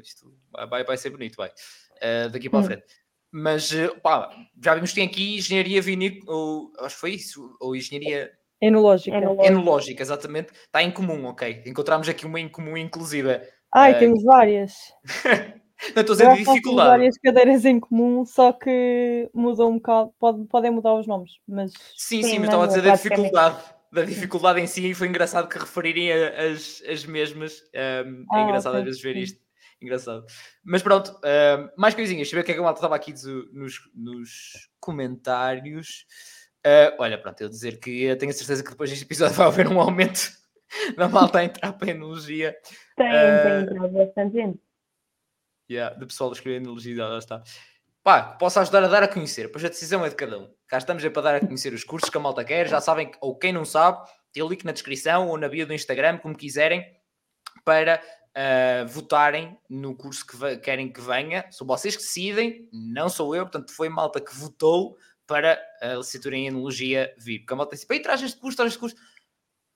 Isto 0.03 0.33
vai, 0.69 0.83
vai 0.83 0.97
ser 0.97 1.11
bonito, 1.11 1.35
vai. 1.35 1.49
Uh, 1.49 2.29
daqui 2.29 2.49
para 2.49 2.59
a 2.59 2.61
hum. 2.63 2.65
frente. 2.65 3.06
Mas 3.31 3.71
uh, 3.71 3.99
pá, 4.01 4.29
já 4.63 4.75
vimos 4.75 4.91
que 4.91 4.95
tem 4.95 5.07
aqui 5.07 5.37
engenharia 5.37 5.81
vinícola, 5.81 6.69
acho 6.79 6.95
que 6.95 7.01
foi 7.01 7.11
isso, 7.11 7.55
ou 7.59 7.75
engenharia 7.75 8.31
enológica. 8.61 9.17
enológica, 9.43 10.01
exatamente. 10.01 10.51
Está 10.53 10.81
em 10.81 10.91
comum, 10.91 11.25
ok. 11.25 11.63
Encontramos 11.65 12.07
aqui 12.07 12.25
uma 12.25 12.39
em 12.39 12.49
comum, 12.49 12.77
inclusive. 12.77 13.41
Ai, 13.73 13.93
uh, 13.93 13.99
temos 13.99 14.23
várias. 14.23 14.73
Não 15.95 16.01
estou 16.01 16.13
a 16.13 16.17
dizer 16.17 16.33
dificuldade. 16.33 16.63
Temos 16.63 16.75
várias 16.75 17.17
cadeiras 17.19 17.65
em 17.65 17.79
comum, 17.79 18.25
só 18.25 18.51
que 18.51 19.29
mudam 19.33 19.69
um 19.69 19.75
bocado, 19.75 20.11
pode, 20.19 20.45
podem 20.45 20.71
mudar 20.71 20.95
os 20.95 21.05
nomes, 21.05 21.33
mas. 21.47 21.71
Sim, 21.95 22.23
sim, 22.23 22.39
mas 22.39 22.47
estava 22.47 22.63
a 22.63 22.67
dizer 22.67 22.81
da 22.81 22.95
dificuldade 22.95 23.77
da 23.91 24.03
dificuldade 24.03 24.59
em 24.59 24.67
si 24.67 24.89
e 24.89 24.93
foi 24.93 25.07
engraçado 25.07 25.47
que 25.47 25.57
referirem 25.57 26.11
as, 26.11 26.83
as 26.87 27.05
mesmas. 27.05 27.61
Um, 27.73 28.25
é 28.33 28.37
ah, 28.37 28.41
engraçado 28.41 28.73
okay. 28.73 28.79
às 28.79 28.85
vezes 28.85 29.01
ver 29.01 29.17
isto. 29.17 29.46
Engraçado. 29.81 30.25
Mas 30.63 30.81
pronto, 30.81 31.11
uh, 31.11 31.71
mais 31.77 31.93
coisinhas. 31.93 32.27
Deixa 32.27 32.35
eu 32.35 32.37
ver 32.37 32.41
o 32.41 32.45
que 32.45 32.51
é 32.51 32.53
que 32.55 32.59
a 32.59 32.63
malta 32.63 32.79
estava 32.79 32.95
aqui 32.95 33.13
nos, 33.53 33.89
nos 33.93 34.69
comentários. 34.79 36.05
Uh, 36.65 36.95
olha, 36.99 37.17
pronto, 37.17 37.39
eu 37.41 37.49
dizer 37.49 37.79
que 37.79 38.03
eu 38.03 38.17
tenho 38.17 38.31
a 38.31 38.35
certeza 38.35 38.63
que 38.63 38.71
depois 38.71 38.89
deste 38.89 39.05
episódio 39.05 39.35
vai 39.35 39.47
haver 39.47 39.67
um 39.67 39.79
aumento 39.79 40.31
da 40.97 41.07
malta 41.07 41.39
a 41.39 41.43
entrar 41.43 41.73
para 41.73 41.87
a 41.87 41.91
enologia. 41.91 42.55
Tem, 42.95 43.07
uh, 43.07 43.43
tem 43.43 43.75
entrado 43.75 43.93
bastante 43.93 44.33
gente. 44.33 44.59
Yeah, 45.69 45.95
do 45.95 46.07
pessoal 46.07 46.29
a 46.29 46.33
escrever 46.33 46.61
enologia, 46.61 46.95
já 46.95 47.17
está 47.17 47.43
pá, 48.07 48.23
posso 48.23 48.57
ajudar 48.61 48.85
a 48.85 48.87
dar 48.87 49.03
a 49.03 49.07
conhecer, 49.09 49.51
pois 49.51 49.65
a 49.65 49.67
decisão 49.67 50.05
é 50.05 50.07
de 50.07 50.15
cada 50.15 50.39
um. 50.39 50.49
Cá 50.65 50.77
estamos 50.77 51.03
é 51.03 51.09
para 51.09 51.23
dar 51.23 51.35
a 51.35 51.39
conhecer 51.41 51.73
os 51.73 51.83
cursos 51.83 52.09
que 52.09 52.15
a 52.15 52.21
malta 52.21 52.41
quer, 52.41 52.65
já 52.65 52.79
sabem, 52.79 53.11
ou 53.19 53.37
quem 53.37 53.51
não 53.51 53.65
sabe, 53.65 53.97
tem 54.31 54.41
o 54.41 54.47
link 54.47 54.63
na 54.63 54.71
descrição 54.71 55.27
ou 55.27 55.37
na 55.37 55.49
bio 55.49 55.67
do 55.67 55.73
Instagram, 55.73 56.17
como 56.17 56.33
quiserem, 56.33 56.85
para 57.65 58.01
uh, 58.37 58.87
votarem 58.87 59.57
no 59.67 59.95
curso 59.95 60.25
que 60.25 60.57
querem 60.57 60.91
que 60.91 61.01
venha. 61.01 61.45
São 61.51 61.65
vocês 61.65 61.95
que 61.95 62.03
decidem, 62.03 62.69
não 62.71 63.09
sou 63.09 63.35
eu, 63.35 63.43
portanto 63.43 63.71
foi 63.73 63.89
malta 63.89 64.21
que 64.21 64.35
votou 64.35 64.97
para 65.25 65.59
a 65.81 65.95
licenciatura 65.95 66.37
em 66.37 66.47
Enologia 66.47 67.13
vir. 67.17 67.39
Porque 67.39 67.53
a 67.53 67.57
malta 67.57 67.75
disse, 67.75 67.99
traz 67.99 68.21
este 68.21 68.39
curso, 68.39 68.55
traz 68.55 68.71
este 68.71 68.79
curso. 68.79 68.95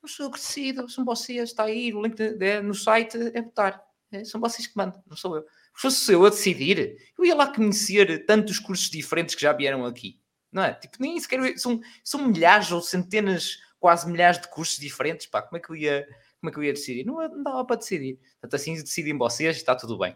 Não 0.02 0.08
sou 0.08 0.26
eu 0.28 0.32
que 0.32 0.40
decido, 0.40 0.90
são 0.90 1.04
vocês, 1.04 1.50
está 1.50 1.64
aí, 1.64 1.94
o 1.94 2.02
link 2.02 2.16
de, 2.16 2.34
de, 2.34 2.62
no 2.62 2.74
site 2.74 3.18
é 3.34 3.42
votar. 3.42 3.84
É, 4.12 4.24
são 4.24 4.42
vocês 4.42 4.68
que 4.68 4.76
mandam, 4.76 5.02
não 5.08 5.16
sou 5.16 5.36
eu. 5.36 5.44
Se 5.76 5.82
fosse 5.82 6.12
eu 6.12 6.26
a 6.26 6.30
decidir, 6.30 6.98
eu 7.18 7.26
ia 7.26 7.36
lá 7.36 7.48
conhecer 7.48 8.26
tantos 8.26 8.60
cursos 8.60 8.90
diferentes 8.90 9.36
que 9.36 9.42
já 9.42 9.54
vieram 9.54 9.86
aqui. 9.86 10.20
Não 10.52 10.64
é? 10.64 10.74
Tipo, 10.74 10.98
nem 11.00 11.20
sequer. 11.20 11.58
São, 11.58 11.80
são 12.04 12.28
milhares 12.28 12.72
ou 12.72 12.82
centenas, 12.82 13.58
quase 13.80 14.10
milhares 14.10 14.42
de 14.42 14.50
cursos 14.50 14.78
diferentes. 14.78 15.28
Pá, 15.28 15.42
como 15.42 15.58
é 15.58 15.60
que 15.60 15.70
eu 15.70 15.76
ia, 15.76 16.08
como 16.42 16.50
é 16.50 16.52
que 16.52 16.60
eu 16.60 16.64
ia 16.64 16.74
decidir? 16.74 17.06
Não, 17.06 17.16
não 17.16 17.44
dava 17.44 17.64
para 17.64 17.78
decidir. 17.78 18.20
Portanto, 18.40 18.56
assim 18.56 18.74
decidem 18.74 19.18
vocês 19.18 19.56
está 19.56 19.76
tudo 19.76 19.98
bem. 19.98 20.16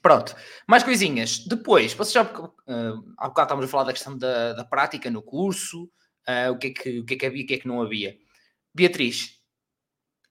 Pronto, 0.00 0.34
mais 0.66 0.82
coisinhas. 0.82 1.40
Depois, 1.40 1.92
vocês 1.92 2.14
já 2.14 2.22
uh, 2.22 3.14
há 3.18 3.28
bocado 3.28 3.46
estávamos 3.46 3.64
a 3.66 3.68
falar 3.68 3.84
da 3.84 3.92
questão 3.92 4.16
da, 4.16 4.54
da 4.54 4.64
prática 4.64 5.10
no 5.10 5.20
curso, 5.20 5.84
uh, 5.84 6.52
o, 6.52 6.58
que 6.58 6.68
é 6.68 6.70
que, 6.70 7.00
o 7.00 7.04
que 7.04 7.14
é 7.14 7.16
que 7.18 7.26
havia 7.26 7.40
e 7.40 7.44
o 7.44 7.46
que 7.46 7.54
é 7.54 7.58
que 7.58 7.68
não 7.68 7.82
havia. 7.82 8.16
Beatriz, 8.74 9.40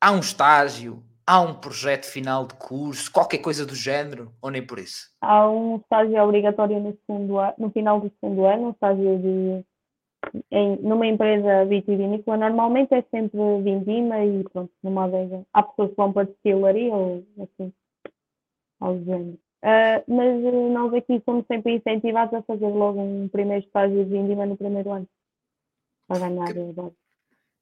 há 0.01 0.11
um 0.11 0.19
estágio, 0.19 1.05
Há 1.31 1.41
um 1.41 1.53
projeto 1.53 2.05
final 2.05 2.47
de 2.47 2.55
curso, 2.55 3.11
qualquer 3.11 3.37
coisa 3.37 3.63
do 3.63 3.75
género, 3.75 4.33
ou 4.41 4.49
nem 4.49 4.65
por 4.65 4.79
isso? 4.79 5.11
Há 5.21 5.47
um 5.47 5.75
estágio 5.75 6.19
obrigatório 6.23 6.79
no, 6.79 6.97
segundo 7.05 7.35
no 7.55 7.69
final 7.69 8.01
do 8.01 8.11
segundo 8.19 8.45
ano, 8.45 8.63
um 8.63 8.71
estágio 8.71 9.19
de, 9.19 9.65
em, 10.51 10.77
numa 10.77 11.07
empresa 11.07 11.65
vitivinícola. 11.65 12.37
Normalmente 12.37 12.93
é 12.93 13.01
sempre 13.03 13.39
vindima 13.63 14.23
e 14.23 14.43
pronto, 14.43 14.71
numa 14.83 15.05
adega. 15.05 15.45
Há 15.53 15.63
pessoas 15.63 15.89
que 15.91 15.95
vão 15.95 16.13
para 16.13 16.27
destilaria 16.27 16.93
ou 16.93 17.23
assim, 17.41 17.73
ao 18.79 18.97
género. 18.99 19.39
Uh, 19.61 19.99
mas 20.07 20.43
uh, 20.43 20.69
nós 20.69 20.93
aqui 20.93 21.21
somos 21.25 21.45
sempre 21.45 21.75
incentivados 21.75 22.33
a 22.33 22.41
fazer 22.43 22.69
logo 22.69 23.01
um 23.01 23.27
primeiro 23.27 23.65
estágio 23.65 24.05
de 24.05 24.09
vindima 24.09 24.45
no 24.45 24.55
primeiro 24.55 24.91
ano, 24.91 25.07
para 26.07 26.19
ganhar 26.19 26.53
que, 26.53 26.59
a 26.59 26.73
base. 26.73 26.95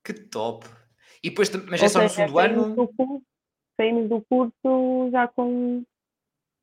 Que 0.03 0.13
top! 0.13 0.67
E 1.23 1.29
depois, 1.29 1.49
mas 1.67 1.81
é 1.81 1.89
só 1.89 2.03
no 2.03 2.09
segundo 2.09 2.37
ano? 2.37 2.93
saímos 3.79 4.09
do 4.09 4.21
curso 4.29 5.09
já 5.11 5.27
com 5.27 5.83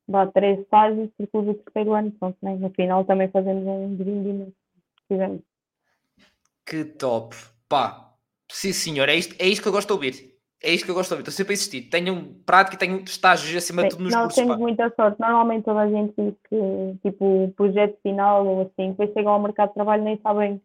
vá, 0.07 0.27
três 0.27 0.59
estágios, 0.59 1.09
porque 1.17 1.37
o 1.37 1.53
terceiro 1.53 1.93
ano, 1.93 2.11
pronto, 2.11 2.37
né? 2.41 2.55
no 2.55 2.69
final 2.69 3.03
também 3.05 3.29
fazemos 3.29 3.65
um 3.65 3.95
brinde, 3.95 4.53
tivemos. 5.09 5.41
Que 6.65 6.83
top! 6.83 7.35
Pá, 7.69 8.13
sim 8.51 8.73
senhor, 8.73 9.09
é 9.09 9.15
isto, 9.15 9.35
é 9.39 9.47
isto 9.47 9.61
que 9.61 9.67
eu 9.67 9.71
gosto 9.71 9.87
de 9.87 9.93
ouvir. 9.93 10.35
É 10.63 10.73
isto 10.73 10.85
que 10.85 10.91
eu 10.91 10.95
gosto 10.95 11.09
de 11.09 11.13
ouvir, 11.13 11.21
estou 11.21 11.33
sempre 11.33 11.53
a 11.53 11.55
insistir. 11.55 11.81
Tenham 11.89 12.33
prática 12.45 12.75
e 12.75 12.79
tenham 12.79 13.03
estágios 13.03 13.55
acima 13.55 13.83
de 13.83 13.89
tudo 13.89 14.03
nos 14.03 14.13
nós 14.13 14.23
cursos. 14.23 14.37
Nós 14.37 14.45
temos 14.45 14.57
pá. 14.57 14.61
muita 14.61 14.95
sorte. 14.95 15.19
Normalmente 15.19 15.65
toda 15.65 15.81
a 15.81 15.89
gente 15.89 16.13
diz 16.17 16.33
que, 16.49 17.09
tipo, 17.09 17.43
o 17.43 17.51
projeto 17.51 17.99
final 18.01 18.45
ou 18.47 18.61
assim, 18.61 18.91
depois 18.91 19.13
chegam 19.13 19.33
ao 19.33 19.41
mercado 19.41 19.69
de 19.69 19.75
trabalho 19.75 20.03
nem 20.03 20.19
sabem 20.21 20.61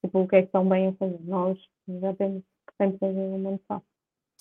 tipo, 0.00 0.20
o 0.20 0.28
que 0.28 0.36
é 0.36 0.40
que 0.40 0.46
estão 0.46 0.66
bem 0.68 0.88
a 0.88 0.92
fazer. 0.94 1.18
Nós 1.24 1.58
já 2.00 2.14
temos 2.14 2.42
sempre 2.80 2.98
uma 3.02 3.50
noção. 3.52 3.82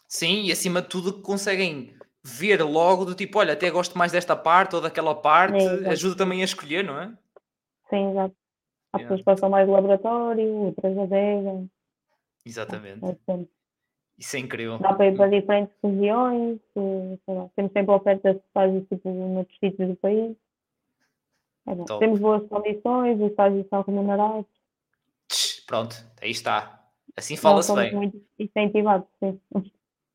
Sim, 0.07 0.43
e 0.43 0.51
acima 0.51 0.81
de 0.81 0.89
tudo 0.89 1.21
conseguem 1.21 1.93
ver 2.23 2.63
logo 2.63 3.03
do 3.03 3.15
tipo, 3.15 3.39
olha, 3.39 3.53
até 3.53 3.69
gosto 3.69 3.97
mais 3.97 4.11
desta 4.11 4.35
parte 4.35 4.75
ou 4.75 4.81
daquela 4.81 5.15
parte, 5.15 5.59
Sim, 5.59 5.87
ajuda 5.87 6.15
também 6.15 6.41
a 6.41 6.45
escolher, 6.45 6.83
não 6.83 6.99
é? 6.99 7.11
Sim, 7.89 8.11
exato. 8.11 8.35
Há 8.93 8.99
pessoas 8.99 9.19
que 9.19 9.25
passam 9.25 9.49
mais 9.49 9.67
laboratório, 9.67 10.47
outras 10.53 10.95
adega. 10.95 11.65
Exatamente. 12.45 13.03
É 13.03 13.39
Isso 14.19 14.37
é 14.37 14.39
incrível. 14.39 14.77
Dá 14.77 14.93
para 14.93 15.07
ir 15.07 15.17
para 15.17 15.29
diferentes 15.29 15.75
regiões, 15.83 16.59
lá, 17.27 17.49
temos 17.55 17.71
sempre 17.71 17.91
ofertas 17.91 18.35
de 18.35 18.41
estágios 18.45 18.87
tipo, 18.87 19.09
noutros 19.09 19.57
sítios 19.59 19.89
do 19.89 19.95
país. 19.95 20.35
É 21.65 21.97
temos 21.97 22.19
boas 22.19 22.47
condições, 22.47 23.19
os 23.19 23.31
estágios 23.31 23.67
são 23.69 23.81
remunerados. 23.81 24.45
Pronto, 25.65 25.95
aí 26.21 26.29
está. 26.29 26.79
Assim 27.17 27.35
fala-se 27.35 27.73
bem. 27.73 27.95
muito 27.95 28.21
incentivados, 28.37 29.07
sim. 29.19 29.39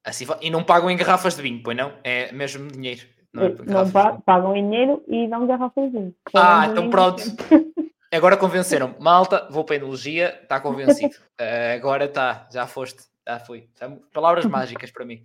Assim, 0.05 0.27
e 0.41 0.51
não 0.51 0.63
pagam 0.63 0.91
em 0.91 0.97
garrafas 0.97 1.35
de 1.35 1.43
vinho, 1.43 1.63
pois 1.65 1.77
não? 1.77 1.93
É 2.05 2.31
mesmo 2.33 2.69
dinheiro. 2.69 3.07
Não, 3.33 3.45
é 3.45 3.49
não 3.67 3.91
pagam, 3.91 4.21
pagam 4.21 4.57
em 4.57 4.63
dinheiro 4.63 5.03
e 5.09 5.27
dão 5.27 5.47
garrafas 5.47 5.85
de 5.91 5.99
vinho. 5.99 6.15
Ah, 6.35 6.69
então 6.71 6.89
pronto. 6.91 7.23
Agora 8.11 8.39
convenceram. 8.39 8.97
Malta, 8.99 9.47
vou 9.51 9.65
para 9.65 9.77
a 9.77 9.79
enologia, 9.79 10.39
está 10.43 10.59
convencido. 10.59 11.15
Uh, 11.39 11.75
agora 11.77 12.07
está, 12.07 12.49
já 12.51 12.67
foste, 12.67 13.05
já 13.27 13.39
fui. 13.39 13.69
Palavras 14.13 14.47
mágicas 14.47 14.91
para 14.91 15.05
mim. 15.05 15.23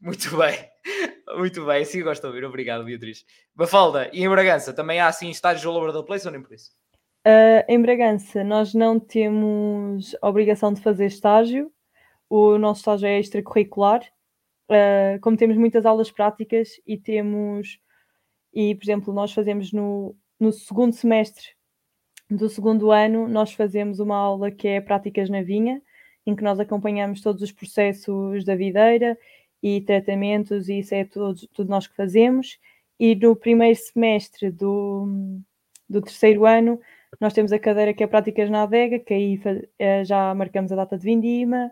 Muito 0.00 0.36
bem, 0.36 0.58
muito 1.38 1.64
bem, 1.64 1.84
sim, 1.84 2.02
gosto 2.02 2.22
de 2.22 2.26
ouvir. 2.26 2.44
Obrigado, 2.44 2.84
Beatriz. 2.84 3.24
Bafalda, 3.54 4.10
e 4.12 4.24
em 4.24 4.28
Bragança 4.28 4.72
também 4.72 4.98
há 4.98 5.06
assim 5.06 5.30
estágios 5.30 5.64
all 5.64 5.76
over 5.76 5.92
the 5.92 6.02
place 6.04 6.26
ou 6.26 6.32
nem 6.32 6.42
por 6.42 6.52
isso? 6.52 6.72
Uh, 7.26 7.64
em 7.68 7.80
Bragança, 7.80 8.42
nós 8.42 8.74
não 8.74 8.98
temos 8.98 10.14
a 10.20 10.28
obrigação 10.28 10.72
de 10.72 10.82
fazer 10.82 11.06
estágio, 11.06 11.72
o 12.28 12.58
nosso 12.58 12.80
estágio 12.80 13.06
é 13.06 13.20
extracurricular. 13.20 14.02
Uh, 14.68 15.20
como 15.20 15.36
temos 15.36 15.56
muitas 15.56 15.86
aulas 15.86 16.10
práticas 16.10 16.70
e 16.86 16.98
temos, 16.98 17.78
e 18.52 18.74
por 18.74 18.82
exemplo, 18.82 19.14
nós 19.14 19.32
fazemos 19.32 19.72
no, 19.72 20.16
no 20.40 20.52
segundo 20.52 20.92
semestre 20.92 21.54
do 22.30 22.48
segundo 22.48 22.90
ano, 22.90 23.28
nós 23.28 23.52
fazemos 23.52 24.00
uma 24.00 24.16
aula 24.16 24.50
que 24.50 24.68
é 24.68 24.80
Práticas 24.80 25.28
na 25.30 25.42
Vinha, 25.42 25.82
em 26.26 26.34
que 26.34 26.42
nós 26.42 26.58
acompanhamos 26.58 27.20
todos 27.20 27.42
os 27.42 27.52
processos 27.52 28.44
da 28.44 28.56
videira 28.56 29.18
e 29.62 29.80
tratamentos, 29.82 30.68
e 30.68 30.78
isso 30.80 30.94
é 30.94 31.04
tudo, 31.04 31.46
tudo 31.48 31.70
nós 31.70 31.86
que 31.86 31.96
fazemos. 31.96 32.58
E 32.98 33.14
no 33.14 33.36
primeiro 33.36 33.78
semestre 33.78 34.50
do, 34.50 35.06
do 35.88 36.00
terceiro 36.02 36.46
ano, 36.46 36.80
nós 37.20 37.32
temos 37.32 37.52
a 37.52 37.58
cadeira 37.58 37.94
que 37.94 38.02
é 38.04 38.06
Práticas 38.06 38.50
na 38.50 38.62
Adega, 38.62 38.98
que 38.98 39.14
aí 39.14 39.40
eh, 39.78 40.04
já 40.04 40.34
marcamos 40.34 40.72
a 40.72 40.76
data 40.76 40.98
de 40.98 41.04
vindima, 41.04 41.70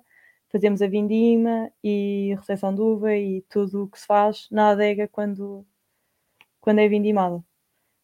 fazemos 0.52 0.82
a 0.82 0.86
vindima 0.86 1.72
e 1.82 2.34
recepção 2.38 2.74
de 2.74 2.80
uva 2.82 3.16
e 3.16 3.42
tudo 3.48 3.84
o 3.84 3.88
que 3.88 3.98
se 3.98 4.06
faz 4.06 4.48
na 4.50 4.70
adega 4.70 5.08
quando, 5.08 5.66
quando 6.60 6.80
é 6.80 6.88
vindimada. 6.88 7.42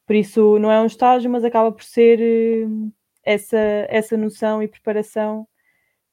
Por 0.09 0.17
isso 0.17 0.59
não 0.59 0.73
é 0.73 0.81
um 0.81 0.87
estágio, 0.87 1.31
mas 1.31 1.45
acaba 1.45 1.71
por 1.71 1.85
ser 1.85 2.19
eh, 2.19 2.67
essa, 3.23 3.59
essa 3.91 4.17
noção 4.17 4.63
e 4.63 4.67
preparação 4.67 5.47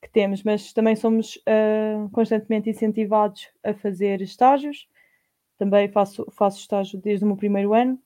que 0.01 0.11
temos, 0.11 0.43
mas 0.43 0.73
também 0.73 0.97
somos 0.97 1.37
uh, 1.37 2.09
constantemente 2.11 2.69
incentivados 2.69 3.49
a 3.63 3.73
fazer 3.73 4.21
estágios. 4.21 4.85
Também 5.57 5.87
faço, 5.87 6.27
faço 6.31 6.59
estágio 6.59 6.99
desde 6.99 7.23
o 7.23 7.27
meu 7.27 7.37
primeiro 7.37 7.73
ano. 7.73 7.97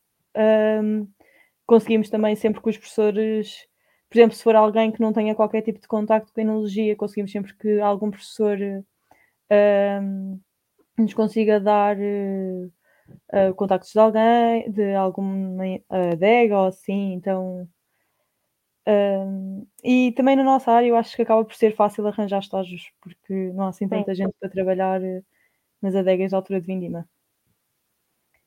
Um, 0.84 1.08
conseguimos 1.66 2.08
também 2.08 2.36
sempre 2.36 2.62
que 2.62 2.70
os 2.70 2.78
professores, 2.78 3.68
por 4.12 4.20
exemplo, 4.20 4.36
se 4.36 4.44
for 4.44 4.56
alguém 4.56 4.92
que 4.92 5.02
não 5.02 5.12
tenha 5.12 5.34
qualquer 5.34 5.64
tipo 5.64 5.82
de 5.82 5.88
contacto 5.88 6.32
com 6.32 6.40
a 6.40 6.44
enologia, 6.44 6.96
conseguimos 6.96 7.32
sempre 7.32 7.56
que 7.56 7.80
algum 7.80 8.12
professor 8.12 8.60
uh, 8.62 10.40
nos 11.00 11.16
consiga 11.16 11.60
dar 11.60 11.98
uh, 11.98 12.72
contactos 13.55 13.91
de 13.91 13.99
alguém, 13.99 14.72
de 14.72 14.95
alguma 14.95 15.64
adega 15.89 16.60
ou 16.60 16.68
assim, 16.68 17.14
então 17.14 17.68
e 19.84 20.12
também 20.14 20.36
na 20.36 20.43
nossa 20.43 20.72
área 20.72 20.88
eu 20.88 20.95
acho 20.95 21.16
que 21.16 21.22
acaba 21.22 21.45
por 21.45 21.53
ser 21.55 21.76
fácil 21.76 22.05
arranjar 22.07 22.39
estágios, 22.39 22.91
porque 23.01 23.34
não 23.53 23.66
há 23.66 23.70
assim 23.70 23.88
tanta 23.88 24.14
Sim. 24.16 24.24
gente 24.24 24.34
para 24.39 24.49
trabalhar 24.49 25.01
eh, 25.03 25.24
nas 25.82 25.95
adegas 25.95 26.32
da 26.32 26.38
altura 26.38 26.62
de 26.62 26.68
vindima. 26.68 27.07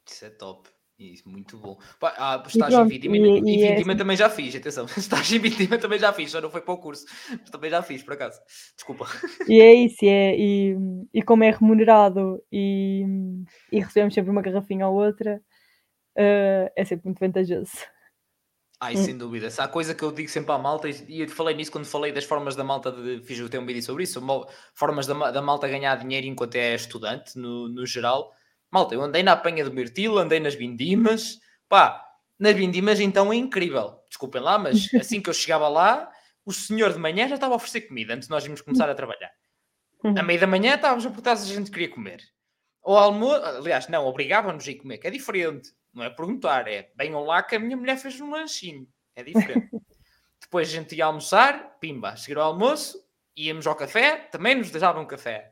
Isso 0.07 0.25
é 0.25 0.31
top. 0.31 0.72
Isso, 1.11 1.29
muito 1.29 1.59
bom. 1.59 1.77
Ah, 2.01 2.41
estágio 2.47 2.81
em 2.81 2.87
Vindima, 2.87 3.17
e, 3.17 3.21
e, 3.21 3.65
e 3.65 3.69
Vindima 3.69 3.93
é... 3.93 3.97
também 3.97 4.17
já 4.17 4.31
fiz, 4.31 4.55
atenção. 4.55 4.87
Estágio 4.97 5.37
em 5.37 5.41
Vindima 5.41 5.77
também 5.77 5.99
já 5.99 6.13
fiz, 6.13 6.31
só 6.31 6.41
não 6.41 6.51
foi 6.51 6.61
para 6.61 6.75
o 6.75 6.79
curso, 6.79 7.05
mas 7.29 7.51
também 7.51 7.71
já 7.71 7.83
fiz, 7.83 8.05
por 8.05 8.15
acaso. 8.15 8.41
Desculpa. 8.77 9.07
E 9.49 9.61
é 9.61 9.75
isso, 9.75 10.05
é, 10.05 10.37
e, 10.37 10.77
e 11.13 11.23
como 11.23 11.43
é 11.43 11.51
remunerado 11.51 12.41
e, 12.53 13.05
e 13.73 13.81
recebemos 13.81 14.15
sempre 14.15 14.31
uma 14.31 14.43
garrafinha 14.43 14.87
ou 14.87 14.95
outra, 14.95 15.43
uh, 16.17 16.71
é 16.77 16.85
sempre 16.85 17.07
muito 17.07 17.19
vantajoso. 17.19 17.73
Ai, 18.79 18.97
sem 18.97 19.17
dúvida. 19.17 19.49
Se 19.49 19.61
há 19.61 19.69
coisa 19.69 19.95
que 19.95 20.03
eu 20.03 20.11
digo 20.11 20.29
sempre 20.29 20.53
à 20.53 20.59
malta, 20.59 20.89
e 20.89 21.21
eu 21.21 21.29
falei 21.29 21.55
nisso 21.55 21.71
quando 21.71 21.85
falei 21.85 22.13
das 22.13 22.25
formas 22.25 22.57
da 22.57 22.65
malta, 22.65 22.91
de, 22.91 23.23
fiz 23.23 23.41
até 23.41 23.59
um 23.59 23.67
vídeo 23.67 23.83
sobre 23.83 24.03
isso, 24.03 24.21
formas 24.75 25.07
da, 25.07 25.31
da 25.31 25.43
malta 25.43 25.69
ganhar 25.69 25.97
dinheiro 25.97 26.27
enquanto 26.27 26.57
é 26.57 26.75
estudante, 26.75 27.39
no, 27.39 27.69
no 27.69 27.87
geral. 27.87 28.33
Malta, 28.73 28.95
eu 28.95 29.03
andei 29.03 29.23
na 29.23 29.33
apanha 29.33 29.65
do 29.65 29.73
Mirtilo, 29.73 30.19
andei 30.19 30.41
nas 30.41 30.55
vindimas, 30.55 31.39
pá, 31.69 32.03
nas 32.39 32.55
vindimas 32.55 32.99
então 33.01 33.31
é 33.33 33.37
incrível. 33.37 34.01
Desculpem 34.09 34.41
lá, 34.41 34.59
mas 34.59 34.89
assim 34.99 35.21
que 35.21 35.29
eu 35.29 35.35
chegava 35.35 35.69
lá, 35.69 36.11
o 36.45 36.53
senhor 36.53 36.93
de 36.93 36.99
manhã 36.99 37.29
já 37.29 37.35
estava 37.35 37.55
a 37.55 37.57
oferecer 37.57 37.83
comida 37.83 38.15
antes 38.15 38.29
de 38.29 38.31
nós 38.33 38.45
irmos 38.45 38.63
começar 38.63 38.89
a 38.89 38.95
trabalhar. 38.95 39.31
Uhum. 40.03 40.15
À 40.19 40.23
meia 40.23 40.41
da 40.41 40.47
manhã 40.47 40.75
estávamos 40.75 41.05
a 41.05 41.11
perguntar 41.11 41.37
se 41.37 41.53
a 41.53 41.55
gente 41.55 41.71
queria 41.71 41.91
comer. 41.91 42.23
Ou 42.83 42.97
almoço, 42.97 43.45
aliás, 43.45 43.87
não, 43.89 44.07
obrigavam-nos 44.07 44.67
a 44.67 44.71
ir 44.71 44.77
comer, 44.77 44.99
que 44.99 45.07
é 45.07 45.11
diferente. 45.11 45.71
Não 45.93 46.03
é 46.03 46.11
perguntar, 46.11 46.67
é 46.67 46.91
bem 46.97 47.13
lá 47.13 47.43
que 47.43 47.55
a 47.55 47.61
minha 47.61 47.77
mulher 47.77 47.99
fez 47.99 48.19
um 48.21 48.31
lanchinho. 48.31 48.89
É 49.15 49.23
diferente. 49.23 49.69
Depois 50.41 50.69
a 50.69 50.73
gente 50.73 50.97
ia 50.97 51.05
almoçar, 51.05 51.79
pimba, 51.79 52.17
seguir 52.17 52.39
ao 52.39 52.49
almoço, 52.49 52.99
íamos 53.37 53.67
ao 53.67 53.77
café, 53.77 54.17
também 54.17 54.55
nos 54.55 54.71
deixavam 54.71 55.03
um 55.03 55.07
café. 55.07 55.52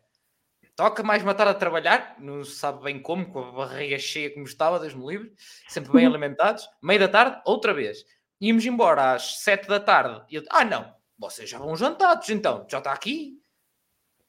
Toca 0.81 1.03
mais 1.03 1.23
matar 1.23 1.47
a 1.47 1.53
trabalhar, 1.53 2.17
não 2.19 2.43
se 2.43 2.53
sabe 2.53 2.83
bem 2.83 3.03
como, 3.03 3.31
com 3.31 3.39
a 3.41 3.53
barriga 3.53 3.99
cheia 3.99 4.33
como 4.33 4.47
estava, 4.47 4.81
Deus-me 4.81 5.07
livre, 5.07 5.31
sempre 5.69 5.93
bem 5.93 6.07
alimentados. 6.07 6.67
Meio 6.83 7.01
da 7.01 7.07
tarde, 7.07 7.39
outra 7.45 7.75
vez. 7.75 8.03
Íamos 8.41 8.65
embora 8.65 9.13
às 9.13 9.41
sete 9.43 9.69
da 9.69 9.79
tarde. 9.79 10.25
E 10.31 10.37
eu, 10.37 10.45
ah, 10.49 10.65
não, 10.65 10.91
vocês 11.19 11.51
já 11.51 11.59
vão 11.59 11.77
jantados, 11.77 12.31
então, 12.31 12.67
já 12.67 12.79
está 12.79 12.95
aqui. 12.95 13.39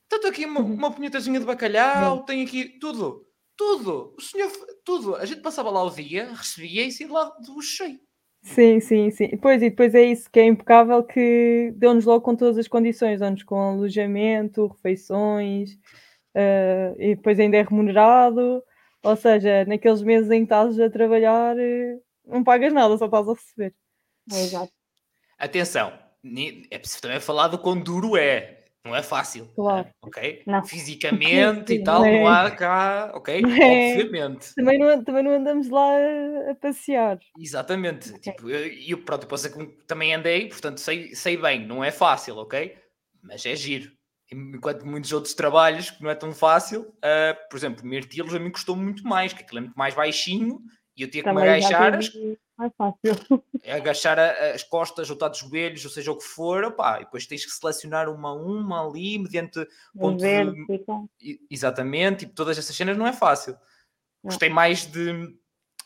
Tanto 0.09 0.27
aqui 0.27 0.43
uma, 0.43 0.59
uma 0.59 0.91
punhetazinha 0.91 1.39
de 1.39 1.45
bacalhau, 1.45 2.17
não. 2.17 2.25
tem 2.25 2.43
aqui 2.43 2.77
tudo. 2.81 3.25
Tudo, 3.55 4.13
o 4.17 4.21
senhor, 4.21 4.51
tudo. 4.83 5.15
A 5.15 5.25
gente 5.25 5.39
passava 5.39 5.69
lá 5.69 5.81
o 5.81 5.89
dia, 5.89 6.33
recebia 6.33 6.85
e 6.85 6.91
saía 6.91 7.13
lá 7.13 7.29
do 7.29 7.61
cheio. 7.61 7.97
Sim, 8.43 8.81
sim, 8.81 9.09
sim. 9.09 9.37
Pois, 9.37 9.61
e 9.61 9.69
depois 9.69 9.95
é 9.95 10.03
isso 10.03 10.29
que 10.29 10.41
é 10.41 10.47
impecável 10.47 11.01
que 11.01 11.73
deu-nos 11.77 12.03
logo 12.03 12.25
com 12.25 12.35
todas 12.35 12.57
as 12.57 12.67
condições, 12.67 13.21
deu-nos 13.21 13.43
com 13.43 13.55
alojamento, 13.55 14.67
refeições, 14.67 15.79
uh, 16.35 16.95
e 16.99 17.15
depois 17.15 17.39
ainda 17.39 17.57
é 17.57 17.63
remunerado, 17.63 18.63
ou 19.03 19.15
seja, 19.15 19.65
naqueles 19.65 20.01
meses 20.01 20.29
em 20.29 20.39
que 20.39 20.43
estás 20.43 20.79
a 20.79 20.89
trabalhar, 20.89 21.57
eh, 21.57 21.97
não 22.25 22.43
pagas 22.43 22.71
nada, 22.71 22.97
só 22.97 23.05
estás 23.05 23.27
a 23.27 23.33
receber. 23.33 23.73
Exato. 24.31 24.71
Atenção, 25.37 25.93
é 26.69 26.77
preciso 26.77 27.01
também 27.01 27.19
falar 27.19 27.47
do 27.47 27.57
quão 27.57 27.79
duro 27.79 28.15
é. 28.15 28.59
Não 28.83 28.95
é 28.95 29.03
fácil, 29.03 29.47
claro. 29.53 29.87
ok? 30.01 30.41
Não. 30.47 30.65
Fisicamente 30.65 31.67
Sim, 31.69 31.81
e 31.81 31.83
tal, 31.83 31.99
não, 32.01 32.07
é. 32.07 32.19
não, 32.19 32.27
há 32.27 32.49
cá, 32.49 33.11
ok? 33.13 33.35
É. 33.35 33.91
Obviamente. 33.91 34.55
Também 34.55 34.79
não, 34.79 35.03
também 35.03 35.23
não 35.23 35.31
andamos 35.33 35.69
lá 35.69 35.97
a, 36.49 36.55
passear. 36.55 37.19
Exatamente. 37.37 38.09
Okay. 38.09 38.33
Tipo, 38.33 38.49
eu, 38.49 38.73
eu, 38.87 39.03
pronto, 39.03 39.23
eu 39.23 39.27
posso 39.27 39.53
que 39.53 39.65
também 39.85 40.15
andei, 40.15 40.47
portanto 40.47 40.79
sei, 40.79 41.13
sei 41.13 41.37
bem, 41.37 41.63
não 41.63 41.83
é 41.83 41.91
fácil, 41.91 42.37
ok? 42.37 42.75
Mas 43.21 43.45
é 43.45 43.55
giro. 43.55 43.91
Enquanto 44.31 44.85
muitos 44.85 45.11
outros 45.11 45.33
trabalhos 45.33 45.89
que 45.89 46.01
não 46.01 46.09
é 46.09 46.15
tão 46.15 46.31
fácil, 46.31 46.83
uh, 46.83 47.49
por 47.49 47.57
exemplo, 47.57 47.85
mirtilos 47.85 48.33
a 48.33 48.39
mim 48.39 48.49
custou 48.49 48.75
muito 48.75 49.03
mais, 49.03 49.33
que 49.33 49.43
aquilo 49.43 49.57
é 49.57 49.61
muito 49.61 49.75
mais 49.75 49.93
baixinho 49.93 50.61
e 50.95 51.03
eu 51.03 51.11
tinha 51.11 51.23
que 51.23 51.31
me 51.31 51.41
agachar. 51.41 51.95
É 51.95 52.69
fácil. 52.77 53.43
É 53.63 53.73
agachar 53.75 54.19
a, 54.19 54.51
as 54.53 54.63
costas, 54.63 55.09
ou 55.09 55.17
os 55.17 55.37
joelhos, 55.37 55.83
ou 55.83 55.91
seja 55.91 56.11
o 56.11 56.17
que 56.17 56.23
for, 56.23 56.63
opá, 56.63 57.01
e 57.01 57.05
depois 57.05 57.25
tens 57.25 57.45
que 57.45 57.51
selecionar 57.51 58.09
uma 58.09 58.29
a 58.29 58.33
uma 58.33 58.87
ali, 58.87 59.17
mediante 59.17 59.67
ponto 59.97 60.23
de... 60.23 61.39
Exatamente, 61.49 62.25
e 62.25 62.27
todas 62.27 62.57
essas 62.57 62.75
cenas 62.75 62.97
não 62.97 63.07
é 63.07 63.13
fácil. 63.13 63.53
Não. 63.53 64.29
Gostei 64.29 64.49
mais 64.49 64.85
de, 64.85 65.35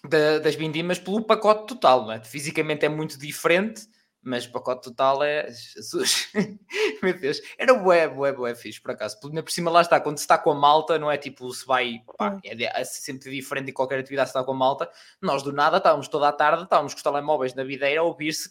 de, 0.08 0.40
das 0.40 0.56
vindimas 0.56 1.00
pelo 1.00 1.24
pacote 1.24 1.68
total, 1.68 2.06
não 2.06 2.12
é? 2.12 2.24
Fisicamente 2.24 2.86
é 2.86 2.90
muito 2.90 3.18
diferente, 3.18 3.88
mas 4.26 4.46
o 4.46 4.52
pacote 4.52 4.82
total 4.82 5.24
é. 5.24 5.48
Jesus, 5.52 6.30
meu 7.04 7.14
Deus, 7.14 7.40
era 7.60 7.76
bué, 7.76 8.08
bué, 8.08 8.34
bué 8.34 8.56
fixe, 8.56 8.82
por 8.82 8.90
acaso. 8.92 9.20
Por, 9.20 9.32
por 9.32 9.52
cima 9.52 9.70
lá 9.70 9.82
está, 9.82 10.00
quando 10.00 10.18
se 10.18 10.24
está 10.24 10.36
com 10.36 10.50
a 10.50 10.56
malta, 10.56 10.98
não 10.98 11.12
é 11.12 11.18
tipo 11.18 11.54
se 11.54 11.64
vai. 11.64 12.02
Pá, 12.18 12.40
é, 12.44 12.64
é, 12.64 12.84
sempre 12.84 13.30
diferente 13.30 13.68
de 13.68 13.72
qualquer 13.72 14.00
atividade 14.00 14.30
se 14.30 14.32
está 14.32 14.44
com 14.44 14.52
a 14.52 14.56
malta. 14.56 14.90
Nós 15.22 15.44
do 15.44 15.54
nada 15.54 15.78
estávamos 15.78 16.08
toda 16.08 16.28
a 16.28 16.32
tarde, 16.32 16.64
estávamos 16.64 16.96
com 16.96 16.98
os 16.98 17.04
telemóveis 17.04 17.54
na 17.54 17.64
videira 17.64 18.02
a 18.02 18.04
ouvir-se, 18.04 18.50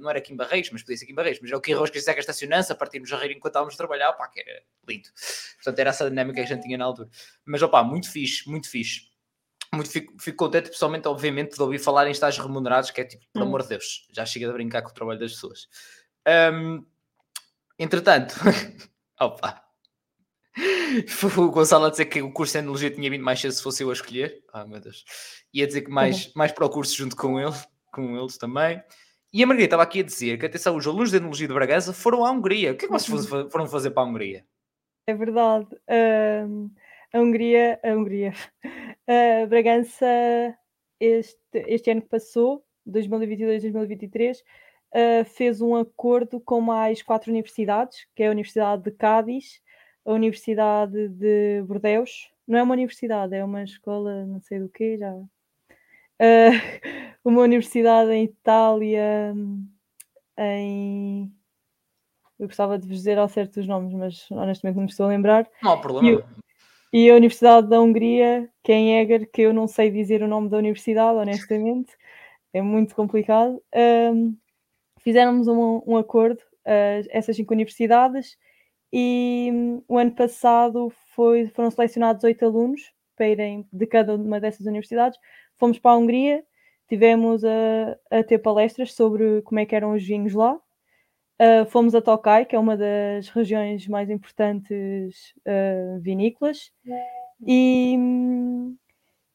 não 0.00 0.10
era 0.10 0.20
Kim 0.20 0.36
Barreiros, 0.36 0.70
mas 0.70 0.82
podia 0.82 0.98
ser 0.98 1.06
Kim 1.06 1.14
Barreiros, 1.14 1.40
mas 1.40 1.50
é 1.50 1.56
o 1.56 1.60
que 1.60 1.74
que 1.74 2.00
seca 2.00 2.18
a 2.18 2.20
estacionança, 2.20 2.74
partirmos 2.74 3.10
a 3.12 3.16
rir 3.16 3.32
enquanto 3.32 3.52
estávamos 3.52 3.74
a 3.74 3.76
trabalhar, 3.78 4.12
pá, 4.12 4.28
que 4.28 4.40
era 4.40 4.62
lindo. 4.86 5.08
Portanto, 5.56 5.78
era 5.78 5.90
essa 5.90 6.10
dinâmica 6.10 6.34
que 6.34 6.52
a 6.52 6.54
gente 6.54 6.62
tinha 6.62 6.76
na 6.76 6.84
altura. 6.84 7.08
Mas 7.46 7.62
opá, 7.62 7.82
muito 7.82 8.10
fixe, 8.10 8.48
muito 8.48 8.68
fixe 8.68 9.13
muito 9.74 9.90
fico, 9.90 10.14
fico, 10.18 10.36
contente, 10.36 10.70
pessoalmente, 10.70 11.08
obviamente, 11.08 11.54
de 11.54 11.62
ouvir 11.62 11.78
falar 11.78 12.06
em 12.06 12.10
estágios 12.10 12.44
remunerados, 12.44 12.90
que 12.90 13.00
é 13.00 13.04
tipo, 13.04 13.24
pelo 13.32 13.44
hum. 13.44 13.48
amor 13.48 13.62
de 13.62 13.68
Deus, 13.70 14.06
já 14.12 14.24
chega 14.24 14.46
de 14.46 14.52
brincar 14.52 14.82
com 14.82 14.90
o 14.90 14.94
trabalho 14.94 15.18
das 15.18 15.32
pessoas. 15.32 15.68
Um, 16.26 16.84
entretanto, 17.78 18.34
opa, 19.20 19.64
o 21.36 21.50
Gonçalo 21.50 21.86
a 21.86 21.90
dizer 21.90 22.06
que 22.06 22.22
o 22.22 22.32
curso 22.32 22.52
de 22.52 22.58
Enologia 22.58 22.90
tinha 22.90 23.10
vindo 23.10 23.24
mais 23.24 23.40
cedo 23.40 23.52
se 23.52 23.62
fosse 23.62 23.82
eu 23.82 23.90
a 23.90 23.92
escolher. 23.92 24.42
Ah, 24.52 24.66
meu 24.66 24.80
Deus. 24.80 25.04
Ia 25.52 25.66
dizer 25.66 25.82
que 25.82 25.90
mais, 25.90 26.26
uhum. 26.26 26.32
mais 26.36 26.52
para 26.52 26.64
o 26.64 26.70
curso 26.70 26.96
junto 26.96 27.16
com 27.16 27.40
ele, 27.40 27.54
com 27.92 28.16
eles 28.16 28.38
também. 28.38 28.82
E 29.32 29.42
a 29.42 29.46
Margarida 29.46 29.66
estava 29.66 29.82
aqui 29.82 30.00
a 30.00 30.04
dizer 30.04 30.38
que, 30.38 30.46
atenção, 30.46 30.76
os 30.76 30.86
alunos 30.86 31.10
de 31.10 31.16
Enologia 31.16 31.48
de 31.48 31.54
Bragança 31.54 31.92
foram 31.92 32.24
à 32.24 32.30
Hungria. 32.30 32.72
O 32.72 32.76
que 32.76 32.84
é 32.84 32.88
que 32.88 32.92
vocês 32.92 33.30
uhum. 33.30 33.50
foram 33.50 33.66
fazer 33.66 33.90
para 33.90 34.04
a 34.04 34.06
Hungria? 34.06 34.44
É 35.08 35.14
verdade. 35.14 35.66
Um, 36.46 36.70
a 37.12 37.20
Hungria, 37.20 37.80
a 37.82 37.88
Hungria, 37.90 38.32
a 39.06 39.46
Bragança, 39.46 40.06
este, 40.98 41.38
este 41.52 41.90
ano 41.90 42.02
que 42.02 42.08
passou, 42.08 42.64
2022-2023, 42.88 44.38
uh, 44.38 45.24
fez 45.24 45.60
um 45.60 45.76
acordo 45.76 46.40
com 46.40 46.60
mais 46.60 47.02
quatro 47.02 47.30
universidades, 47.30 48.06
que 48.14 48.22
é 48.22 48.28
a 48.28 48.30
Universidade 48.30 48.82
de 48.82 48.90
Cádiz, 48.90 49.60
a 50.04 50.12
Universidade 50.12 51.08
de 51.08 51.62
Bordeus, 51.66 52.30
não 52.46 52.58
é 52.58 52.62
uma 52.62 52.74
universidade, 52.74 53.34
é 53.34 53.44
uma 53.44 53.62
escola, 53.62 54.26
não 54.26 54.40
sei 54.40 54.60
do 54.60 54.68
que, 54.68 54.98
já. 54.98 55.12
Uh, 55.14 55.26
uma 57.24 57.42
universidade 57.42 58.10
em 58.10 58.24
Itália, 58.24 59.34
em. 60.38 61.32
Eu 62.38 62.48
gostava 62.48 62.78
de 62.78 62.86
vos 62.86 62.96
dizer 62.98 63.16
ao 63.16 63.28
certo 63.28 63.60
os 63.60 63.66
nomes, 63.66 63.94
mas 63.94 64.30
honestamente 64.30 64.74
não 64.74 64.82
me 64.82 64.90
estou 64.90 65.06
a 65.06 65.08
lembrar. 65.08 65.48
Não 65.62 65.72
há 65.72 65.76
problema. 65.78 66.24
E, 66.96 67.10
a 67.10 67.16
Universidade 67.16 67.68
da 67.68 67.80
Hungria, 67.80 68.48
que 68.62 68.70
é 68.70 68.76
em 68.76 69.00
Eger, 69.00 69.28
que 69.28 69.42
eu 69.42 69.52
não 69.52 69.66
sei 69.66 69.90
dizer 69.90 70.22
o 70.22 70.28
nome 70.28 70.48
da 70.48 70.58
universidade, 70.58 71.18
honestamente. 71.18 71.92
É 72.52 72.62
muito 72.62 72.94
complicado. 72.94 73.60
Um, 74.14 74.36
fizemos 75.00 75.48
um, 75.48 75.82
um 75.84 75.96
acordo, 75.96 76.38
uh, 76.40 77.04
essas 77.10 77.34
cinco 77.34 77.52
universidades, 77.52 78.38
e 78.92 79.50
um, 79.52 79.82
o 79.88 79.98
ano 79.98 80.12
passado 80.12 80.92
foi, 81.16 81.48
foram 81.48 81.68
selecionados 81.68 82.22
oito 82.22 82.44
alunos 82.44 82.92
para 83.16 83.28
irem 83.28 83.66
de 83.72 83.86
cada 83.88 84.14
uma 84.14 84.38
dessas 84.38 84.64
universidades. 84.64 85.18
Fomos 85.56 85.80
para 85.80 85.92
a 85.92 85.96
Hungria, 85.96 86.44
tivemos 86.88 87.44
a, 87.44 87.98
a 88.08 88.22
ter 88.22 88.38
palestras 88.38 88.92
sobre 88.92 89.42
como 89.42 89.58
é 89.58 89.66
que 89.66 89.74
eram 89.74 89.94
os 89.94 90.04
vinhos 90.04 90.32
lá. 90.32 90.60
Uh, 91.40 91.66
fomos 91.68 91.94
a 91.94 92.00
Tokai, 92.00 92.44
que 92.44 92.54
é 92.54 92.58
uma 92.58 92.76
das 92.76 93.28
regiões 93.28 93.88
mais 93.88 94.08
importantes 94.08 95.34
uh, 95.40 96.00
vinícolas, 96.00 96.70
e, 97.44 97.96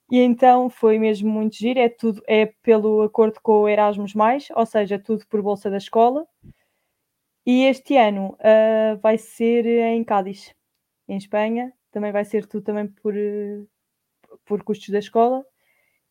e 0.10 0.20
então 0.20 0.70
foi 0.70 0.97
mesmo 0.97 1.30
muito 1.30 1.56
giro. 1.56 1.80
É 1.80 1.89
tudo 1.89 2.22
é 2.28 2.47
pelo 2.64 3.02
acordo 3.02 3.39
com 3.41 3.64
o 3.64 3.68
Erasmus, 3.68 4.14
ou 4.56 4.66
seja, 4.66 4.97
tudo 4.97 5.26
por 5.28 5.41
bolsa 5.41 5.70
da 5.70 5.78
escola. 5.78 6.26
E 7.45 7.66
este 7.66 7.97
ano 7.97 8.38
uh, 8.39 8.97
vai 9.02 9.18
ser 9.18 9.66
em 9.66 10.04
Cádiz, 10.04 10.54
em 11.08 11.18
Espanha. 11.18 11.74
Também 11.91 12.12
vai 12.12 12.24
ser 12.24 12.45
tudo 12.45 12.64
também 12.64 12.88
por, 12.88 13.14
por 14.45 14.64
custos 14.64 14.89
da 14.89 15.00
escola. 15.00 15.43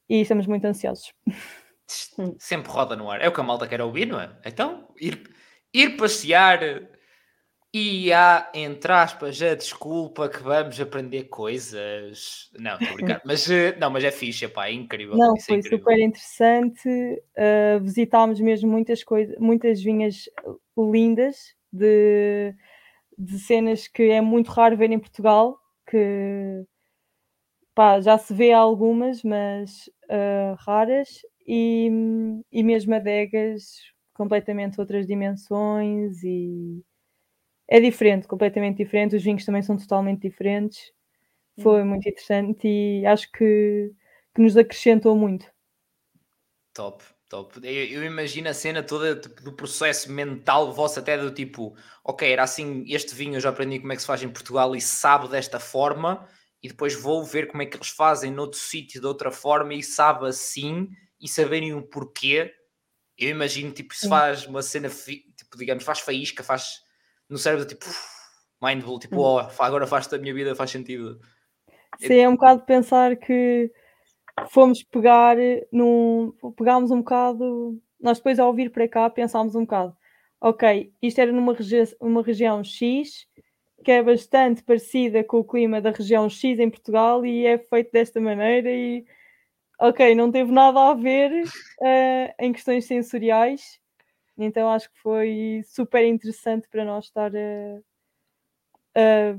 E 0.09 0.21
estamos 0.21 0.47
muito 0.47 0.65
ansiosos. 0.65 1.13
Sempre 2.39 2.71
roda 2.71 2.97
no 2.97 3.11
ar. 3.11 3.21
É 3.21 3.29
o 3.29 3.33
que 3.33 3.41
a 3.41 3.45
malta 3.45 3.67
quer 3.67 3.81
ouvir, 3.81 4.07
não 4.07 4.21
é? 4.21 4.37
Então, 4.45 4.89
ir, 5.01 5.23
ir 5.73 5.97
passear 5.97 6.89
e 7.73 8.11
há, 8.13 8.51
entre 8.55 8.93
aspas, 8.93 9.43
a 9.43 9.55
desculpa 9.55 10.29
que 10.29 10.43
vamos 10.43 10.81
aprender 10.81 11.25
coisas. 11.25 12.51
Não, 12.59 12.79
mas, 13.25 13.51
eh, 13.51 13.77
não, 13.79 13.91
mas 13.91 14.05
é 14.05 14.11
fixe, 14.11 14.49
pá, 14.49 14.69
é 14.69 14.73
incrível. 14.73 15.17
Não, 15.17 15.37
é 15.37 15.41
foi 15.41 15.57
incrível. 15.57 15.79
super 15.79 15.99
interessante. 15.99 16.89
Uh, 16.89 17.81
visitámos 17.83 18.41
mesmo 18.41 18.71
muitas 18.71 19.05
coisas, 19.05 19.37
muitas 19.39 19.83
vinhas 19.83 20.25
lindas 20.79 21.55
de, 21.71 22.55
de 23.19 23.39
cenas 23.39 23.87
que 23.87 24.05
é 24.05 24.21
muito 24.23 24.51
raro 24.51 24.77
ver 24.77 24.91
em 24.91 24.99
Portugal, 24.99 25.59
que 25.91 26.65
pá, 27.75 28.01
já 28.01 28.17
se 28.17 28.33
vê 28.33 28.51
algumas, 28.51 29.23
mas 29.23 29.89
uh, 30.11 30.57
raras, 30.67 31.21
e, 31.47 31.91
e 32.51 32.63
mesmo 32.63 32.95
adegas 32.95 33.63
completamente 34.19 34.81
outras 34.81 35.07
dimensões 35.07 36.23
e 36.25 36.83
é 37.69 37.81
diferente, 37.81 38.27
completamente 38.27 38.79
diferente. 38.79 39.17
Os 39.17 39.23
vinhos 39.23 39.45
também 39.45 39.63
são 39.63 39.77
totalmente 39.77 40.23
diferentes. 40.23 40.93
Foi 41.61 41.83
muito 41.85 42.09
interessante 42.09 42.69
e 42.69 43.07
acho 43.07 43.31
que, 43.33 43.93
que 44.35 44.43
nos 44.43 44.57
acrescentou 44.57 45.17
muito. 45.17 45.47
Top, 46.73 47.03
top. 47.29 47.59
Eu, 47.65 47.85
eu, 47.87 48.05
imagino 48.05 48.49
a 48.49 48.55
cena 48.55 48.83
toda 48.83 49.17
tipo, 49.17 49.43
do 49.43 49.53
processo 49.53 50.11
mental 50.13 50.73
vosso, 50.73 51.01
até 51.01 51.19
do 51.19 51.33
tipo, 51.33 51.77
ok, 52.05 52.31
era 52.31 52.45
assim, 52.45 52.85
este 52.87 53.15
vinho 53.15 53.37
eu 53.37 53.41
já 53.41 53.49
aprendi 53.49 53.81
como 53.81 53.93
é 53.93 53.97
que 53.97 54.03
se 54.03 54.07
faz 54.07 54.23
em 54.23 54.29
Portugal 54.29 54.77
e 54.77 54.81
sabe 54.81 55.29
desta 55.29 55.59
forma, 55.59 56.29
e 56.63 56.69
depois 56.69 56.95
vou 56.95 57.25
ver 57.25 57.49
como 57.49 57.63
é 57.63 57.67
que 57.67 57.77
eles 57.77 57.89
fazem 57.89 58.31
noutro 58.31 58.59
sítio 58.59 59.01
de 59.01 59.07
outra 59.07 59.33
forma 59.33 59.75
e 59.75 59.83
sabe 59.83 60.29
assim, 60.29 60.89
e 61.21 61.29
saberem 61.29 61.75
o 61.75 61.83
porquê. 61.83 62.55
Eu 63.19 63.31
imagino, 63.31 63.73
tipo, 63.73 63.95
se 63.95 64.09
faz 64.09 64.47
uma 64.47 64.63
cena, 64.63 64.89
tipo, 64.89 65.57
digamos, 65.57 65.85
faz 65.85 66.01
faísca, 66.01 66.45
faz 66.45 66.83
no 67.29 67.37
cérebro, 67.37 67.67
tipo, 67.67 67.85
mindful, 68.63 68.99
tipo, 68.99 69.21
oh, 69.21 69.41
agora 69.59 69.87
faz 69.87 70.07
da 70.07 70.19
minha 70.19 70.33
vida, 70.33 70.55
faz 70.55 70.71
sentido. 70.71 71.21
Sim, 71.99 72.21
é 72.21 72.29
um 72.29 72.37
bocado 72.37 72.63
pensar 72.63 73.17
que 73.17 73.73
fomos 74.51 74.83
pegar 74.83 75.37
num. 75.73 76.33
pegámos 76.57 76.91
um 76.91 76.99
bocado. 76.99 77.81
Nós 78.01 78.19
depois 78.19 78.39
ao 78.39 78.55
vir 78.55 78.71
para 78.71 78.87
cá 78.87 79.11
pensámos 79.11 79.57
um 79.57 79.63
bocado, 79.63 79.97
ok, 80.41 80.93
isto 81.03 81.21
era 81.21 81.33
numa 81.33 81.53
regi 81.53 81.97
uma 82.01 82.23
região 82.23 82.63
X 82.63 83.27
que 83.85 83.93
é 83.93 84.03
bastante 84.03 84.63
parecida 84.63 85.23
com 85.23 85.39
o 85.39 85.45
clima 85.45 85.81
da 85.81 85.91
região 85.91 86.29
X 86.29 86.59
em 86.59 86.71
Portugal 86.71 87.25
e 87.25 87.47
é 87.47 87.59
feito 87.59 87.93
desta 87.93 88.21
maneira 88.21 88.71
e 88.71 89.05
ok, 89.79 90.15
não 90.15 90.31
teve 90.31 90.53
nada 90.53 90.91
a 90.91 90.95
ver 90.95 91.45
uh, 91.45 92.35
em 92.39 92.53
questões 92.53 92.85
sensoriais 92.85 93.81
então 94.39 94.71
acho 94.71 94.89
que 94.91 94.99
foi 95.01 95.63
super 95.67 96.05
interessante 96.05 96.69
para 96.69 96.85
nós 96.85 97.07
estar 97.07 97.33
a, 97.35 97.81
a 98.95 99.37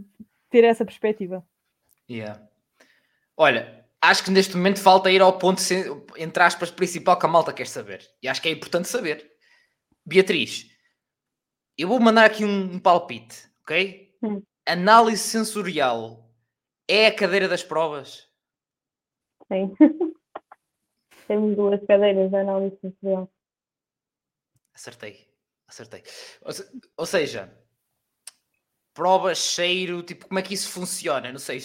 ter 0.50 0.66
essa 0.66 0.84
perspectiva. 0.84 1.46
Yeah. 2.10 2.46
Olha, 3.38 3.86
acho 4.02 4.26
que 4.26 4.32
neste 4.32 4.58
momento 4.58 4.82
falta 4.82 5.10
ir 5.10 5.22
ao 5.22 5.38
ponto, 5.38 5.62
entre 6.18 6.44
aspas, 6.44 6.70
principal 6.70 7.18
que 7.18 7.26
a 7.26 7.30
malta 7.30 7.54
quer 7.54 7.68
saber. 7.68 8.06
E 8.22 8.28
acho 8.28 8.42
que 8.42 8.50
é 8.50 8.52
importante 8.52 8.90
saber. 8.90 9.32
Beatriz, 10.06 10.70
eu 11.78 11.88
vou 11.88 12.00
mandar 12.00 12.26
aqui 12.26 12.44
um, 12.44 12.74
um 12.74 12.80
palpite, 12.80 13.50
ok? 13.62 14.14
Hum. 14.22 14.42
Análise 14.66 15.24
sensorial 15.24 16.30
é 16.90 17.08
a 17.08 17.16
cadeira 17.16 17.48
das 17.48 17.64
provas? 17.64 18.28
Sim. 19.48 19.74
Temos 21.30 21.56
duas 21.56 21.80
cadeiras 21.86 22.32
de 22.32 22.36
análise 22.36 22.76
sensorial. 22.82 23.30
Acertei, 24.74 25.28
acertei. 25.68 26.02
Ou, 26.98 27.06
seja, 27.06 27.54
prova, 28.96 29.36
cheiro, 29.36 30.02
tipo, 30.02 30.28
como 30.28 30.40
é 30.40 30.42
que 30.42 30.56
isso 30.56 30.72
funciona? 30.72 31.32
Não 31.32 31.38
sei, 31.38 31.60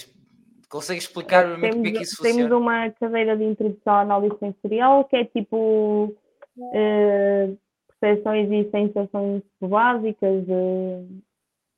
consegue 0.69 0.99
explicar 0.99 1.45
temos, 1.45 1.77
como 1.77 1.87
é 1.87 1.93
que 1.93 2.03
isso 2.03 2.17
funciona? 2.17 2.37
Temos 2.37 2.61
uma 2.61 2.91
cadeira 2.91 3.39
de 3.39 3.45
introdução 3.45 3.95
à 3.95 4.01
análise 4.03 4.39
sensorial 4.39 5.07
que 5.07 5.17
é 5.17 5.25
tipo 5.25 6.15
uh, 6.59 7.59
percepções 7.99 8.53
e 8.53 8.71
sensações 8.71 9.43
básicas 9.62 10.45
de, 10.45 11.23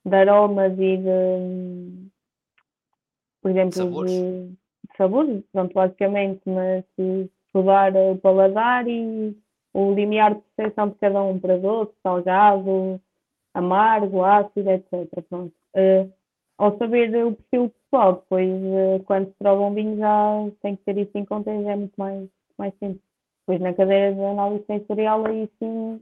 de 0.05 0.16
aromas 0.16 0.72
e 0.72 0.97
de, 0.97 2.09
por 3.41 3.53
exemplo, 3.53 3.76
sabores. 3.76 4.11
de, 4.11 4.49
de 4.49 4.97
sabores, 4.97 5.45
pronto, 5.53 5.72
basicamente, 5.72 6.41
mas 6.47 6.84
estudar 7.57 7.94
o 7.96 8.18
paladar 8.18 8.86
e 8.86 9.34
o 9.72 9.92
limiar 9.92 10.34
de 10.34 10.42
percepção 10.57 10.88
de 10.90 10.94
cada 10.96 11.22
um 11.22 11.38
para 11.38 11.59
doce, 11.59 11.92
salgado, 12.02 13.00
amargo, 13.54 14.24
ácido, 14.24 14.70
etc. 14.70 15.09
Pronto. 15.28 15.52
Uh, 15.74 16.12
ao 16.59 16.76
saber 16.78 17.11
o 17.24 17.32
perfil 17.32 17.70
pessoal, 17.70 18.14
depois 18.14 18.48
uh, 18.50 19.02
quando 19.04 19.28
se 19.28 19.34
prova 19.38 19.62
um 19.62 19.74
vinho 19.74 19.96
já 19.96 20.50
tem 20.62 20.76
que 20.76 20.84
ter 20.84 20.98
isso 20.98 21.11
em 21.14 21.24
conta 21.24 21.50
e 21.50 21.64
é 21.64 21.76
muito 21.76 21.94
mais, 21.96 22.28
mais 22.59 22.72
simples. 22.78 23.00
Depois 23.40 23.61
na 23.61 23.74
cadeira 23.74 24.14
de 24.14 24.22
análise 24.22 24.64
sensorial 24.66 25.26
aí 25.26 25.48
sim 25.59 26.00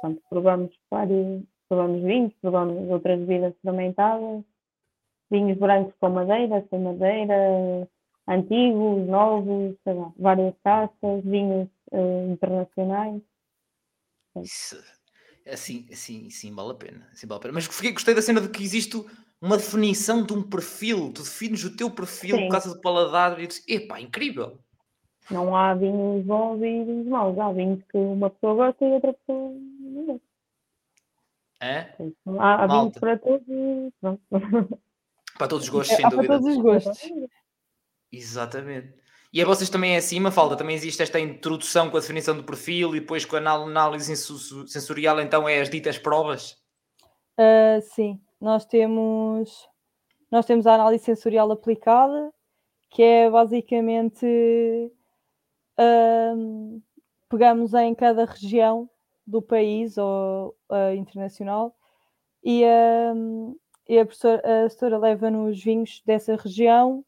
pronto, 0.00 0.22
provamos 0.28 0.70
vários, 0.90 1.42
provamos 1.68 2.02
vinhos, 2.02 2.32
provamos 2.40 2.90
outras 2.90 3.18
bebidas 3.20 3.54
fermentadas, 3.62 4.42
vinhos 5.30 5.58
brancos 5.58 5.94
com 6.00 6.10
madeira, 6.10 6.64
sem 6.68 6.80
madeira, 6.80 7.88
antigos, 8.28 9.06
novos, 9.06 9.76
sei 9.84 9.94
lá, 9.94 10.12
várias 10.18 10.54
taças, 10.62 11.24
vinhos 11.24 11.68
uh, 11.92 12.32
internacionais. 12.32 13.22
Isso, 14.42 14.82
assim, 15.46 15.86
assim, 15.90 16.28
sim, 16.30 16.54
vale 16.54 16.72
a 16.72 16.74
pena. 16.74 17.08
Assim, 17.12 17.26
vale 17.26 17.38
a 17.38 17.42
pena. 17.42 17.54
Mas 17.54 17.66
fiquei, 17.66 17.92
gostei 17.92 18.14
da 18.14 18.22
cena 18.22 18.40
de 18.40 18.48
que 18.48 18.62
existe 18.62 19.04
uma 19.40 19.56
definição 19.56 20.24
de 20.24 20.32
um 20.32 20.42
perfil, 20.42 21.12
tu 21.12 21.22
defines 21.22 21.64
o 21.64 21.76
teu 21.76 21.90
perfil 21.90 22.36
sim. 22.36 22.42
por 22.44 22.52
causa 22.52 22.74
do 22.74 22.80
paladar 22.80 23.38
e 23.38 23.46
dizes, 23.46 23.64
epá, 23.68 24.00
incrível. 24.00 24.58
Não 25.30 25.54
há 25.56 25.74
vinhos 25.74 26.24
bons 26.24 26.58
e 26.58 26.84
vinhos 26.84 27.06
maus, 27.06 27.38
há 27.38 27.52
vinhos 27.52 27.82
que 27.90 27.98
uma 27.98 28.30
pessoa 28.30 28.54
gosta 28.54 28.84
e 28.84 28.92
outra 28.92 29.12
pessoa 29.12 29.52
não 29.80 30.06
gosta. 30.06 30.26
É? 31.60 31.94
Há, 32.38 32.64
há 32.64 32.66
vinhos 32.66 32.98
para 32.98 33.18
todos 33.18 33.48
e 33.48 33.92
pronto. 34.00 34.22
Para 35.38 35.48
todos 35.48 35.64
os 35.64 35.68
gostos, 35.70 35.92
é, 35.92 35.96
sem 35.96 36.08
dúvida. 36.08 36.28
Para 36.28 36.38
todos 36.38 36.56
os 36.56 36.62
gostos. 36.62 37.10
Exatamente. 38.12 38.94
E 39.32 39.42
a 39.42 39.44
vocês 39.44 39.68
também 39.68 39.94
é 39.94 39.98
assim, 39.98 40.18
falta 40.30 40.56
também 40.56 40.74
existe 40.74 41.02
esta 41.02 41.20
introdução 41.20 41.90
com 41.90 41.96
a 41.96 42.00
definição 42.00 42.36
do 42.36 42.44
perfil 42.44 42.96
e 42.96 43.00
depois 43.00 43.24
com 43.24 43.36
a 43.36 43.38
análise 43.38 44.16
sensorial, 44.16 45.20
então 45.20 45.48
é 45.48 45.60
as 45.60 45.68
ditas 45.68 45.98
provas? 45.98 46.56
Uh, 47.38 47.82
sim, 47.82 48.18
nós 48.40 48.64
temos 48.64 49.68
nós 50.30 50.46
temos 50.46 50.66
a 50.66 50.74
análise 50.74 51.04
sensorial 51.04 51.50
aplicada, 51.52 52.32
que 52.90 53.02
é 53.02 53.30
basicamente 53.30 54.26
uh, 55.78 56.82
pegamos 57.28 57.74
em 57.74 57.94
cada 57.94 58.24
região 58.24 58.88
do 59.26 59.42
país 59.42 59.98
ou 59.98 60.56
uh, 60.70 60.94
internacional 60.96 61.76
e, 62.42 62.62
e 63.88 63.98
a, 63.98 64.06
professora, 64.06 64.38
a 64.38 64.60
professora 64.60 64.98
leva-nos 64.98 65.62
vinhos 65.62 66.00
dessa 66.06 66.36
região 66.36 67.04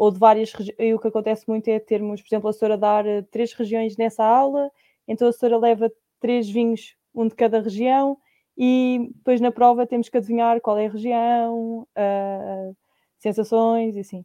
ou 0.00 0.10
de 0.10 0.18
várias 0.18 0.50
regiões. 0.54 0.78
E 0.78 0.94
o 0.94 0.98
que 0.98 1.08
acontece 1.08 1.46
muito 1.46 1.68
é 1.68 1.78
termos, 1.78 2.22
por 2.22 2.28
exemplo, 2.28 2.48
a 2.48 2.52
professora 2.52 2.78
dar 2.78 3.04
uh, 3.04 3.22
três 3.24 3.52
regiões 3.52 3.98
nessa 3.98 4.24
aula, 4.24 4.70
então 5.06 5.28
a 5.28 5.30
professora 5.30 5.58
leva 5.58 5.92
três 6.18 6.48
vinhos, 6.48 6.96
um 7.14 7.28
de 7.28 7.34
cada 7.34 7.60
região, 7.60 8.16
e 8.56 9.10
depois 9.14 9.42
na 9.42 9.52
prova 9.52 9.86
temos 9.86 10.08
que 10.08 10.16
adivinhar 10.16 10.58
qual 10.62 10.78
é 10.78 10.86
a 10.86 10.90
região, 10.90 11.82
uh, 11.82 12.76
sensações 13.18 13.94
e 13.94 14.00
assim. 14.00 14.24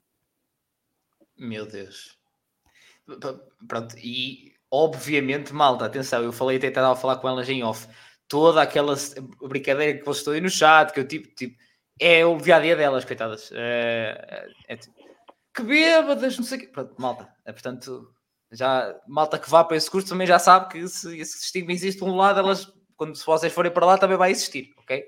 Meu 1.38 1.66
Deus. 1.66 2.18
Pronto, 3.68 3.98
e 4.02 4.54
obviamente, 4.72 5.54
malta, 5.54 5.84
atenção, 5.84 6.24
eu 6.24 6.32
falei 6.32 6.56
até 6.56 6.68
estava 6.68 6.94
a 6.94 6.96
falar 6.96 7.18
com 7.18 7.28
elas 7.28 7.50
em 7.50 7.64
off, 7.64 7.86
toda 8.30 8.62
aquela 8.62 8.96
brincadeira 9.42 10.00
que 10.00 10.06
vocês 10.06 10.20
estão 10.20 10.34
aí 10.34 10.40
no 10.40 10.50
chat, 10.50 10.94
que 10.94 11.02
eu 11.02 11.08
tipo, 11.08 11.28
tipo 11.36 11.58
é 12.00 12.26
o 12.26 12.38
dia 12.38 12.56
a 12.56 12.60
dia 12.62 12.76
delas, 12.78 13.04
coitadas. 13.04 13.52
É, 13.54 14.48
é, 14.70 14.74
é, 14.74 14.80
que 15.56 15.64
bêbadas, 15.64 16.38
não 16.38 16.44
sei 16.44 16.58
o 16.58 16.62
quê. 16.62 16.68
Pronto, 16.68 16.96
malta, 17.00 17.34
é, 17.46 17.52
portanto, 17.52 18.14
já, 18.52 18.96
malta 19.08 19.40
que 19.40 19.50
vá 19.50 19.64
para 19.64 19.78
esse 19.78 19.90
curso 19.90 20.10
também 20.10 20.28
já 20.28 20.40
sabe 20.40 20.72
que 20.72 20.88
se 20.88 21.18
esse 21.20 21.38
estigma 21.38 21.72
existe 21.72 22.00
de 22.00 22.06
um 22.06 22.16
lado, 22.16 22.40
elas, 22.40 22.72
quando 22.96 23.16
se 23.16 23.26
vocês 23.26 23.54
forem 23.54 23.72
para 23.72 23.86
lá, 23.86 23.98
também 23.98 24.18
vai 24.18 24.32
existir, 24.32 24.74
ok? 24.78 25.04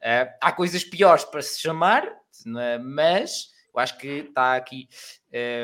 É, 0.00 0.36
há 0.40 0.52
coisas 0.52 0.84
piores 0.84 1.24
para 1.24 1.42
se 1.42 1.60
chamar, 1.60 2.04
é? 2.04 2.78
mas 2.78 3.48
eu 3.74 3.80
acho 3.80 3.98
que 3.98 4.08
está 4.08 4.54
aqui, 4.54 4.88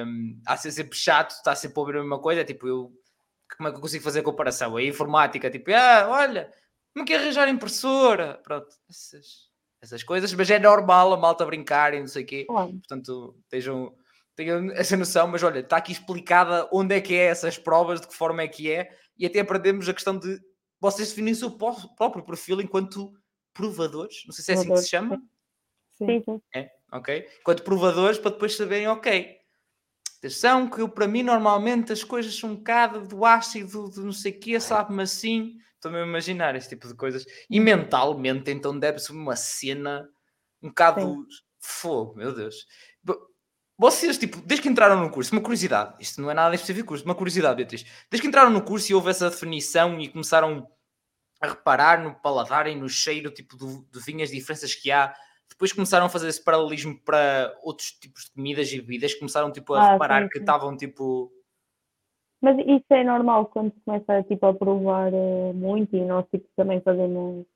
um, 0.07 0.41
há 0.47 0.57
ser 0.57 0.72
sempre 0.72 0.97
chato, 0.97 1.30
está 1.30 1.55
sempre 1.55 1.78
a 1.78 1.80
ouvir 1.80 1.97
a 1.97 2.01
mesma 2.01 2.18
coisa, 2.18 2.45
tipo, 2.45 2.66
eu 2.66 2.93
como 3.57 3.68
é 3.68 3.72
que 3.72 3.76
eu 3.78 3.80
consigo 3.80 4.05
fazer 4.05 4.20
a 4.20 4.24
comparação? 4.24 4.76
A 4.76 4.82
informática, 4.82 5.51
tipo, 5.51 5.70
ah, 5.72 6.07
olha, 6.09 6.53
como 6.93 7.05
que 7.05 7.14
arranjar 7.14 7.49
impressora? 7.49 8.41
Pronto, 8.43 8.68
essas, 8.89 9.49
essas 9.80 10.03
coisas, 10.03 10.32
mas 10.32 10.51
é 10.51 10.59
normal 10.59 11.12
a 11.12 11.16
malta 11.16 11.45
brincar 11.45 11.95
e 11.95 12.01
não 12.01 12.07
sei 12.07 12.24
o 12.24 12.26
quê. 12.26 12.45
Portanto, 12.47 13.37
estejam, 13.45 13.95
tenham 14.35 14.70
essa 14.72 14.97
noção, 14.97 15.28
mas 15.28 15.43
olha, 15.43 15.61
está 15.61 15.76
aqui 15.76 15.93
explicada 15.93 16.68
onde 16.72 16.95
é 16.95 17.01
que 17.01 17.14
é 17.14 17.26
essas 17.26 17.59
provas, 17.59 18.01
de 18.01 18.09
que 18.09 18.14
forma 18.14 18.43
é 18.43 18.49
que 18.49 18.70
é, 18.70 18.91
e 19.16 19.26
até 19.26 19.41
aprendemos 19.41 19.89
a 19.89 19.95
questão 19.95 20.18
de 20.18 20.41
vocês 20.80 21.09
definirem 21.09 21.35
o 21.35 21.37
seu 21.37 21.51
próprio 21.51 22.24
perfil 22.24 22.61
enquanto 22.61 23.12
provadores, 23.53 24.24
não 24.26 24.32
sei 24.32 24.45
se 24.45 24.53
é 24.53 24.55
assim 24.55 24.68
que 24.68 24.76
se 24.78 24.89
chama. 24.89 25.22
Sim, 25.93 26.22
sim. 26.24 26.43
É, 26.55 26.70
ok? 26.93 27.28
Enquanto 27.41 27.62
provadores, 27.62 28.18
para 28.18 28.32
depois 28.32 28.57
saberem, 28.57 28.89
ok, 28.89 29.39
Atenção 30.24 30.70
que 30.70 30.80
eu, 30.80 30.89
para 30.89 31.07
mim, 31.07 31.22
normalmente 31.22 31.93
as 31.93 32.03
coisas 32.03 32.35
são 32.35 32.53
um 32.53 32.57
bocado 32.57 33.07
do 33.07 33.26
ácido, 33.26 33.91
de 33.91 34.01
não 34.01 34.11
sei 34.11 34.32
o 34.32 34.41
quê, 34.41 34.59
sabe-me 34.59 35.03
assim. 35.03 35.59
Estou-me 35.74 35.99
a 35.99 36.03
imaginar 36.03 36.57
esse 36.57 36.70
tipo 36.70 36.89
de 36.89 36.95
coisas. 36.95 37.26
E 37.51 37.59
uhum. 37.59 37.64
mentalmente, 37.66 38.51
então, 38.51 38.78
deve-se 38.78 39.12
uma 39.12 39.37
cena 39.37 40.09
um 40.62 40.68
bocado 40.68 41.26
fogo, 41.61 42.14
meu 42.14 42.35
Deus. 42.35 42.66
Vocês, 43.77 44.16
tipo, 44.16 44.41
desde 44.41 44.62
que 44.62 44.68
entraram 44.68 45.01
no 45.01 45.11
curso, 45.11 45.33
uma 45.33 45.43
curiosidade, 45.43 45.97
isto 45.99 46.20
não 46.20 46.31
é 46.31 46.35
nada 46.35 46.55
específico 46.55 46.89
curso, 46.89 47.05
uma 47.05 47.14
curiosidade, 47.14 47.57
Beatriz. 47.57 47.83
Desde 48.09 48.22
que 48.22 48.29
entraram 48.29 48.51
no 48.51 48.62
curso 48.62 48.91
e 48.91 48.95
houve 48.95 49.11
essa 49.11 49.29
definição 49.29 50.01
e 50.01 50.09
começaram 50.09 50.68
a 51.41 51.49
reparar 51.49 52.03
no 52.03 52.14
paladar 52.14 52.68
e 52.68 52.75
no 52.77 52.89
cheiro, 52.89 53.33
tipo, 53.33 53.57
de, 53.57 53.85
de 53.91 54.01
vinhas, 54.05 54.31
diferenças 54.31 54.75
que 54.75 54.93
há, 54.93 55.12
depois 55.51 55.72
começaram 55.72 56.07
a 56.07 56.09
fazer 56.09 56.29
esse 56.29 56.43
paralelismo 56.43 56.99
para 57.05 57.53
outros 57.62 57.91
tipos 57.93 58.25
de 58.25 58.33
comidas 58.33 58.72
e 58.72 58.81
bebidas, 58.81 59.14
começaram 59.14 59.51
tipo 59.51 59.75
a 59.75 59.83
ah, 59.83 59.93
reparar 59.93 60.18
sim, 60.18 60.25
sim. 60.25 60.31
que 60.31 60.39
estavam 60.39 60.77
tipo. 60.77 61.33
Mas 62.41 62.59
isso 62.59 62.87
é 62.91 63.03
normal 63.03 63.47
quando 63.47 63.72
se 63.72 63.81
começa 63.85 64.22
tipo, 64.25 64.47
a 64.47 64.55
provar 64.55 65.12
uh, 65.12 65.55
muito 65.55 65.97
e 65.97 66.05
nós 66.05 66.27
tipo, 66.31 66.47
também 66.57 66.81
fazemos 66.81 67.47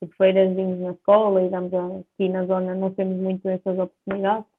tipo, 0.00 0.14
feiras 0.16 0.54
na 0.56 0.92
escola 0.92 1.42
e 1.42 1.50
damos 1.50 1.72
aqui 1.74 2.28
na 2.28 2.46
zona 2.46 2.74
não 2.74 2.92
temos 2.92 3.16
muito 3.16 3.48
essas 3.48 3.78
oportunidades 3.78 4.55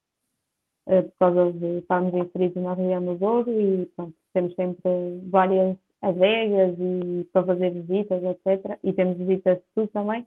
por 0.87 1.13
causa 1.19 1.51
de 1.51 1.79
estarmos 1.79 2.13
inseridos 2.13 2.63
na 2.63 2.73
região 2.73 3.03
do 3.03 3.15
Douro 3.15 3.51
e 3.51 3.85
pronto, 3.95 4.13
temos 4.33 4.55
sempre 4.55 5.19
várias 5.29 5.77
adegas 6.01 6.75
e 6.79 7.27
para 7.33 7.45
fazer 7.45 7.71
visitas, 7.71 8.23
etc. 8.23 8.77
E 8.83 8.93
temos 8.93 9.17
visitas 9.17 9.57
de 9.57 9.63
tudo 9.75 9.87
também 9.89 10.25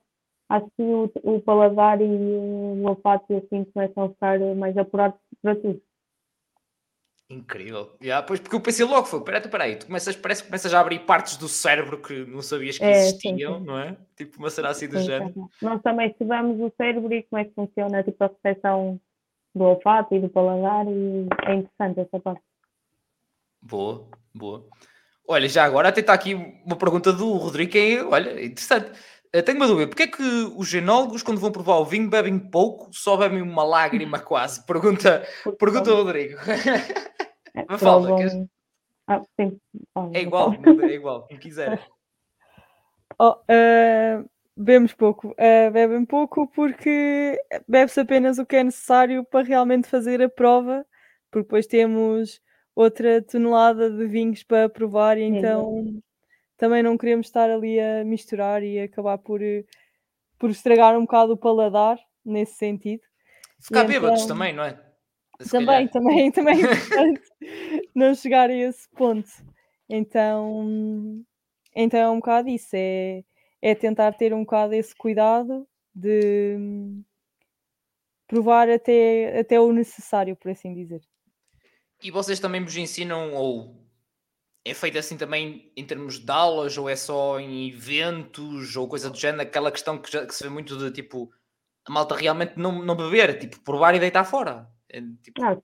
acho 0.51 0.67
que 0.77 0.83
o, 0.83 1.11
o 1.23 1.41
paladar 1.41 2.01
e 2.01 2.05
o 2.05 2.83
olfato 2.85 3.37
assim 3.37 3.65
começam 3.73 4.05
a 4.05 4.09
ficar 4.11 4.39
mais 4.57 4.77
apurados 4.77 5.19
para 5.41 5.55
tudo. 5.55 5.81
Incrível. 7.31 7.93
Yeah, 8.03 8.27
pois, 8.27 8.41
porque 8.41 8.57
eu 8.57 8.61
pensei 8.61 8.85
logo, 8.85 9.07
foi, 9.07 9.23
peraí, 9.23 9.49
peraí, 9.49 9.77
tu 9.77 9.87
começas, 9.87 10.17
parece 10.17 10.43
que 10.43 10.49
começas 10.49 10.75
a 10.75 10.81
abrir 10.81 10.99
partes 11.07 11.37
do 11.37 11.49
cérebro 11.49 12.03
que 12.03 12.27
não 12.27 12.43
sabias 12.43 12.77
que 12.77 12.85
é, 12.85 12.91
existiam, 12.91 13.55
sim, 13.55 13.61
sim. 13.61 13.67
não 13.67 13.79
é? 13.79 13.97
Tipo 14.17 14.39
uma 14.39 14.51
cena 14.51 14.71
assim 14.71 14.89
do 14.89 14.99
sim, 14.99 15.05
género. 15.05 15.49
Nós 15.63 15.81
também 15.81 16.11
estudamos 16.11 16.59
o 16.61 16.73
cérebro 16.77 17.15
e 17.15 17.23
como 17.23 17.41
é 17.41 17.45
que 17.45 17.55
funciona 17.55 18.03
tipo, 18.03 18.25
a 18.25 18.27
recepção 18.27 19.01
do 19.55 19.65
olfato 19.65 20.15
e 20.15 20.21
do 20.21 20.29
paladar 20.29 20.87
e 20.87 21.29
é 21.47 21.55
interessante 21.55 22.01
essa 22.01 22.21
parte. 22.21 22.43
Boa, 23.63 24.07
boa. 24.35 24.67
Olha, 25.29 25.49
já 25.49 25.65
agora 25.65 25.89
até 25.89 26.01
está 26.01 26.13
aqui 26.13 26.35
uma 26.35 26.77
pergunta 26.77 27.13
do 27.13 27.33
Rodrigo, 27.35 27.73
que 27.73 27.79
é, 27.79 28.05
olha, 28.05 28.45
interessante. 28.45 28.91
Eh, 29.33 29.43
tenho 29.43 29.59
uma 29.59 29.67
dúvida, 29.67 29.89
porque 29.89 30.03
é 30.03 30.07
que 30.09 30.23
os 30.57 30.69
genólogos, 30.69 31.23
quando 31.23 31.41
vão 31.41 31.53
provar 31.53 31.77
o 31.77 31.85
vinho, 31.85 32.11
bebem 32.11 32.37
pouco, 32.39 32.89
só 32.93 33.17
bebem 33.17 33.41
uma 33.41 33.63
lágrima 33.63 34.19
quase? 34.21 34.65
Pergunta, 34.67 35.25
pergunta 35.59 35.91
ao 35.91 35.99
Rodrigo. 35.99 36.37
É, 37.55 37.65
fala, 37.79 38.17
que... 38.17 38.47
ah, 39.07 39.23
sim. 39.39 39.61
é 40.13 40.23
igual, 40.23 40.53
é 40.83 40.95
igual, 40.95 41.27
como 41.27 41.41
quiser. 41.41 41.81
Oh, 43.19 43.33
uh, 43.33 44.25
bebemos 44.61 44.93
pouco. 44.93 45.29
Uh, 45.31 45.71
bebem 45.73 46.05
pouco 46.05 46.47
porque 46.49 47.41
bebe-se 47.67 48.01
apenas 48.01 48.39
o 48.39 48.45
que 48.45 48.57
é 48.57 48.65
necessário 48.65 49.25
para 49.25 49.47
realmente 49.47 49.89
fazer 49.89 50.21
a 50.23 50.29
prova, 50.29 50.85
porque 51.31 51.45
depois 51.45 51.67
temos 51.67 52.41
outra 52.75 53.23
tonelada 53.23 53.91
de 53.91 54.07
vinhos 54.07 54.43
para 54.43 54.69
provar, 54.69 55.17
e 55.19 55.23
então 55.23 55.85
também 56.57 56.83
não 56.83 56.99
queremos 56.99 57.27
estar 57.27 57.51
ali 57.51 57.81
a 57.81 58.05
misturar 58.05 58.63
e 58.63 58.79
acabar 58.79 59.17
por, 59.19 59.41
por 60.39 60.51
estragar 60.51 60.97
um 60.97 61.03
bocado 61.03 61.33
o 61.33 61.39
paladar 61.39 61.99
nesse 62.25 62.55
sentido. 62.55 63.03
Ficar 63.59 63.85
bêbados 63.85 64.25
então, 64.25 64.37
também, 64.37 64.53
não 64.53 64.65
é? 64.65 64.79
Se 65.41 65.51
também, 65.51 65.89
calhar. 65.89 65.91
também, 65.91 66.31
também 66.33 66.55
é 66.57 66.73
importante 66.73 67.23
não 67.95 68.15
chegar 68.15 68.51
a 68.51 68.55
esse 68.55 68.89
ponto. 68.91 69.31
Então, 69.89 71.25
então 71.75 71.99
é 71.99 72.11
um 72.11 72.17
bocado 72.17 72.49
isso, 72.49 72.71
é, 72.75 73.25
é 73.63 73.75
tentar 73.75 74.13
ter 74.13 74.33
um 74.33 74.41
bocado 74.41 74.75
esse 74.75 74.95
cuidado 74.95 75.67
de 75.95 76.57
provar 78.27 78.69
até, 78.71 79.41
até 79.41 79.61
o 79.61 79.73
necessário, 79.73 80.37
por 80.37 80.51
assim 80.51 80.73
dizer. 80.73 81.03
E 82.03 82.11
vocês 82.11 82.41
também 82.41 82.63
vos 82.63 82.77
ensinam, 82.77 83.35
ou 83.35 83.77
é 84.65 84.73
feito 84.73 84.99
assim 84.99 85.17
também 85.17 85.73
em 85.77 85.85
termos 85.85 86.19
de 86.19 86.31
aulas 86.31 86.77
ou 86.79 86.89
é 86.89 86.97
só 86.97 87.41
em 87.41 87.69
eventos 87.69 88.77
ou 88.77 88.89
coisa 88.89 89.11
do 89.11 89.19
género? 89.19 89.43
Aquela 89.43 89.73
questão 89.73 89.99
que, 89.99 90.11
já, 90.11 90.27
que 90.27 90.35
se 90.35 90.43
vê 90.43 90.51
muito 90.51 90.77
de 90.77 90.91
tipo 90.91 91.31
a 91.85 91.93
malta 91.93 92.15
realmente 92.15 92.55
não, 92.57 92.85
não 92.85 92.95
beber, 92.95 93.39
tipo 93.39 93.61
provar 93.61 93.95
e 93.95 93.99
deitar 93.99 94.25
fora. 94.25 94.71
É, 94.89 95.01
tipo, 95.23 95.43
ah, 95.43 95.57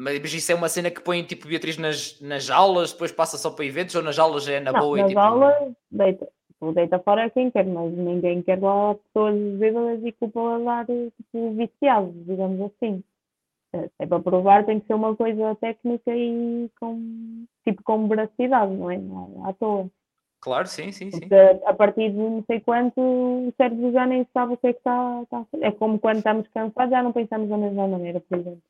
mas 0.00 0.32
isso 0.32 0.50
é 0.50 0.54
uma 0.54 0.68
cena 0.68 0.90
que 0.90 1.02
põe 1.02 1.22
tipo 1.22 1.46
Beatriz 1.46 1.76
nas, 1.76 2.20
nas 2.20 2.48
aulas, 2.48 2.92
depois 2.92 3.12
passa 3.12 3.36
só 3.36 3.50
para 3.50 3.66
eventos 3.66 3.94
ou 3.94 4.02
nas 4.02 4.18
aulas 4.18 4.48
é 4.48 4.58
na 4.58 4.72
não, 4.72 4.80
boa? 4.80 4.96
Nas 4.96 5.06
e, 5.06 5.08
tipo... 5.08 5.20
aulas 5.20 5.72
deita, 5.90 6.28
deita 6.74 6.98
fora 7.00 7.28
quem 7.30 7.50
quer, 7.50 7.66
mas 7.66 7.92
ninguém 7.92 8.42
quer 8.42 8.60
lá 8.60 8.94
pessoas 8.94 9.36
bêbadas 9.58 10.04
e 10.04 10.12
com 10.12 10.26
o 10.26 10.30
paladar 10.30 10.86
tipo, 10.86 11.54
viciados, 11.54 12.14
digamos 12.26 12.72
assim 12.72 13.02
é 13.72 14.06
para 14.06 14.20
provar 14.20 14.64
tem 14.64 14.80
que 14.80 14.86
ser 14.86 14.94
uma 14.94 15.14
coisa 15.14 15.54
técnica 15.56 16.10
e 16.14 16.68
com 16.80 17.46
tipo 17.64 17.82
com 17.82 18.08
veracidade, 18.08 18.72
não 18.72 18.90
é? 18.90 18.98
Não 18.98 19.44
é 19.44 19.50
à 19.50 19.52
toa. 19.52 19.88
Claro, 20.40 20.66
sim, 20.66 20.90
sim, 20.90 21.10
Porque 21.10 21.28
sim. 21.28 21.60
A 21.66 21.74
partir 21.74 22.10
de 22.10 22.16
não 22.16 22.42
sei 22.46 22.60
quanto 22.60 22.98
o 22.98 23.52
cérebro 23.56 23.92
já 23.92 24.06
nem 24.06 24.26
sabe 24.32 24.54
o 24.54 24.56
que 24.56 24.68
é 24.68 24.72
que 24.72 24.78
está, 24.78 25.20
está 25.22 25.38
a 25.38 25.44
fazer. 25.44 25.64
É 25.64 25.70
como 25.70 25.98
quando 25.98 26.16
estamos 26.16 26.48
cansados, 26.48 26.90
já 26.90 27.02
não 27.02 27.12
pensamos 27.12 27.48
da 27.48 27.58
mesma 27.58 27.86
maneira, 27.86 28.20
por 28.20 28.38
exemplo. 28.38 28.62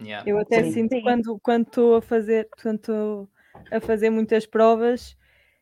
Yeah. 0.00 0.28
Eu 0.28 0.38
até 0.38 0.62
sim, 0.64 0.72
sinto 0.72 1.00
quando 1.02 1.38
quando 1.40 1.66
estou 1.66 1.96
a 1.96 2.02
fazer, 2.02 2.48
quando 2.62 3.28
a 3.70 3.80
fazer 3.80 4.10
muitas 4.10 4.46
provas, 4.46 5.16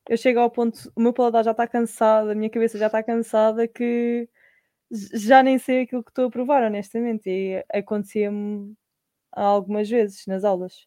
eu 0.08 0.16
chego 0.16 0.40
ao 0.40 0.50
ponto, 0.50 0.90
o 0.96 1.00
meu 1.00 1.12
paladar 1.12 1.44
já 1.44 1.50
está 1.50 1.66
cansado, 1.66 2.30
a 2.30 2.34
minha 2.34 2.50
cabeça 2.50 2.78
já 2.78 2.86
está 2.86 3.02
cansada 3.02 3.68
que 3.68 4.28
já 4.90 5.42
nem 5.42 5.58
sei 5.58 5.82
aquilo 5.82 6.02
que 6.02 6.10
estou 6.10 6.26
a 6.26 6.30
provar, 6.30 6.62
honestamente. 6.62 7.28
E 7.28 7.64
acontecia-me 7.72 8.74
algumas 9.32 9.88
vezes 9.88 10.26
nas 10.26 10.44
aulas. 10.44 10.86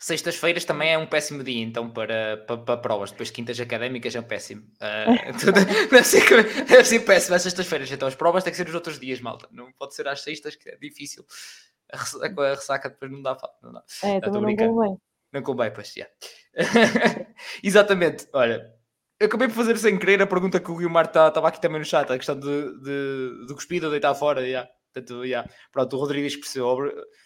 Sextas-feiras 0.00 0.64
também 0.64 0.92
é 0.92 0.98
um 0.98 1.06
péssimo 1.06 1.44
dia, 1.44 1.62
então, 1.62 1.88
para, 1.88 2.38
para, 2.38 2.58
para 2.58 2.76
provas. 2.76 3.12
Depois 3.12 3.28
de 3.28 3.34
quintas 3.34 3.58
académicas 3.60 4.14
é 4.14 4.20
um 4.20 4.24
péssimo. 4.24 4.64
Uh, 4.84 5.90
deve, 5.90 6.04
ser, 6.04 6.64
deve 6.64 6.84
ser 6.84 7.00
péssimo 7.00 7.36
às 7.36 7.42
sextas-feiras. 7.42 7.90
Então, 7.90 8.08
as 8.08 8.14
provas 8.14 8.42
têm 8.42 8.50
que 8.50 8.56
ser 8.56 8.68
os 8.68 8.74
outros 8.74 8.98
dias, 8.98 9.20
malta. 9.20 9.48
Não 9.52 9.72
pode 9.72 9.94
ser 9.94 10.08
às 10.08 10.22
sextas, 10.22 10.56
que 10.56 10.68
é 10.68 10.76
difícil. 10.76 11.24
A, 11.92 12.42
a 12.42 12.54
ressaca 12.54 12.88
depois 12.88 13.10
não 13.10 13.22
dá. 13.22 13.36
Não 13.62 13.72
dá. 13.72 13.84
É, 14.02 14.20
também 14.20 14.56
não 14.56 14.80
bem. 14.80 14.96
Não 15.34 15.42
convém, 15.42 15.72
pois, 15.72 15.92
yeah. 15.96 16.14
Exatamente, 17.60 18.28
olha, 18.32 18.72
eu 19.18 19.26
acabei 19.26 19.48
por 19.48 19.54
fazer 19.54 19.76
sem 19.78 19.98
querer 19.98 20.22
a 20.22 20.26
pergunta 20.28 20.60
que 20.60 20.70
o 20.70 20.76
Guilmar 20.76 21.06
estava 21.06 21.32
tá, 21.32 21.48
aqui 21.48 21.60
também 21.60 21.80
no 21.80 21.84
chat, 21.84 22.08
a 22.10 22.16
questão 22.16 22.38
de, 22.38 22.80
de, 22.80 23.46
de 23.48 23.54
cuspir 23.54 23.82
ou 23.84 23.90
deitar 23.90 24.14
fora, 24.14 24.46
yeah. 24.46 24.70
Portanto, 24.92 25.24
yeah. 25.24 25.48
Pronto, 25.72 25.96
o 25.96 25.98
Rodrigo 25.98 26.28
percebeu. 26.40 26.68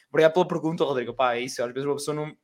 Obrigado 0.09 0.32
pela 0.32 0.48
pergunta, 0.48 0.84
Rodrigo. 0.84 1.14
Pá, 1.14 1.34
é 1.34 1.40
isso, 1.40 1.62
às 1.62 1.70
vezes 1.70 1.86
uma 1.86 1.96
pessoa 1.96 2.14
não, 2.14 2.34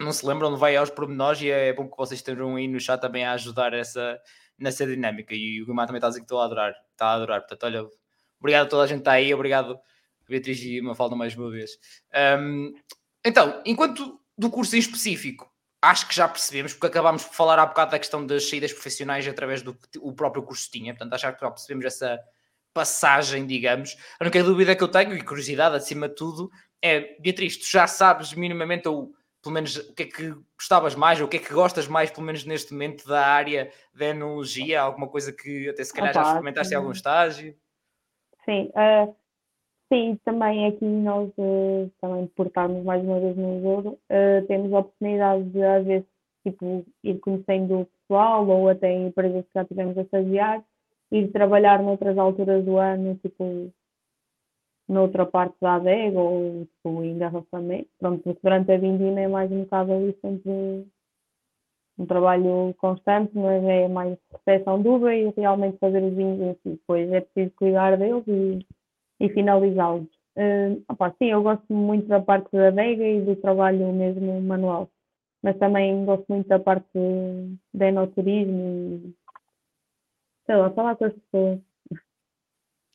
não 0.00 0.10
se 0.10 0.26
lembra, 0.26 0.48
não 0.48 0.56
vai 0.56 0.74
aos 0.74 0.88
pormenores 0.88 1.42
e 1.42 1.50
é 1.50 1.72
bom 1.74 1.86
que 1.86 1.96
vocês 1.98 2.20
estejam 2.20 2.56
aí 2.56 2.66
no 2.66 2.80
chat 2.80 2.98
também 2.98 3.26
a 3.26 3.32
ajudar 3.32 3.74
essa, 3.74 4.18
nessa 4.58 4.86
dinâmica. 4.86 5.34
E 5.34 5.60
o 5.60 5.66
Guilmar 5.66 5.86
também 5.86 5.98
está 5.98 6.06
a 6.06 6.10
dizer 6.10 6.20
que 6.20 6.24
estou 6.24 6.40
a 6.40 6.46
adorar, 6.46 6.74
está 6.92 7.08
a 7.08 7.14
adorar. 7.14 7.40
Portanto, 7.40 7.64
olha, 7.64 7.86
obrigado 8.40 8.66
a 8.66 8.68
toda 8.70 8.84
a 8.84 8.86
gente 8.86 8.98
que 8.98 9.00
está 9.02 9.12
aí, 9.12 9.34
obrigado 9.34 9.78
Beatriz 10.28 10.62
e 10.62 10.80
Mafalda 10.80 11.16
mais 11.16 11.36
uma 11.36 11.50
vez. 11.50 11.72
Um, 12.38 12.74
então, 13.24 13.62
enquanto 13.64 14.20
do 14.36 14.50
curso 14.50 14.76
em 14.76 14.78
específico, 14.78 15.50
acho 15.80 16.08
que 16.08 16.14
já 16.14 16.26
percebemos, 16.26 16.72
porque 16.72 16.86
acabámos 16.86 17.24
por 17.24 17.34
falar 17.34 17.58
há 17.58 17.66
bocado 17.66 17.92
da 17.92 17.98
questão 17.98 18.26
das 18.26 18.48
saídas 18.48 18.72
profissionais 18.72 19.26
através 19.28 19.62
do 19.62 19.74
que 19.74 19.98
o 20.00 20.12
próprio 20.12 20.42
curso 20.42 20.70
tinha, 20.70 20.92
portanto, 20.92 21.12
acho 21.12 21.32
que 21.34 21.40
já 21.40 21.50
percebemos 21.50 21.84
essa 21.84 22.18
passagem, 22.72 23.46
digamos. 23.46 23.96
A 24.18 24.24
única 24.24 24.42
dúvida 24.42 24.74
que 24.74 24.82
eu 24.82 24.88
tenho, 24.88 25.14
e 25.14 25.22
curiosidade 25.22 25.76
acima 25.76 26.08
de 26.08 26.14
tudo, 26.14 26.50
é, 26.82 27.16
Beatriz, 27.20 27.56
tu 27.56 27.70
já 27.70 27.86
sabes 27.86 28.32
minimamente, 28.34 28.88
ou 28.88 29.12
pelo 29.40 29.54
menos 29.54 29.76
o 29.76 29.94
que 29.94 30.02
é 30.02 30.06
que 30.06 30.34
gostavas 30.58 30.94
mais, 30.94 31.20
ou 31.20 31.26
o 31.26 31.28
que 31.28 31.36
é 31.36 31.40
que 31.40 31.52
gostas 31.52 31.86
mais, 31.86 32.10
pelo 32.10 32.26
menos 32.26 32.44
neste 32.44 32.72
momento, 32.72 33.06
da 33.06 33.26
área 33.26 33.70
da 33.92 34.06
enologia? 34.06 34.80
Alguma 34.80 35.06
coisa 35.06 35.32
que 35.32 35.68
até 35.68 35.84
se 35.84 35.92
calhar 35.92 36.10
Opa, 36.10 36.22
já 36.22 36.28
experimentaste 36.28 36.72
em 36.72 36.76
algum 36.76 36.92
estágio? 36.92 37.54
Sim, 38.44 38.70
uh, 38.70 39.14
sim, 39.92 40.18
também 40.24 40.66
aqui 40.66 40.84
nós, 40.84 41.30
uh, 41.38 41.90
também 42.00 42.26
por 42.28 42.46
estarmos 42.46 42.84
mais 42.84 43.02
uma 43.04 43.20
vez 43.20 43.36
no 43.36 43.60
Douro, 43.60 43.90
uh, 43.90 44.46
temos 44.46 44.72
a 44.72 44.80
oportunidade 44.80 45.44
de 45.50 45.62
às 45.62 45.84
vezes 45.84 46.06
tipo, 46.44 46.84
ir 47.02 47.18
conhecendo 47.20 47.80
o 47.80 47.86
pessoal 47.86 48.46
ou 48.46 48.68
até 48.68 48.90
em 48.92 49.06
empresas 49.08 49.44
que 49.44 49.50
já 49.54 49.64
tivemos 49.64 49.96
a 49.96 50.02
estagiar, 50.02 50.62
ir 51.10 51.32
trabalhar 51.32 51.82
noutras 51.82 52.18
alturas 52.18 52.64
do 52.64 52.76
ano, 52.78 53.16
tipo 53.16 53.72
noutra 54.88 55.24
parte 55.26 55.56
da 55.60 55.76
adega 55.76 56.20
ou 56.20 56.66
tipo, 56.66 57.02
em 57.02 57.12
engarrafamento. 57.12 57.88
Pronto, 57.98 58.22
porque 58.22 58.40
durante 58.42 58.72
a 58.72 58.78
vindima 58.78 59.20
é 59.20 59.28
mais 59.28 59.50
um 59.50 59.62
bocado 59.64 59.92
ali 59.92 60.16
sempre 60.20 60.86
um 61.96 62.06
trabalho 62.06 62.74
constante, 62.78 63.30
mas 63.36 63.62
é 63.64 63.88
mais 63.88 64.18
recepção 64.32 64.82
de 64.82 64.88
e 64.88 65.32
realmente 65.36 65.78
fazer 65.78 66.02
os 66.02 66.14
vinhos 66.14 66.40
em. 66.40 66.70
Depois 66.70 67.10
é 67.12 67.20
preciso 67.20 67.54
cuidar 67.56 67.96
deles 67.96 68.24
e, 68.26 68.66
e 69.24 69.34
finalizá-los. 69.34 70.08
Uh, 70.36 70.82
opa, 70.88 71.14
sim, 71.18 71.26
eu 71.30 71.42
gosto 71.42 71.72
muito 71.72 72.08
da 72.08 72.20
parte 72.20 72.50
da 72.52 72.68
adega 72.68 73.04
e 73.04 73.20
do 73.20 73.36
trabalho 73.36 73.92
mesmo 73.92 74.40
manual, 74.40 74.90
mas 75.42 75.56
também 75.58 76.04
gosto 76.04 76.24
muito 76.28 76.48
da 76.48 76.58
parte 76.58 76.88
do 76.92 77.82
enoturismo 77.82 79.04
e 79.06 79.14
sei 80.46 80.56
lá, 80.56 80.70
falar 80.70 80.96
com 80.96 81.04
as 81.04 81.12
pessoas. 81.12 81.60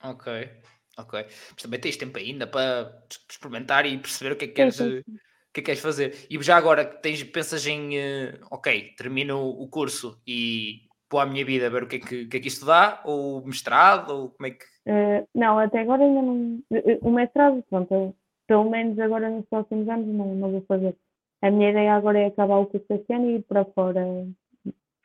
Ok. 0.04 0.50
Ok. 0.98 1.26
Mas 1.52 1.64
também 1.64 1.80
tens 1.80 1.98
tempo 1.98 2.18
ainda 2.18 2.46
para 2.46 3.04
experimentar 3.30 3.86
e 3.86 3.98
perceber 3.98 4.34
o 4.34 4.36
que 4.36 4.46
é 4.46 4.48
que 4.50 4.54
queres, 4.54 4.80
o 4.80 4.86
que 4.86 5.00
é 5.00 5.54
que 5.54 5.62
queres 5.62 5.82
fazer. 5.82 6.28
E 6.30 6.42
já 6.44 6.58
agora 6.58 6.84
tens, 6.84 7.24
pensas 7.24 7.66
em 7.66 7.98
uh, 7.98 8.40
ok, 8.52 8.94
termino 8.98 9.40
o 9.40 9.68
curso 9.70 10.22
e 10.28 10.90
pôr 11.08 11.20
a 11.20 11.26
minha 11.26 11.46
vida 11.46 11.70
ver 11.70 11.84
o 11.84 11.88
que 11.88 11.96
é 11.96 12.00
que, 12.00 12.26
que, 12.26 12.38
é 12.38 12.40
que 12.40 12.48
isto 12.50 12.66
dá, 12.66 13.02
ou 13.06 13.46
mestrado, 13.46 14.10
ou 14.12 14.30
como 14.32 14.48
é 14.48 14.52
que. 14.52 14.66
Uh, 14.90 15.28
não, 15.36 15.60
até 15.60 15.82
agora 15.82 16.04
ainda 16.04 16.22
não. 16.22 16.64
Eh, 16.72 16.98
o 17.04 17.12
mestrado, 17.12 17.64
pronto, 17.70 18.16
pelo 18.48 18.68
menos 18.68 18.98
agora 18.98 19.30
nos 19.30 19.46
próximos 19.46 19.88
anos 19.88 20.08
não, 20.08 20.34
não 20.34 20.52
vou 20.52 20.62
fazer. 20.68 20.98
A 21.44 21.52
minha 21.52 21.70
ideia 21.70 21.94
agora 21.94 22.18
é 22.18 22.26
acabar 22.26 22.58
o 22.58 22.66
curso 22.66 22.88
este 22.90 23.14
ano 23.14 23.30
e 23.30 23.36
ir 23.36 23.44
para 23.44 23.66
fora 23.66 24.02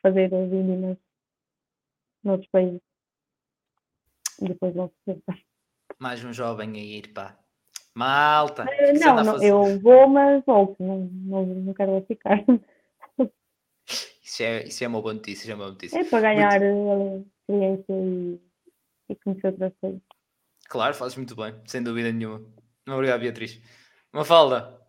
fazer 0.01 0.33
as 0.33 0.49
vindimas 0.49 0.97
noutros 2.23 2.49
países. 2.49 2.81
Depois 4.41 4.75
logo 4.75 4.93
se 5.05 5.21
mais 5.99 6.23
um 6.25 6.33
jovem 6.33 6.71
a 6.73 6.79
ir, 6.79 7.13
pá. 7.13 7.37
Malta! 7.93 8.63
Uh, 8.63 8.99
não, 8.99 9.23
não 9.23 9.43
eu 9.43 9.79
vou, 9.79 10.07
mas 10.09 10.43
volto, 10.45 10.75
não, 10.81 11.09
não, 11.13 11.45
não 11.45 11.73
quero 11.73 12.03
ficar. 12.07 12.43
Isso 14.21 14.41
é, 14.41 14.63
isso 14.63 14.83
é 14.83 14.87
uma 14.87 15.01
boa 15.01 15.13
notícia, 15.13 15.51
é 15.51 15.55
uma 15.55 15.65
boa 15.65 15.71
notícia. 15.73 15.99
É 15.99 16.03
para 16.03 16.21
ganhar 16.21 16.59
muito... 16.59 17.29
Eh, 17.29 17.45
experiência 17.47 17.93
e, 17.93 18.41
e 19.09 19.15
conhecer 19.15 19.47
outras 19.47 19.73
coisas. 19.79 20.01
Claro, 20.67 20.93
fazes 20.95 21.17
muito 21.17 21.35
bem, 21.35 21.55
sem 21.65 21.83
dúvida 21.83 22.11
nenhuma. 22.11 22.43
Obrigado, 22.87 23.21
Beatriz. 23.21 23.61
Mafalda, 24.11 24.79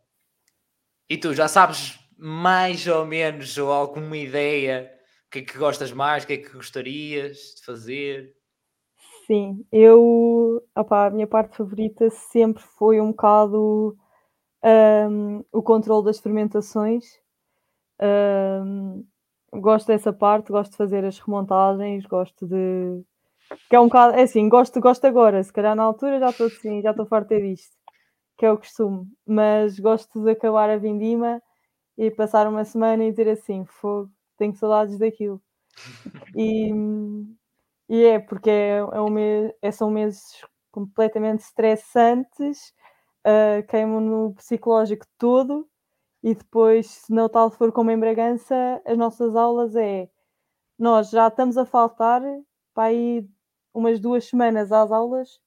e 1.08 1.16
tu 1.16 1.34
já 1.34 1.48
sabes 1.48 1.98
mais 2.16 2.86
ou 2.86 3.04
menos 3.04 3.56
ou 3.58 3.70
alguma 3.70 4.16
ideia 4.16 4.92
o 5.26 5.30
que 5.30 5.40
é 5.40 5.42
que 5.42 5.58
gostas 5.58 5.92
mais, 5.92 6.24
o 6.24 6.26
que 6.26 6.34
é 6.34 6.36
que 6.38 6.52
gostarias 6.52 7.54
de 7.56 7.64
fazer? 7.64 8.34
Sim, 9.26 9.66
eu, 9.72 10.64
opá, 10.74 11.06
a 11.06 11.10
minha 11.10 11.26
parte 11.26 11.56
favorita 11.56 12.08
sempre 12.10 12.62
foi 12.62 13.00
um 13.00 13.10
bocado 13.10 13.96
um, 14.64 15.44
o 15.52 15.62
controle 15.62 16.04
das 16.04 16.20
fermentações. 16.20 17.04
Um, 18.00 19.04
gosto 19.52 19.88
dessa 19.88 20.12
parte, 20.12 20.52
gosto 20.52 20.72
de 20.72 20.76
fazer 20.76 21.04
as 21.04 21.18
remontagens, 21.18 22.06
gosto 22.06 22.46
de. 22.46 23.02
Que 23.68 23.76
é 23.76 23.80
um 23.80 23.86
bocado, 23.86 24.14
é 24.16 24.22
assim, 24.22 24.48
gosto, 24.48 24.80
gosto 24.80 25.04
agora, 25.06 25.42
se 25.42 25.52
calhar 25.52 25.74
na 25.76 25.82
altura 25.82 26.18
já 26.18 26.30
estou 26.30 26.46
assim, 26.46 26.82
já 26.82 26.90
estou 26.90 27.06
farta 27.06 27.40
disto, 27.40 27.76
que 28.38 28.46
é 28.46 28.52
o 28.52 28.58
costume, 28.58 29.06
mas 29.26 29.78
gosto 29.78 30.22
de 30.22 30.30
acabar 30.32 30.70
a 30.70 30.78
vindima 30.78 31.42
e 31.98 32.10
passar 32.10 32.48
uma 32.48 32.64
semana 32.64 33.04
e 33.04 33.10
dizer 33.10 33.28
assim, 33.28 33.64
fogo, 33.66 34.10
tenho 34.38 34.54
saudades 34.54 34.98
daquilo. 34.98 35.40
E, 36.36 36.70
e 37.88 38.04
é, 38.04 38.18
porque 38.18 38.50
é, 38.50 38.78
é 38.78 39.00
um 39.00 39.10
mês, 39.10 39.52
é, 39.62 39.70
são 39.70 39.90
meses 39.90 40.22
completamente 40.70 41.40
estressantes, 41.40 42.72
uh, 43.26 43.66
queimam 43.68 44.00
no 44.00 44.34
psicológico 44.34 45.06
todo, 45.18 45.68
e 46.22 46.34
depois, 46.34 46.86
se 46.88 47.12
não 47.12 47.28
tal 47.28 47.50
for 47.50 47.72
como 47.72 47.90
em 47.90 47.98
Bragança, 47.98 48.82
as 48.84 48.98
nossas 48.98 49.36
aulas 49.36 49.76
é 49.76 50.08
nós 50.78 51.10
já 51.10 51.28
estamos 51.28 51.56
a 51.58 51.64
faltar 51.66 52.22
para 52.74 52.92
ir 52.92 53.28
umas 53.76 54.00
duas 54.00 54.24
semanas 54.24 54.72
às 54.72 54.90
aulas 54.90 55.40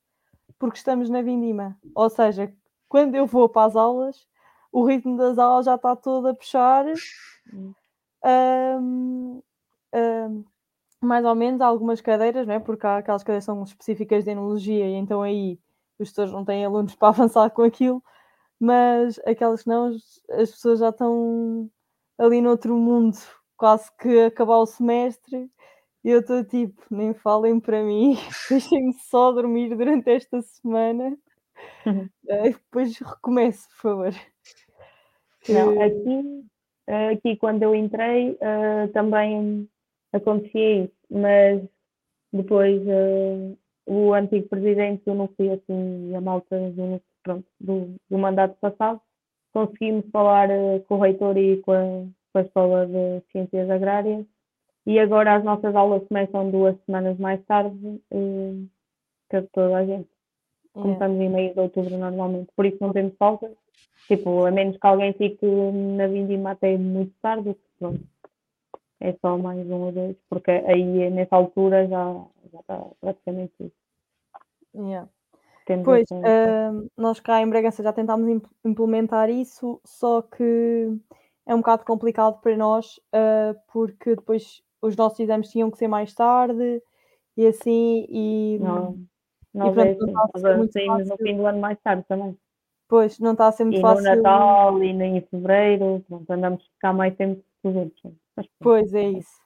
porque 0.60 0.78
estamos 0.78 1.10
na 1.10 1.22
vindima. 1.22 1.78
Ou 1.96 2.10
seja, 2.10 2.54
quando 2.88 3.16
eu 3.16 3.26
vou 3.26 3.48
para 3.50 3.66
as 3.66 3.76
aulas, 3.76 4.28
o 4.72 4.86
ritmo 4.86 5.18
das 5.18 5.40
aulas 5.40 5.66
já 5.66 5.76
está 5.76 5.96
todo 5.96 6.28
a 6.28 6.34
puxar. 6.36 6.86
Um, 8.24 9.42
um, 9.96 10.44
mais 11.02 11.26
ou 11.26 11.34
menos 11.34 11.62
algumas 11.62 12.02
cadeiras, 12.02 12.46
não 12.46 12.56
é? 12.56 12.60
porque 12.60 12.86
há 12.86 12.98
aquelas 12.98 13.24
cadeiras 13.24 13.46
são 13.46 13.64
específicas 13.64 14.26
de 14.26 14.32
enologia 14.32 14.86
e 14.86 14.96
então 14.96 15.22
aí 15.22 15.58
os 15.98 16.10
tutores 16.10 16.34
não 16.34 16.44
têm 16.44 16.66
alunos 16.66 16.94
para 16.96 17.08
avançar 17.08 17.50
com 17.52 17.64
aquilo, 17.64 18.04
mas 18.60 19.18
aquelas 19.26 19.64
que 19.64 19.70
não, 19.70 19.88
as 19.88 20.52
pessoas 20.52 20.80
já 20.80 20.90
estão 20.90 21.70
ali 22.18 22.42
no 22.42 22.50
outro 22.50 22.76
mundo, 22.76 23.18
quase 23.56 23.90
que 23.98 24.26
acabar 24.26 24.58
o 24.58 24.66
semestre, 24.66 25.50
e 26.04 26.10
eu 26.10 26.20
estou 26.20 26.44
tipo, 26.44 26.82
nem 26.90 27.14
falem 27.14 27.60
para 27.60 27.84
mim, 27.84 28.16
deixem-me 28.50 28.94
só 28.94 29.32
dormir 29.32 29.76
durante 29.76 30.10
esta 30.10 30.42
semana, 30.42 31.18
uhum. 31.86 32.10
uh, 32.26 32.44
depois 32.44 32.98
recomeço, 32.98 33.68
por 33.70 33.78
favor. 33.78 34.14
Não, 35.48 35.82
aqui, 35.82 36.46
aqui 37.12 37.36
quando 37.38 37.64
eu 37.64 37.76
entrei, 37.76 38.32
uh, 38.32 38.88
também 38.94 39.70
acontecia 40.14 40.84
isso, 40.84 40.94
mas 41.10 41.62
depois 42.32 42.82
uh, 42.82 43.58
o 43.86 44.14
antigo 44.14 44.48
presidente 44.48 45.04
do 45.06 45.14
núcleo 45.16 45.54
assim, 45.54 46.16
a 46.16 46.22
malta 46.22 46.58
do, 46.72 47.02
pronto, 47.24 47.48
do, 47.60 47.96
do 48.10 48.18
mandato 48.18 48.56
passado, 48.60 49.02
conseguimos 49.52 50.06
falar 50.12 50.48
com 50.88 50.96
o 50.96 51.00
reitor 51.00 51.38
e 51.38 51.58
com 51.62 51.72
a, 51.72 52.06
com 52.32 52.40
a 52.40 52.42
Escola 52.42 52.86
de 52.86 53.22
Ciências 53.32 53.70
Agrárias 53.70 54.26
e 54.92 55.00
agora 55.00 55.36
as 55.36 55.44
nossas 55.44 55.76
aulas 55.76 56.08
começam 56.08 56.50
duas 56.50 56.76
semanas 56.86 57.18
mais 57.18 57.44
tarde 57.46 58.02
uh, 58.12 58.68
que 59.30 59.42
toda 59.54 59.78
a 59.78 59.86
gente. 59.86 60.10
Começamos 60.74 61.20
em 61.20 61.30
meio 61.30 61.54
de 61.54 61.60
outubro 61.60 61.98
normalmente, 61.98 62.50
por 62.56 62.66
isso 62.66 62.78
não 62.80 62.94
temos 62.94 63.14
falta. 63.18 63.52
Tipo, 64.08 64.46
a 64.46 64.52
menos 64.52 64.78
que 64.78 64.88
alguém 64.88 65.14
fique 65.14 65.46
na 65.46 66.08
vindima 66.08 66.52
até 66.52 66.78
muito 66.78 67.14
tarde, 67.22 67.56
pronto 67.78 68.02
é 69.00 69.14
só 69.22 69.38
mais 69.38 69.66
um 69.70 69.82
ou 69.82 69.92
dois, 69.92 70.18
porque 70.30 70.52
aí 70.52 71.10
nessa 71.10 71.36
altura 71.36 71.88
já, 71.88 72.26
já 72.52 72.60
está 72.60 72.86
praticamente 73.00 73.54
tudo. 73.58 73.72
Yeah. 74.76 75.10
Pois, 75.86 76.10
uh, 76.10 76.90
nós 76.98 77.20
cá 77.20 77.42
em 77.42 77.50
Bragança 77.50 77.84
já 77.84 77.94
tentámos 77.94 78.28
imp 78.28 78.46
implementar 78.66 79.30
isso, 79.30 79.80
só 79.86 80.22
que 80.22 80.98
é 81.46 81.54
um 81.54 81.60
bocado 81.60 81.86
complicado 81.86 82.42
para 82.42 82.58
nós, 82.58 83.00
uh, 83.14 83.56
porque 83.72 84.16
depois 84.16 84.64
os 84.82 84.96
nossos 84.96 85.20
exames 85.20 85.50
tinham 85.50 85.70
que 85.70 85.78
ser 85.78 85.88
mais 85.88 86.14
tarde 86.14 86.82
e 87.36 87.48
assim, 87.48 88.06
e. 88.10 88.60
Não, 88.62 88.98
nós, 89.54 89.72
e, 89.72 89.74
pronto, 89.74 89.88
é 89.88 89.92
assim, 89.92 90.12
nós 90.48 90.72
saímos 90.72 91.08
no 91.08 91.18
fim 91.18 91.38
do 91.38 91.46
ano 91.46 91.60
mais 91.60 91.80
tarde 91.82 92.04
também. 92.08 92.38
Pois, 92.88 93.20
não 93.20 93.34
está 93.34 93.48
a 93.48 93.52
ser 93.52 93.66
muito 93.66 93.78
e 93.78 93.82
fácil. 93.82 94.04
no 94.04 94.16
Natal 94.16 94.84
e 94.84 94.94
nem 94.94 95.18
em 95.18 95.22
Fevereiro, 95.22 96.04
pronto, 96.08 96.30
andamos 96.32 96.62
a 96.62 96.74
ficar 96.74 96.94
mais 96.94 97.16
tempo 97.16 97.42
que 97.62 97.68
os 97.68 97.76
outros. 97.76 98.02
Mas, 98.36 98.48
pronto. 98.48 98.58
Pois, 98.60 98.94
é 98.94 99.10
isso. 99.10 99.40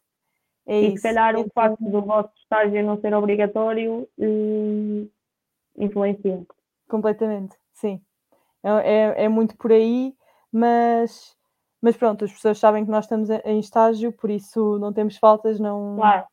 É 0.65 0.79
e 0.79 0.88
isso. 0.88 0.97
se 0.97 1.03
calhar 1.03 1.36
o 1.36 1.39
Então, 1.39 1.51
facto 1.53 1.84
do 1.84 2.01
vosso 2.01 2.31
estágio 2.38 2.84
não 2.86 2.99
ser 2.99 3.13
obrigatório 3.13 4.07
eh, 4.17 5.05
influencia. 5.77 6.41
Completamente, 6.88 7.55
sim. 7.73 8.01
É, 8.63 8.69
é, 8.69 9.23
é 9.25 9.29
muito 9.29 9.57
por 9.57 9.71
aí, 9.71 10.15
mas, 10.51 11.36
mas 11.84 11.97
pronto, 11.97 12.23
as 12.23 12.31
pessoas 12.31 12.57
sabem 12.57 12.86
que 12.86 12.91
nós 12.91 13.03
estamos 13.03 13.29
em 13.29 13.59
estágio, 13.59 14.13
por 14.13 14.29
isso 14.29 14.79
não 14.79 14.93
temos 14.93 15.17
faltas, 15.17 15.59
não, 15.59 15.97
Claro, 15.97 16.25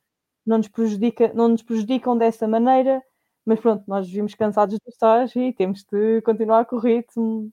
não, 0.47 0.59
nos 0.59 0.69
prejudica, 0.69 1.33
não 1.35 1.49
nos 1.49 1.63
prejudicam 1.63 2.17
dessa 2.17 2.47
maneira, 2.47 3.03
mas 3.45 3.59
pronto, 3.59 3.83
nós 3.89 4.09
vimos 4.09 4.33
cansados 4.37 4.79
do 4.79 4.89
estágio 4.89 5.43
e 5.43 5.53
temos 5.53 5.83
de 5.83 6.23
continuar 6.23 6.67
com 6.67 6.77
o 6.77 6.79
ritmo 6.79 7.51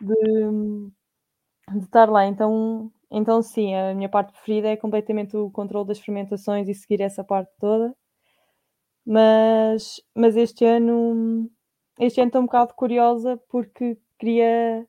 de, 0.00 0.14
de 1.72 1.84
estar 1.84 2.08
lá. 2.08 2.24
Então, 2.26 2.90
então, 3.10 3.42
sim, 3.42 3.74
a 3.74 3.94
minha 3.94 4.08
parte 4.08 4.32
preferida 4.32 4.68
é 4.68 4.76
completamente 4.76 5.36
o 5.36 5.50
controle 5.50 5.88
das 5.88 5.98
fermentações 5.98 6.68
e 6.70 6.74
seguir 6.74 7.02
essa 7.02 7.22
parte 7.22 7.52
toda. 7.58 7.94
Mas, 9.06 10.00
mas 10.14 10.36
este 10.36 10.64
ano, 10.64 11.50
este 12.00 12.18
ano 12.20 12.28
estou 12.28 12.40
um 12.40 12.46
bocado 12.46 12.72
curiosa 12.74 13.36
porque 13.50 13.98
queria, 14.18 14.86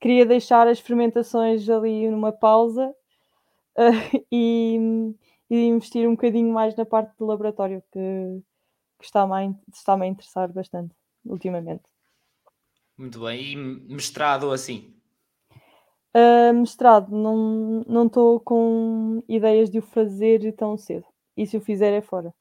queria 0.00 0.24
deixar 0.26 0.68
as 0.68 0.80
fermentações 0.80 1.68
ali 1.68 2.08
numa 2.08 2.32
pausa 2.32 2.94
eh, 3.78 4.24
e, 4.30 5.14
e 5.50 5.66
investir 5.66 6.08
um 6.08 6.12
bocadinho 6.12 6.52
mais 6.52 6.74
na 6.76 6.84
parte 6.84 7.16
do 7.18 7.26
laboratório, 7.26 7.82
que, 7.92 8.42
que 8.98 9.04
está-me 9.04 9.32
a, 9.34 9.54
está-me 9.72 10.06
a 10.06 10.08
interessar 10.08 10.52
bastante 10.52 10.94
ultimamente. 11.24 11.84
Muito 12.96 13.20
bem. 13.20 13.52
E 13.52 13.56
mestrado 13.56 14.50
assim? 14.50 14.94
Uh, 16.14 16.52
mestrado, 16.54 17.10
não 17.10 17.84
não 17.86 18.06
estou 18.06 18.40
com 18.40 19.22
ideias 19.28 19.70
de 19.70 19.78
o 19.78 19.82
fazer 19.82 20.52
tão 20.54 20.76
cedo. 20.76 21.06
E 21.36 21.46
se 21.46 21.56
o 21.56 21.60
fizer 21.60 21.92
é 21.92 22.00
fora. 22.00 22.34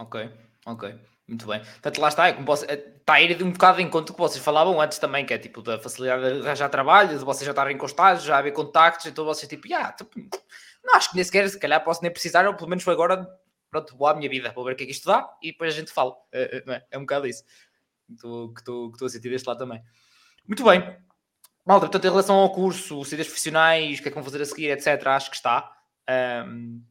Ok, 0.00 0.30
ok. 0.66 0.98
Muito 1.28 1.46
bem. 1.46 1.60
Portanto, 1.60 2.00
lá 2.00 2.08
está, 2.08 2.28
é 2.28 2.32
como 2.32 2.46
posso, 2.46 2.64
está 2.64 3.12
a 3.14 3.20
ir 3.20 3.42
um 3.42 3.52
bocado 3.52 3.76
de 3.76 3.82
encontro 3.84 4.14
que 4.14 4.20
vocês 4.20 4.42
falavam 4.42 4.80
antes 4.80 4.98
também, 4.98 5.26
que 5.26 5.34
é 5.34 5.38
tipo 5.38 5.60
da 5.60 5.78
facilidade 5.78 6.40
de 6.40 6.46
arranjar 6.46 6.70
trabalho, 6.70 7.18
de 7.18 7.24
vocês 7.24 7.44
já 7.44 7.50
estarem 7.52 7.76
encostados, 7.76 8.24
já 8.24 8.38
haver 8.38 8.52
contactos, 8.52 9.04
então 9.06 9.26
vocês 9.26 9.46
tipo, 9.46 9.68
"Ya, 9.68 9.92
tipo, 9.92 10.10
não 10.82 10.94
acho 10.94 11.10
que 11.10 11.16
nem 11.16 11.24
sequer, 11.24 11.46
se 11.50 11.58
calhar 11.58 11.84
posso 11.84 12.00
nem 12.02 12.10
precisar, 12.10 12.46
ou 12.46 12.54
pelo 12.54 12.70
menos 12.70 12.82
foi 12.82 12.94
agora, 12.94 13.28
pronto, 13.70 13.94
vou 13.94 14.06
à 14.08 14.14
minha 14.14 14.28
vida, 14.30 14.52
vou 14.54 14.64
ver 14.64 14.72
o 14.72 14.76
que 14.76 14.84
é 14.84 14.86
que 14.86 14.92
isto 14.92 15.06
dá 15.06 15.28
e 15.42 15.52
depois 15.52 15.74
a 15.74 15.76
gente 15.78 15.92
fala. 15.92 16.16
É, 16.32 16.62
é, 16.66 16.72
é? 16.72 16.86
É 16.92 16.96
um 16.98 17.02
bocado 17.02 17.26
isso 17.26 17.44
estou- 18.10 18.54
que 18.54 18.60
estou 18.60 18.88
que 18.90 18.94
estou 18.96 19.06
a 19.06 19.10
sentir 19.10 19.28
deste 19.28 19.46
lado 19.46 19.58
também. 19.58 19.82
Muito 20.46 20.64
bem. 20.64 20.80
Malta, 21.66 21.84
portanto, 21.86 22.06
em 22.06 22.10
relação 22.10 22.36
ao 22.36 22.50
curso, 22.54 23.04
saídas 23.04 23.26
profissionais, 23.26 23.98
o 23.98 24.02
que 24.02 24.08
é 24.08 24.10
que 24.10 24.14
vão 24.14 24.24
fazer 24.24 24.40
a 24.40 24.46
seguir, 24.46 24.70
etc., 24.70 25.06
acho 25.08 25.28
que 25.30 25.36
está. 25.36 25.70
Portanto, 26.06 26.82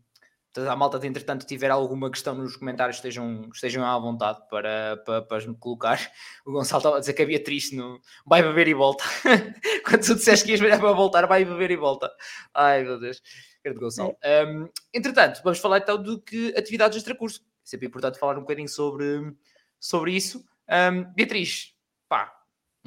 a 0.58 0.76
malta, 0.76 1.06
entretanto, 1.06 1.46
tiver 1.46 1.70
alguma 1.70 2.10
questão 2.10 2.34
nos 2.34 2.56
comentários, 2.56 2.98
estejam, 2.98 3.50
estejam 3.54 3.86
à 3.86 3.98
vontade 4.00 4.40
para, 4.50 4.98
para, 5.06 5.22
para 5.22 5.48
me 5.48 5.56
colocar. 5.56 6.00
O 6.46 6.52
Gonçalo 6.52 6.80
estava 6.80 6.98
a 6.98 7.00
dizer 7.00 7.14
que 7.14 7.22
havia 7.22 7.44
triste 7.44 7.76
no 7.76 8.00
vai 8.26 8.42
beber 8.42 8.68
e 8.68 8.74
volta. 8.74 9.04
Quando 9.86 10.06
tu 10.06 10.16
disseste 10.16 10.46
que 10.46 10.52
ias 10.52 10.60
ver 10.60 10.80
para 10.80 10.92
voltar, 10.94 11.26
vai 11.28 11.44
beber 11.46 11.72
e 11.72 11.76
volta. 11.76 12.12
Ai 12.54 12.84
meu 12.84 13.00
Deus, 13.00 13.22
querido 13.62 13.82
Gonçalo. 13.82 14.16
Um, 14.24 14.70
entretanto, 14.94 15.42
vamos 15.44 15.60
falar 15.60 15.80
então 15.80 16.02
do 16.02 16.22
que 16.22 16.54
atividades 16.58 16.98
extracurso. 16.98 17.42
É 17.42 17.44
sempre 17.64 17.88
importante 17.88 18.18
falar 18.18 18.38
um 18.38 18.42
bocadinho 18.42 18.70
sobre, 18.70 19.34
sobre 19.80 20.12
isso. 20.12 20.44
Um, 20.70 21.04
Beatriz, 21.14 21.74
pá, 22.08 22.38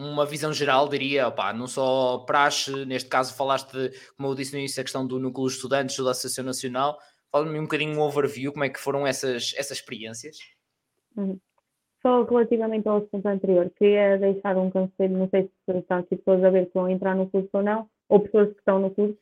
uma 0.01 0.25
visão 0.25 0.53
geral, 0.53 0.89
diria, 0.89 1.29
opá, 1.29 1.53
não 1.53 1.67
só 1.67 2.19
praxe, 2.19 2.85
neste 2.87 3.09
caso 3.09 3.35
falaste, 3.35 3.71
de, 3.73 3.91
como 4.17 4.31
eu 4.31 4.35
disse 4.35 4.53
no 4.53 4.59
início, 4.59 4.81
a 4.81 4.85
questão 4.85 5.07
do 5.07 5.19
núcleo 5.19 5.47
de 5.47 5.55
estudantes 5.55 6.03
da 6.03 6.11
Associação 6.13 6.45
Nacional. 6.45 6.99
Fala-me 7.31 7.59
um 7.59 7.63
bocadinho 7.63 7.99
um 7.99 8.03
overview, 8.03 8.53
como 8.53 8.65
é 8.65 8.69
que 8.69 8.81
foram 8.81 9.07
essas, 9.07 9.55
essas 9.57 9.79
experiências? 9.79 10.39
Só 12.03 12.23
relativamente 12.25 12.89
ao 12.89 12.99
assunto 12.99 13.27
anterior, 13.27 13.71
queria 13.77 14.17
deixar 14.19 14.57
um 14.57 14.71
conselho, 14.71 15.19
não 15.19 15.29
sei 15.29 15.43
se 15.43 15.79
estão 15.79 15.99
aqui 15.99 16.17
pessoas 16.17 16.43
a 16.43 16.51
ver 16.51 16.67
que 16.67 16.75
vão 16.75 16.89
entrar 16.89 17.15
no 17.15 17.29
curso 17.29 17.51
ou 17.53 17.63
não, 17.63 17.89
ou 18.09 18.21
pessoas 18.21 18.51
que 18.53 18.59
estão 18.59 18.79
no 18.79 18.91
curso, 18.91 19.19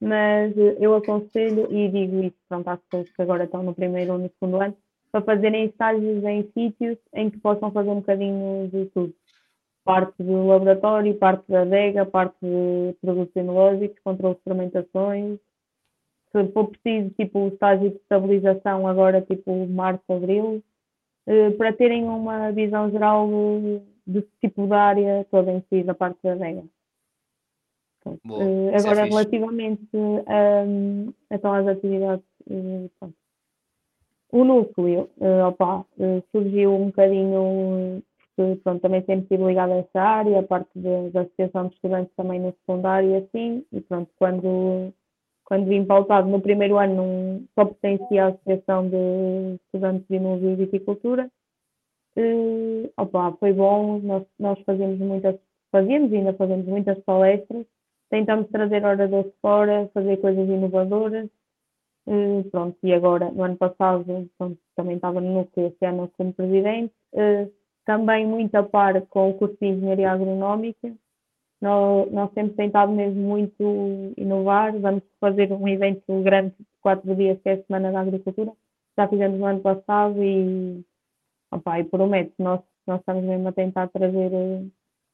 mas 0.00 0.56
eh, 0.58 0.76
eu 0.80 0.94
aconselho 0.94 1.72
e 1.72 1.88
digo 1.88 2.24
isso 2.24 2.36
pronto, 2.48 2.68
às 2.68 2.80
pessoas 2.80 3.10
que 3.10 3.22
agora 3.22 3.44
estão 3.44 3.62
no 3.62 3.74
primeiro 3.74 4.14
ou 4.14 4.18
no 4.18 4.30
segundo 4.38 4.60
ano, 4.60 4.76
para 5.12 5.22
fazerem 5.22 5.66
estágios 5.66 6.22
em 6.24 6.50
sítios 6.52 6.98
em 7.14 7.30
que 7.30 7.38
possam 7.38 7.70
fazer 7.70 7.90
um 7.90 8.00
bocadinho 8.00 8.68
de 8.72 8.86
tudo. 8.86 9.14
Parte 9.84 10.20
do 10.20 10.48
laboratório, 10.48 11.14
parte 11.14 11.44
da 11.48 11.62
adega, 11.62 12.04
parte 12.04 12.36
de 12.42 12.92
produtos 13.00 13.36
enológicos, 13.36 13.98
controle 14.02 14.34
de 14.34 14.42
fermentações. 14.42 15.38
Se 16.44 16.52
for 16.52 16.68
preciso, 16.68 17.10
tipo, 17.18 17.38
o 17.38 17.48
estágio 17.48 17.90
de 17.90 17.96
estabilização 17.96 18.86
agora, 18.86 19.22
tipo, 19.22 19.66
março, 19.68 20.02
abril, 20.12 20.62
eh, 21.26 21.50
para 21.52 21.72
terem 21.72 22.04
uma 22.04 22.52
visão 22.52 22.90
geral 22.90 23.26
de 24.06 24.22
tipo 24.40 24.66
da 24.66 24.80
área 24.80 25.26
toda 25.30 25.50
em 25.50 25.62
si, 25.68 25.82
da 25.82 25.94
parte 25.94 26.18
da 26.22 26.32
adega. 26.32 26.62
Boa, 28.22 28.44
Eh, 28.44 28.70
é 28.72 28.76
agora, 28.76 29.02
fixe. 29.02 29.08
relativamente 29.08 29.88
então 31.30 31.52
às 31.52 31.66
atividades, 31.66 32.24
eh, 32.50 32.88
pronto. 33.00 33.14
o 34.32 34.44
núcleo 34.44 35.08
opa, 35.48 35.84
surgiu 36.30 36.74
um 36.74 36.86
bocadinho, 36.86 38.02
porque 38.36 38.60
pronto, 38.62 38.80
também 38.82 39.00
sempre 39.00 39.22
estive 39.22 39.44
ligada 39.44 39.72
a 39.72 39.78
essa 39.78 40.00
área, 40.00 40.38
a 40.38 40.42
parte 40.42 40.68
da 40.78 41.22
Associação 41.22 41.68
de 41.68 41.74
Estudantes 41.74 42.14
também 42.14 42.38
no 42.40 42.52
secundário 42.52 43.10
e 43.10 43.16
assim, 43.16 43.64
e 43.72 43.80
pronto, 43.80 44.10
quando, 44.18 44.92
quando 45.46 45.66
vim 45.68 45.84
pautado 45.86 46.28
no 46.28 46.40
primeiro 46.40 46.76
ano, 46.76 46.94
não, 46.96 47.44
só 47.54 47.64
pertencia 47.64 48.26
à 48.26 48.28
Associação 48.28 48.88
de 48.88 49.54
Estudantes 49.64 50.06
de 50.08 50.16
Enologia 50.16 50.52
e 50.52 50.56
Viticultura. 50.56 51.30
Eh, 52.16 52.90
opa, 52.96 53.32
foi 53.38 53.52
bom, 53.52 54.00
nós, 54.00 54.24
nós 54.38 54.58
fazíamos 54.64 54.98
muitas, 54.98 55.36
fazíamos 55.70 56.12
e 56.12 56.16
ainda 56.16 56.34
fazemos 56.34 56.66
muitas 56.66 56.98
palestras, 57.04 57.64
tentamos 58.10 58.48
trazer 58.50 58.84
oradores 58.84 59.32
fora, 59.40 59.88
fazer 59.94 60.16
coisas 60.18 60.48
inovadoras. 60.48 61.28
Eh, 62.08 62.42
pronto, 62.50 62.76
e 62.82 62.92
agora, 62.92 63.30
no 63.30 63.44
ano 63.44 63.56
passado, 63.56 64.28
pronto, 64.38 64.58
também 64.76 64.96
estava 64.96 65.20
no 65.20 65.32
núcleo, 65.32 65.68
este 65.68 65.86
ano 65.86 66.10
como 66.16 66.32
presidente. 66.32 66.92
Eh, 67.14 67.48
também 67.84 68.26
muito 68.26 68.54
a 68.56 68.62
par 68.64 69.00
com 69.06 69.30
o 69.30 69.34
curso 69.34 69.56
de 69.60 69.66
Engenharia 69.68 70.10
Agronómica. 70.10 70.92
Nós, 71.60 72.10
nós 72.12 72.30
temos 72.32 72.54
tentado 72.54 72.92
mesmo 72.92 73.20
muito 73.20 74.12
inovar. 74.16 74.78
Vamos 74.78 75.02
fazer 75.20 75.52
um 75.52 75.66
evento 75.68 76.22
grande 76.22 76.54
de 76.58 76.66
quatro 76.80 77.14
dias, 77.14 77.40
que 77.42 77.48
é 77.48 77.52
a 77.54 77.62
Semana 77.64 77.92
da 77.92 78.00
Agricultura. 78.00 78.52
Já 78.96 79.08
fizemos 79.08 79.38
no 79.38 79.46
ano 79.46 79.60
passado 79.60 80.22
e, 80.22 80.84
opa, 81.50 81.80
e 81.80 81.84
promete, 81.84 82.34
nós, 82.38 82.60
nós 82.86 83.00
estamos 83.00 83.24
mesmo 83.24 83.48
a 83.48 83.52
tentar 83.52 83.88
trazer 83.88 84.32
eh, 84.32 84.64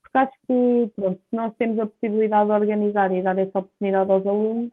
porque 0.03 0.19
acho 0.19 0.33
que, 0.47 0.93
pronto, 0.95 1.21
se 1.31 1.37
nós 1.37 1.55
temos 1.57 1.79
a 1.79 1.87
possibilidade 1.87 2.47
de 2.47 2.53
organizar 2.53 3.13
e 3.13 3.23
dar 3.23 3.39
essa 3.39 3.59
oportunidade 3.59 4.11
aos 4.11 4.27
alunos, 4.27 4.71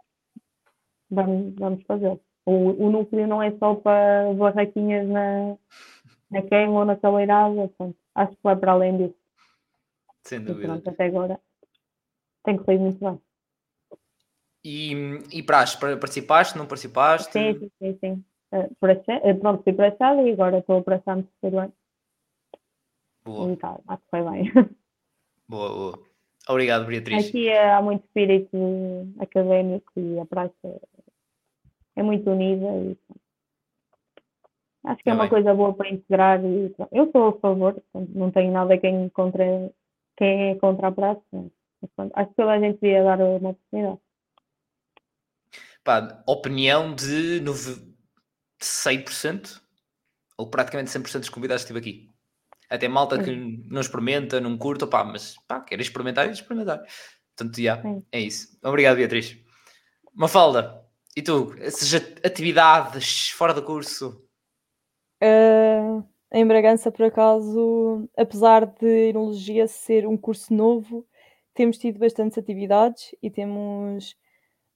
vamos, 1.09 1.55
vamos 1.55 1.83
fazê-lo. 1.83 2.19
O, 2.45 2.85
o 2.85 2.89
núcleo 2.91 3.27
não 3.27 3.41
é 3.41 3.51
só 3.57 3.75
para 3.75 4.33
barraquinhas 4.33 5.07
na, 5.07 5.55
na 6.31 6.41
queima 6.41 6.79
ou 6.79 6.85
na 6.85 6.95
caleirada, 6.95 7.71
acho 8.15 8.31
que 8.31 8.43
vai 8.43 8.55
para 8.55 8.71
além 8.73 8.97
disso. 8.97 9.15
Sem 10.23 10.39
E 10.39 10.43
dúvida. 10.43 10.67
pronto, 10.67 10.89
até 10.89 11.05
agora 11.05 11.39
tem 12.49 12.57
corrido 12.57 12.81
muito 12.81 12.99
bem. 12.99 13.21
E, 14.63 14.93
e 15.31 15.43
praxe, 15.43 15.77
pa- 15.79 15.95
participaste, 15.97 16.57
não 16.57 16.65
participaste? 16.65 17.31
Sim, 17.31 17.57
sim, 17.59 17.71
sim. 17.79 17.97
sim. 18.01 18.23
Eh, 18.51 18.69
por 18.79 18.89
acha- 18.89 19.21
eh, 19.23 19.33
pronto, 19.35 19.63
fui 19.63 19.73
para 19.73 19.89
a 19.89 19.95
sala 19.95 20.21
e 20.23 20.31
agora 20.33 20.57
estou 20.57 20.81
para 20.83 21.01
a 21.05 21.15
no 21.15 21.23
terceiro 21.23 21.59
ano. 21.59 21.73
Boa, 23.23 23.51
E 23.51 23.57
tal, 23.57 23.81
acho 23.87 24.01
que 24.03 24.09
foi 24.09 24.23
bem. 24.23 24.51
boa, 25.47 25.69
boa. 25.69 25.99
Obrigado, 26.49 26.87
Beatriz. 26.87 27.27
Aqui 27.27 27.47
é- 27.47 27.71
há 27.73 27.81
muito 27.81 28.03
espírito 28.05 28.57
académico 29.19 29.91
e 29.97 30.19
a 30.19 30.25
praça 30.25 30.81
é, 31.95 32.01
muito 32.01 32.29
unida 32.31 32.65
e 32.65 32.97
acho 34.85 35.03
que 35.03 35.09
é 35.09 35.13
Tá 35.13 35.15
uma 35.15 35.23
bem. 35.25 35.29
coisa 35.29 35.53
boa 35.53 35.73
para 35.75 35.89
integrar 35.89 36.43
e 36.43 36.73
eu 36.91 37.11
sou 37.11 37.27
a 37.29 37.33
favor, 37.39 37.81
não 37.93 38.31
tenho 38.31 38.51
nada 38.51 38.77
quem, 38.79 39.09
contra, 39.09 39.45
quem 40.17 40.49
é 40.51 40.55
contra 40.55 40.87
a 40.87 40.91
praça, 40.91 41.21
mas, 41.81 41.91
pronto, 41.95 42.11
acho 42.15 42.29
que 42.29 42.35
toda 42.35 42.51
a 42.51 42.59
gente 42.59 42.79
devia 42.79 43.03
dar 43.03 43.19
uma 43.19 43.49
oportunidade. 43.49 43.99
Pá, 45.83 46.23
opinião 46.27 46.93
de 46.93 47.39
nove- 47.41 47.87
100% 48.59 49.61
ou 50.37 50.49
praticamente 50.49 50.91
100% 50.91 51.21
dos 51.21 51.29
convidados 51.29 51.63
que 51.63 51.71
estive 51.71 51.79
aqui. 51.79 52.09
Até 52.69 52.87
malta 52.87 53.21
que 53.23 53.31
não 53.31 53.81
experimenta, 53.81 54.39
não 54.39 54.57
curta, 54.57 54.85
pá, 54.85 55.03
mas 55.03 55.35
pá, 55.47 55.59
quer 55.61 55.79
experimentar 55.79 56.27
e 56.27 56.31
experimentar. 56.31 56.83
Portanto, 57.35 57.61
já, 57.61 57.81
Sim. 57.81 58.05
é 58.11 58.19
isso. 58.19 58.59
Obrigado, 58.63 58.97
Beatriz. 58.97 59.37
Mafalda, 60.13 60.85
e 61.15 61.21
tu? 61.21 61.55
Essas 61.59 61.93
at- 61.93 62.25
atividades 62.25 63.29
fora 63.31 63.53
do 63.53 63.63
curso? 63.63 64.23
Ah, 65.21 66.03
em 66.31 66.45
Bragança, 66.45 66.91
por 66.91 67.05
acaso, 67.05 68.07
apesar 68.15 68.65
de 68.67 69.09
Enologia 69.09 69.67
ser 69.67 70.05
um 70.05 70.15
curso 70.17 70.53
novo, 70.53 71.07
temos 71.59 71.77
tido 71.77 71.99
bastantes 71.99 72.37
atividades 72.37 73.13
e 73.21 73.29
temos, 73.29 74.15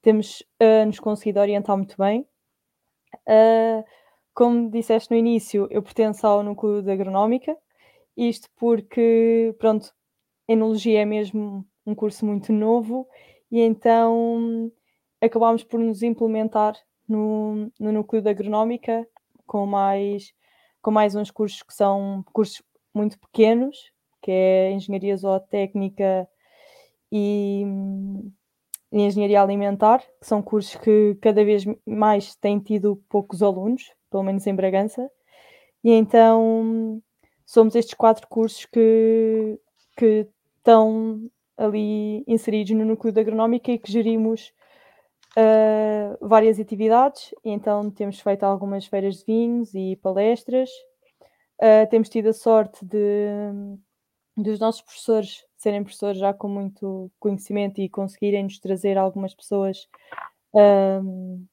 temos 0.01 0.43
uh, 0.61 0.85
nos 0.85 0.99
conseguido 0.99 1.39
orientar 1.39 1.77
muito 1.77 1.95
bem. 1.97 2.27
Uh, 3.25 3.85
como 4.33 4.69
disseste 4.69 5.09
no 5.09 5.15
início, 5.15 5.65
eu 5.71 5.81
pertenço 5.81 6.27
ao 6.27 6.43
núcleo 6.43 6.81
de 6.81 6.91
agronómica, 6.91 7.57
isto 8.17 8.49
porque, 8.57 9.55
pronto, 9.59 9.93
enologia 10.45 11.03
é 11.03 11.05
mesmo 11.05 11.65
um 11.85 11.95
curso 11.95 12.25
muito 12.25 12.51
novo 12.51 13.07
e 13.49 13.61
então 13.61 14.69
acabámos 15.21 15.63
por 15.63 15.79
nos 15.79 16.03
implementar 16.03 16.75
no, 17.07 17.71
no 17.79 17.93
núcleo 17.93 18.21
da 18.21 18.31
agronómica 18.31 19.07
com 19.47 19.65
mais, 19.65 20.33
com 20.81 20.91
mais 20.91 21.15
uns 21.15 21.31
cursos 21.31 21.63
que 21.63 21.73
são 21.73 22.25
cursos 22.33 22.61
muito 22.93 23.17
pequenos, 23.17 23.89
que 24.21 24.31
é 24.31 24.71
engenharia 24.71 25.15
zootécnica 25.15 26.27
e, 27.15 27.63
e 28.91 29.01
engenharia 29.03 29.39
alimentar, 29.39 29.99
que 29.99 30.25
são 30.25 30.41
cursos 30.41 30.75
que 30.77 31.15
cada 31.21 31.45
vez 31.45 31.63
mais 31.85 32.35
têm 32.35 32.59
tido 32.59 32.95
poucos 33.07 33.43
alunos, 33.43 33.91
pelo 34.09 34.23
menos 34.23 34.47
em 34.47 34.55
Bragança, 34.55 35.07
e 35.83 35.91
então 35.91 36.99
somos 37.45 37.75
estes 37.75 37.93
quatro 37.93 38.27
cursos 38.27 38.65
que, 38.65 39.59
que 39.95 40.27
estão 40.57 41.29
ali 41.55 42.23
inseridos 42.27 42.71
no 42.71 42.83
núcleo 42.83 43.13
da 43.13 43.21
agronómica 43.21 43.71
e 43.71 43.77
que 43.77 43.91
gerimos 43.91 44.51
uh, 45.37 46.27
várias 46.27 46.59
atividades. 46.59 47.31
E 47.43 47.51
então 47.51 47.91
temos 47.91 48.19
feito 48.19 48.43
algumas 48.43 48.87
feiras 48.87 49.17
de 49.17 49.25
vinhos 49.25 49.75
e 49.75 49.95
palestras. 49.97 50.69
Uh, 51.61 51.87
temos 51.91 52.09
tido 52.09 52.29
a 52.29 52.33
sorte 52.33 52.83
de 52.83 53.77
dos 54.35 54.59
nossos 54.59 54.81
professores 54.81 55.45
serem 55.63 55.83
professores 55.83 56.19
já 56.19 56.33
com 56.33 56.47
muito 56.47 57.09
conhecimento 57.19 57.79
e 57.79 57.89
conseguirem 57.89 58.43
nos 58.43 58.59
trazer 58.59 58.97
algumas 58.97 59.33
pessoas 59.33 59.87
um, 60.53 61.45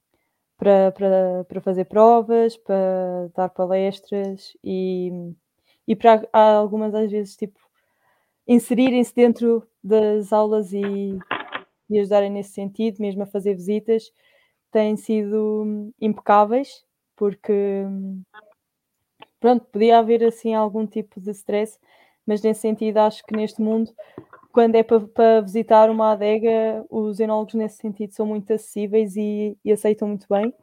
para, 0.59 0.93
para, 0.93 1.45
para 1.45 1.61
fazer 1.61 1.85
provas, 1.87 2.57
para 2.57 3.31
dar 3.35 3.49
palestras 3.49 4.57
e, 4.63 5.33
e 5.87 5.97
para 5.97 6.29
algumas 6.33 6.95
às 6.95 7.11
vezes 7.11 7.37
tipo 7.37 7.59
inserirem-se 8.47 9.15
dentro 9.15 9.67
das 9.83 10.33
aulas 10.33 10.73
e, 10.73 11.17
e 11.89 11.99
ajudarem 12.01 12.31
nesse 12.31 12.51
sentido, 12.51 13.01
mesmo 13.01 13.23
a 13.23 13.27
fazer 13.27 13.55
visitas, 13.55 14.13
têm 14.73 14.97
sido 14.97 15.93
impecáveis, 16.01 16.85
porque 17.15 17.85
pronto, 19.39 19.65
podia 19.67 19.99
haver 19.99 20.25
assim 20.25 20.53
algum 20.53 20.85
tipo 20.85 21.21
de 21.21 21.31
stress, 21.31 21.79
mas 22.31 22.43
nesse 22.43 22.61
sentido 22.61 22.99
acho 22.99 23.25
que 23.27 23.35
neste 23.35 23.61
mundo, 23.61 23.91
quando 24.53 24.77
é 24.77 24.85
para, 24.85 25.41
visitar 25.41 25.91
uma 25.91 26.13
adega, 26.13 26.87
os 26.89 27.19
enólogos 27.19 27.55
nesse 27.55 27.79
sentido 27.79 28.13
são 28.13 28.25
muito 28.25 28.53
acessíveis 28.53 29.17
e, 29.17 29.59
e 29.65 29.73
aceitam 29.73 30.07
muito 30.07 30.29
bem. 30.31 30.55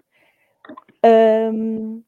Um, 1.06 2.02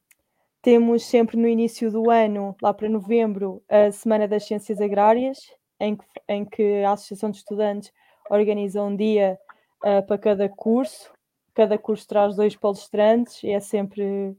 temos 0.62 1.03
sempre 1.03 1.36
no 1.36 1.45
início 1.45 1.91
do 1.91 2.10
ano, 2.10 2.55
lá 2.62 2.74
para 2.74 2.88
novembro, 2.88 3.62
a 3.68 3.91
Semana 3.91 4.30
das 4.30 4.45
Ciências 4.45 4.80
Agrárias, 4.80 5.53
em 5.78 5.97
que, 5.97 6.05
em 6.30 6.45
que 6.45 6.82
a 6.86 6.93
Associação 6.93 7.30
de 7.30 7.39
Estudantes 7.39 7.91
organiza 8.30 8.82
um 8.82 8.95
dia 8.95 9.38
uh, 9.84 10.07
para 10.07 10.18
cada 10.18 10.47
curso. 10.47 11.12
Cada 11.53 11.78
curso 11.78 12.07
traz 12.07 12.34
dois 12.34 12.55
palestrantes 12.55 13.43
e 13.43 13.49
é 13.49 13.60
sempre 13.60 14.38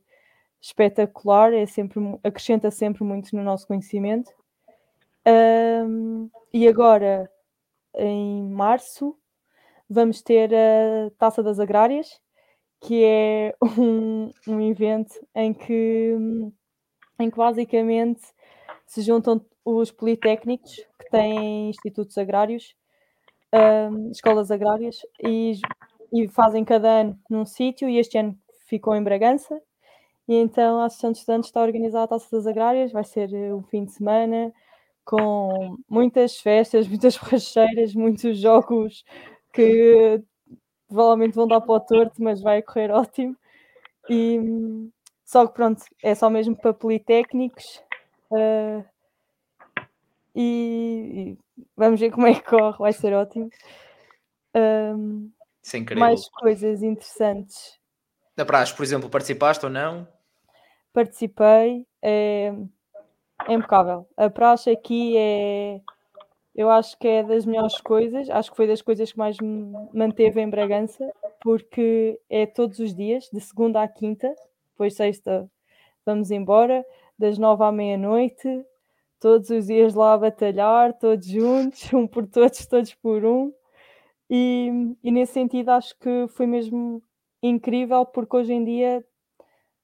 espetacular, 0.58 1.52
é 1.52 1.66
sempre, 1.66 2.00
acrescenta 2.24 2.70
sempre 2.70 3.04
muito 3.04 3.36
no 3.36 3.42
nosso 3.42 3.66
conhecimento. 3.66 4.39
Um, 5.26 6.30
e 6.52 6.66
agora, 6.66 7.30
em 7.94 8.48
março, 8.50 9.16
vamos 9.88 10.22
ter 10.22 10.54
a 10.54 11.10
Taça 11.18 11.42
das 11.42 11.58
Agrárias, 11.58 12.20
que 12.80 13.04
é 13.04 13.54
um, 13.78 14.30
um 14.48 14.60
evento 14.60 15.14
em 15.34 15.52
que, 15.52 16.16
em 17.18 17.30
que 17.30 17.36
basicamente 17.36 18.22
se 18.86 19.02
juntam 19.02 19.44
os 19.64 19.90
politécnicos 19.90 20.74
que 20.98 21.10
têm 21.10 21.68
institutos 21.68 22.16
agrários, 22.16 22.74
um, 23.54 24.10
escolas 24.10 24.50
agrárias, 24.50 25.00
e, 25.22 25.52
e 26.12 26.28
fazem 26.28 26.64
cada 26.64 26.88
ano 26.88 27.18
num 27.28 27.44
sítio, 27.44 27.88
e 27.88 27.98
este 27.98 28.16
ano 28.18 28.36
ficou 28.66 28.94
em 28.96 29.02
Bragança. 29.02 29.60
E 30.26 30.34
então 30.34 30.80
a 30.80 30.86
Associação 30.86 31.12
de 31.12 31.18
Estudantes 31.18 31.48
está 31.48 31.60
a 31.60 31.64
organizar 31.64 32.04
a 32.04 32.08
Taça 32.08 32.28
das 32.30 32.46
Agrárias, 32.46 32.92
vai 32.92 33.04
ser 33.04 33.34
eh, 33.34 33.52
um 33.52 33.62
fim 33.64 33.84
de 33.84 33.92
semana 33.92 34.52
com 35.04 35.76
muitas 35.88 36.38
festas, 36.38 36.86
muitas 36.86 37.16
borracheiras, 37.18 37.94
muitos 37.94 38.38
jogos 38.38 39.04
que 39.52 40.22
provavelmente 40.88 41.34
vão 41.34 41.46
dar 41.46 41.60
para 41.60 41.72
o 41.72 41.80
torto, 41.80 42.22
mas 42.22 42.40
vai 42.40 42.62
correr 42.62 42.90
ótimo. 42.90 43.36
E, 44.08 44.38
só 45.24 45.46
que 45.46 45.54
pronto, 45.54 45.82
é 46.02 46.14
só 46.14 46.28
mesmo 46.28 46.56
para 46.56 46.74
politécnicos. 46.74 47.82
Uh, 48.30 48.84
e, 50.34 51.36
e, 51.36 51.38
vamos 51.76 52.00
ver 52.00 52.10
como 52.10 52.26
é 52.26 52.34
que 52.34 52.42
corre, 52.42 52.78
vai 52.78 52.92
ser 52.92 53.12
ótimo. 53.14 53.50
Um, 54.54 55.30
mais 55.96 56.28
coisas 56.30 56.82
interessantes. 56.82 57.78
Na 58.36 58.44
praxe, 58.44 58.74
por 58.74 58.82
exemplo, 58.82 59.08
participaste 59.08 59.64
ou 59.64 59.70
não? 59.70 60.08
Participei, 60.92 61.86
é, 62.02 62.52
é 63.50 63.54
impecável. 63.54 64.06
A 64.16 64.30
praxe 64.30 64.70
aqui 64.70 65.16
é 65.16 65.80
eu 66.54 66.68
acho 66.70 66.98
que 66.98 67.06
é 67.08 67.22
das 67.22 67.46
melhores 67.46 67.80
coisas, 67.80 68.28
acho 68.28 68.50
que 68.50 68.56
foi 68.56 68.66
das 68.66 68.82
coisas 68.82 69.10
que 69.12 69.18
mais 69.18 69.38
me 69.38 69.72
manteve 69.92 70.40
em 70.40 70.50
Bragança, 70.50 71.10
porque 71.40 72.20
é 72.28 72.44
todos 72.46 72.78
os 72.80 72.94
dias, 72.94 73.28
de 73.32 73.40
segunda 73.40 73.82
à 73.82 73.88
quinta, 73.88 74.34
depois 74.72 74.94
sexta 74.94 75.50
vamos 76.04 76.30
embora, 76.30 76.84
das 77.18 77.38
nove 77.38 77.62
à 77.64 77.72
meia-noite, 77.72 78.64
todos 79.20 79.50
os 79.50 79.66
dias 79.66 79.94
lá 79.94 80.14
a 80.14 80.18
batalhar, 80.18 80.92
todos 80.98 81.26
juntos, 81.26 81.90
um 81.94 82.06
por 82.06 82.26
todos, 82.26 82.66
todos 82.66 82.94
por 82.94 83.24
um. 83.24 83.52
E, 84.28 84.70
e 85.02 85.10
nesse 85.10 85.32
sentido 85.34 85.70
acho 85.70 85.96
que 85.98 86.26
foi 86.28 86.46
mesmo 86.46 87.02
incrível, 87.42 88.04
porque 88.06 88.36
hoje 88.36 88.52
em 88.52 88.64
dia 88.64 89.04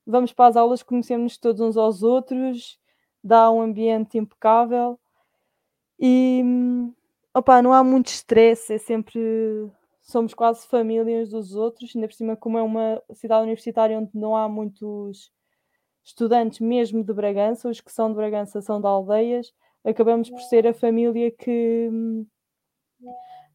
vamos 0.07 0.33
para 0.33 0.51
as 0.51 0.57
aulas, 0.57 0.83
conhecemos 0.83 1.39
todos 1.39 1.61
uns 1.61 1.77
aos 1.77 2.03
outros, 2.03 2.79
dá 3.27 3.51
um 3.51 3.61
ambiente 3.61 4.17
impecável 4.19 4.99
e 5.99 6.43
opa, 7.35 7.61
não 7.61 7.73
há 7.73 7.83
muito 7.83 8.09
estresse, 8.09 8.75
é 8.75 8.79
sempre 8.79 9.21
somos 10.03 10.33
quase 10.33 10.67
família 10.69 11.23
uns 11.23 11.31
dos 11.31 11.55
outros, 11.55 11.95
ainda 11.95 12.07
por 12.09 12.15
cima, 12.15 12.37
como 12.37 12.57
é 12.57 12.63
uma 12.63 13.03
cidade 13.13 13.43
universitária 13.43 13.99
onde 13.99 14.11
não 14.15 14.37
há 14.37 14.49
muitos 14.49 15.33
estudantes 16.05 16.61
mesmo 16.61 17.03
de 17.03 17.13
Bragança, 17.13 17.69
os 17.69 17.81
que 17.81 17.93
são 17.93 18.09
de 18.11 18.15
Bragança 18.15 18.63
são 18.63 18.81
de 18.81 18.87
aldeias, 18.87 19.53
acabamos 19.85 20.31
por 20.31 20.41
ser 20.43 20.67
a 20.67 20.75
família 20.75 21.31
que 21.33 21.91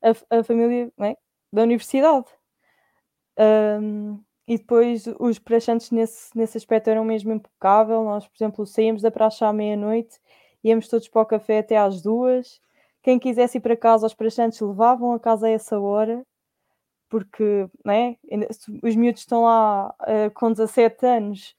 a, 0.01 0.39
a 0.39 0.43
família 0.43 0.91
é? 0.99 1.15
da 1.53 1.63
universidade. 1.63 2.28
Um, 3.39 4.22
e 4.54 4.58
depois 4.58 5.06
os 5.20 5.39
praxantes 5.39 5.91
nesse, 5.91 6.38
nesse 6.38 6.58
aspecto 6.58 6.89
eram 6.89 7.06
mesmo 7.06 7.32
impecável. 7.32 8.04
Nós, 8.04 8.28
por 8.28 8.36
exemplo, 8.36 8.66
saímos 8.66 9.02
da 9.02 9.12
praça 9.12 9.47
à 9.47 9.54
meia-noite 9.54 10.20
íamos 10.64 10.88
todos 10.88 11.08
para 11.08 11.22
o 11.22 11.26
café 11.26 11.60
até 11.60 11.78
às 11.78 12.02
duas. 12.02 12.60
Quem 13.02 13.20
quisesse 13.20 13.58
ir 13.58 13.62
para 13.62 13.76
casa, 13.76 14.06
os 14.06 14.14
praxantes 14.14 14.60
levavam 14.62 15.14
a 15.14 15.20
casa 15.20 15.47
a 15.47 15.49
essa 15.49 15.80
hora, 15.80 16.24
porque 17.10 17.68
né, 17.86 18.18
os 18.84 18.95
miúdos 18.95 19.22
estão 19.22 19.43
lá 19.43 19.93
uh, 20.02 20.32
com 20.34 20.52
17 20.52 21.06
anos, 21.06 21.56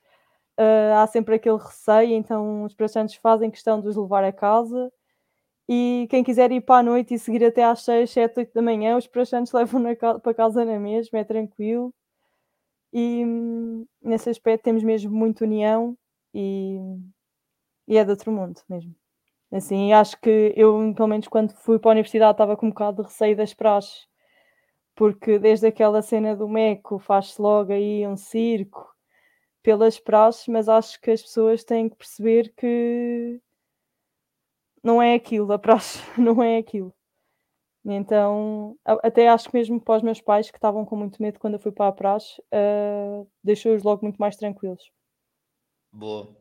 uh, 0.61 0.95
há 0.97 1.07
sempre 1.07 1.37
aquele 1.37 1.59
receio, 1.59 2.13
então 2.15 2.65
os 2.65 2.75
praxantes 2.75 3.17
fazem 3.17 3.51
questão 3.51 3.81
de 3.81 3.89
os 3.89 3.97
levar 3.97 4.25
a 4.25 4.33
casa. 4.33 4.93
E 5.69 6.07
quem 6.11 6.25
quiser 6.25 6.53
ir 6.53 6.61
para 6.63 6.81
a 6.81 6.83
noite 6.83 7.15
e 7.15 7.19
seguir 7.19 7.45
até 7.45 7.65
às 7.65 7.83
6, 7.85 8.11
7, 8.11 8.41
8 8.41 8.55
da 8.55 8.63
manhã, 8.63 8.97
os 8.97 9.07
praxantes 9.07 9.53
levam 9.55 9.83
para 10.23 10.35
casa 10.35 10.65
na 10.65 10.79
mesma, 10.79 11.21
é 11.21 11.25
tranquilo. 11.25 11.93
E 12.93 13.25
nesse 14.03 14.31
aspecto 14.31 14.65
temos 14.65 14.83
mesmo 14.83 15.11
muita 15.11 15.45
união 15.45 15.97
e 16.35 16.79
e 17.87 17.97
é 17.97 18.05
de 18.05 18.11
outro 18.11 18.33
mundo 18.33 18.61
mesmo. 18.69 18.95
Assim, 19.53 19.93
acho 19.93 20.19
que 20.21 20.55
eu, 20.57 20.95
pelo 20.95 21.09
menos 21.09 21.29
quando 21.29 21.53
fui 21.55 21.79
para 21.79 21.91
a 21.91 21.93
universidade, 21.93 22.33
estava 22.33 22.57
com 22.57 22.67
um 22.67 22.71
bocado 22.71 23.03
de 23.03 23.09
receio 23.09 23.37
das 23.37 23.53
praxes, 23.55 24.09
porque 24.95 25.39
desde 25.39 25.67
aquela 25.67 26.03
cena 26.03 26.37
do 26.37 26.49
Meco 26.49 26.99
faz-se 26.99 27.41
logo 27.41 27.73
aí 27.73 28.07
um 28.07 28.17
circo 28.17 28.95
pelas 29.63 29.99
praxes, 30.01 30.49
mas 30.49 30.69
acho 30.69 31.01
que 31.01 31.11
as 31.11 31.23
pessoas 31.23 31.65
têm 31.65 31.89
que 31.89 31.97
perceber 31.97 32.53
que 32.57 33.41
não 34.83 35.01
é 35.03 35.15
aquilo, 35.15 35.53
a 35.53 35.59
praxe 35.59 36.01
não 36.19 36.43
é 36.43 36.59
aquilo. 36.59 36.95
Então, 37.85 38.77
até 38.85 39.29
acho 39.29 39.49
que 39.51 39.57
mesmo 39.57 39.81
para 39.81 39.97
os 39.97 40.03
meus 40.03 40.21
pais, 40.21 40.51
que 40.51 40.57
estavam 40.57 40.85
com 40.85 40.97
muito 40.97 41.21
medo 41.21 41.39
quando 41.41 41.55
eu 41.55 41.61
fui 41.61 41.73
para 41.73 41.89
a 41.89 41.93
praxe, 41.93 42.41
uh, 42.53 43.29
deixou-os 43.43 43.83
logo 43.83 44.03
muito 44.03 44.19
mais 44.19 44.37
tranquilos. 44.37 44.83
Boa. 45.93 46.37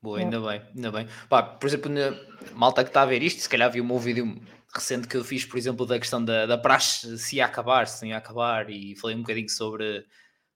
Boa, 0.00 0.20
ainda 0.20 0.40
bem, 0.40 0.62
ainda 0.76 0.92
bem. 0.92 1.08
Pá, 1.28 1.42
por 1.42 1.66
exemplo, 1.66 1.90
na 1.90 2.14
malta 2.54 2.84
que 2.84 2.90
está 2.90 3.02
a 3.02 3.06
ver 3.06 3.20
isto, 3.20 3.40
se 3.40 3.48
calhar 3.48 3.70
viu 3.70 3.82
o 3.82 3.86
meu 3.86 3.98
vídeo 3.98 4.40
recente 4.72 5.08
que 5.08 5.16
eu 5.16 5.24
fiz, 5.24 5.44
por 5.44 5.58
exemplo, 5.58 5.84
da 5.84 5.98
questão 5.98 6.24
da, 6.24 6.46
da 6.46 6.56
praxe, 6.56 7.18
se 7.18 7.36
ia 7.36 7.46
acabar, 7.46 7.88
se 7.88 8.02
não 8.02 8.10
ia 8.10 8.18
acabar, 8.18 8.70
e 8.70 8.94
falei 8.94 9.16
um 9.16 9.22
bocadinho 9.22 9.48
sobre, 9.48 10.06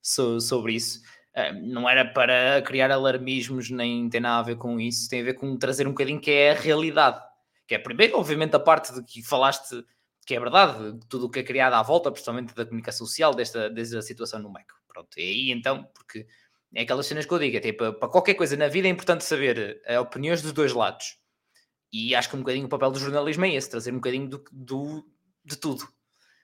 so, 0.01 0.39
sobre 0.39 0.75
isso. 0.75 1.01
Uh, 1.35 1.59
não 1.61 1.89
era 1.89 2.05
para 2.05 2.61
criar 2.61 2.89
alarmismos, 2.91 3.69
nem 3.69 4.07
tem 4.09 4.21
nada 4.21 4.39
a 4.39 4.43
ver 4.43 4.55
com 4.55 4.79
isso, 4.79 5.09
tem 5.09 5.21
a 5.21 5.25
ver 5.25 5.33
com 5.33 5.57
trazer 5.57 5.87
um 5.87 5.91
bocadinho 5.91 6.21
que 6.21 6.31
é 6.31 6.51
a 6.51 6.55
realidade. 6.55 7.19
Que 7.67 7.75
é 7.75 7.79
primeiro, 7.79 8.17
obviamente, 8.17 8.55
a 8.55 8.59
parte 8.59 8.93
de 8.93 9.03
que 9.03 9.21
falaste 9.21 9.83
que 10.25 10.35
é 10.35 10.39
verdade, 10.39 10.99
tudo 11.09 11.25
o 11.25 11.29
que 11.29 11.39
é 11.39 11.43
criado 11.43 11.73
à 11.73 11.81
volta, 11.81 12.11
principalmente 12.11 12.53
da 12.53 12.65
comunicação 12.65 13.05
social, 13.05 13.33
desta, 13.33 13.69
desta 13.69 14.01
situação 14.01 14.39
no 14.39 14.51
MEC. 14.51 14.67
Pronto, 14.87 15.19
e 15.19 15.21
aí 15.21 15.51
então, 15.51 15.83
porque 15.93 16.27
é 16.73 16.81
aquelas 16.81 17.05
cenas 17.05 17.25
que 17.25 17.33
eu 17.33 17.39
digo, 17.39 17.57
é 17.57 17.59
tipo, 17.59 17.93
para 17.93 18.07
qualquer 18.07 18.35
coisa 18.35 18.55
na 18.55 18.67
vida 18.67 18.87
é 18.87 18.91
importante 18.91 19.23
saber 19.23 19.81
uh, 19.89 19.99
opiniões 19.99 20.41
dos 20.41 20.51
dois 20.51 20.73
lados. 20.73 21.17
E 21.91 22.15
acho 22.15 22.29
que 22.29 22.35
um 22.35 22.39
bocadinho 22.39 22.65
o 22.65 22.69
papel 22.69 22.91
do 22.91 22.99
jornalismo 22.99 23.45
é 23.45 23.53
esse, 23.53 23.69
trazer 23.69 23.91
um 23.91 23.95
bocadinho 23.97 24.27
do, 24.27 24.43
do, 24.51 25.05
de 25.45 25.55
tudo. 25.55 25.87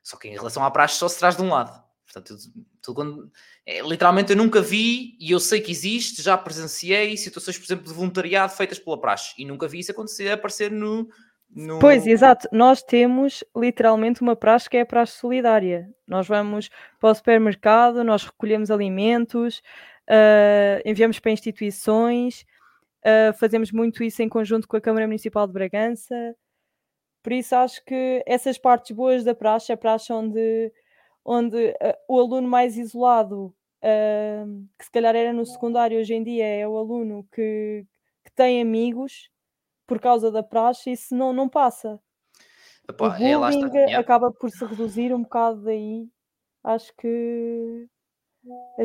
Só 0.03 0.17
que 0.17 0.27
em 0.27 0.33
relação 0.33 0.63
à 0.63 0.69
praxe 0.69 0.97
só 0.97 1.07
se 1.07 1.17
traz 1.17 1.35
de 1.35 1.41
um 1.41 1.49
lado. 1.49 1.83
Portanto, 2.05 2.35
tudo 2.81 2.95
quando, 2.95 3.31
é, 3.65 3.81
literalmente 3.81 4.31
eu 4.31 4.37
nunca 4.37 4.61
vi 4.61 5.15
e 5.19 5.31
eu 5.31 5.39
sei 5.39 5.61
que 5.61 5.71
existe, 5.71 6.21
já 6.21 6.37
presenciei 6.37 7.15
situações, 7.17 7.57
por 7.57 7.65
exemplo, 7.65 7.85
de 7.85 7.93
voluntariado 7.93 8.53
feitas 8.53 8.79
pela 8.79 8.99
praxe 8.99 9.33
e 9.37 9.45
nunca 9.45 9.67
vi 9.67 9.79
isso 9.79 9.91
acontecer, 9.91 10.31
aparecer 10.31 10.71
no, 10.71 11.07
no... 11.49 11.79
Pois, 11.79 12.05
exato. 12.05 12.47
Nós 12.51 12.83
temos 12.83 13.43
literalmente 13.55 14.21
uma 14.21 14.35
praxe 14.35 14.69
que 14.69 14.77
é 14.77 14.81
a 14.81 14.85
praxe 14.85 15.17
solidária. 15.17 15.89
Nós 16.07 16.27
vamos 16.27 16.69
para 16.99 17.09
o 17.09 17.15
supermercado, 17.15 18.03
nós 18.03 18.23
recolhemos 18.23 18.69
alimentos, 18.69 19.61
uh, 20.07 20.81
enviamos 20.85 21.19
para 21.19 21.31
instituições, 21.31 22.45
uh, 23.03 23.33
fazemos 23.33 23.71
muito 23.71 24.03
isso 24.03 24.21
em 24.21 24.29
conjunto 24.29 24.67
com 24.67 24.77
a 24.77 24.81
Câmara 24.81 25.07
Municipal 25.07 25.47
de 25.47 25.53
Bragança. 25.53 26.35
Por 27.23 27.33
isso 27.33 27.55
acho 27.55 27.83
que 27.83 28.23
essas 28.25 28.57
partes 28.57 28.95
boas 28.95 29.23
da 29.23 29.33
praxe, 29.33 29.71
a 29.71 29.77
praxe 29.77 30.13
onde, 30.13 30.71
onde 31.25 31.69
uh, 31.69 31.97
o 32.07 32.19
aluno 32.19 32.47
mais 32.47 32.77
isolado, 32.77 33.53
que 34.77 34.83
se 34.83 34.91
calhar 34.91 35.15
era 35.15 35.31
no 35.31 35.45
secundário, 35.45 35.97
hoje 35.97 36.13
em 36.13 36.21
dia 36.21 36.45
é 36.45 36.67
o 36.67 36.77
aluno 36.77 37.25
que, 37.31 37.85
que 38.25 38.31
tem 38.35 38.61
amigos 38.61 39.29
por 39.89 39.99
causa 39.99 40.31
da 40.31 40.43
praxe, 40.43 40.91
isso 40.91 41.15
não, 41.15 41.33
não 41.33 41.49
passa. 41.49 41.99
Epá, 42.87 43.09
o 43.09 43.23
é, 43.23 43.35
bullying 43.35 43.93
acaba 43.95 44.31
por 44.31 44.51
se 44.51 44.63
reduzir 44.63 45.11
um 45.13 45.23
bocado 45.23 45.63
daí. 45.63 46.07
Acho 46.63 46.93
que 46.95 47.87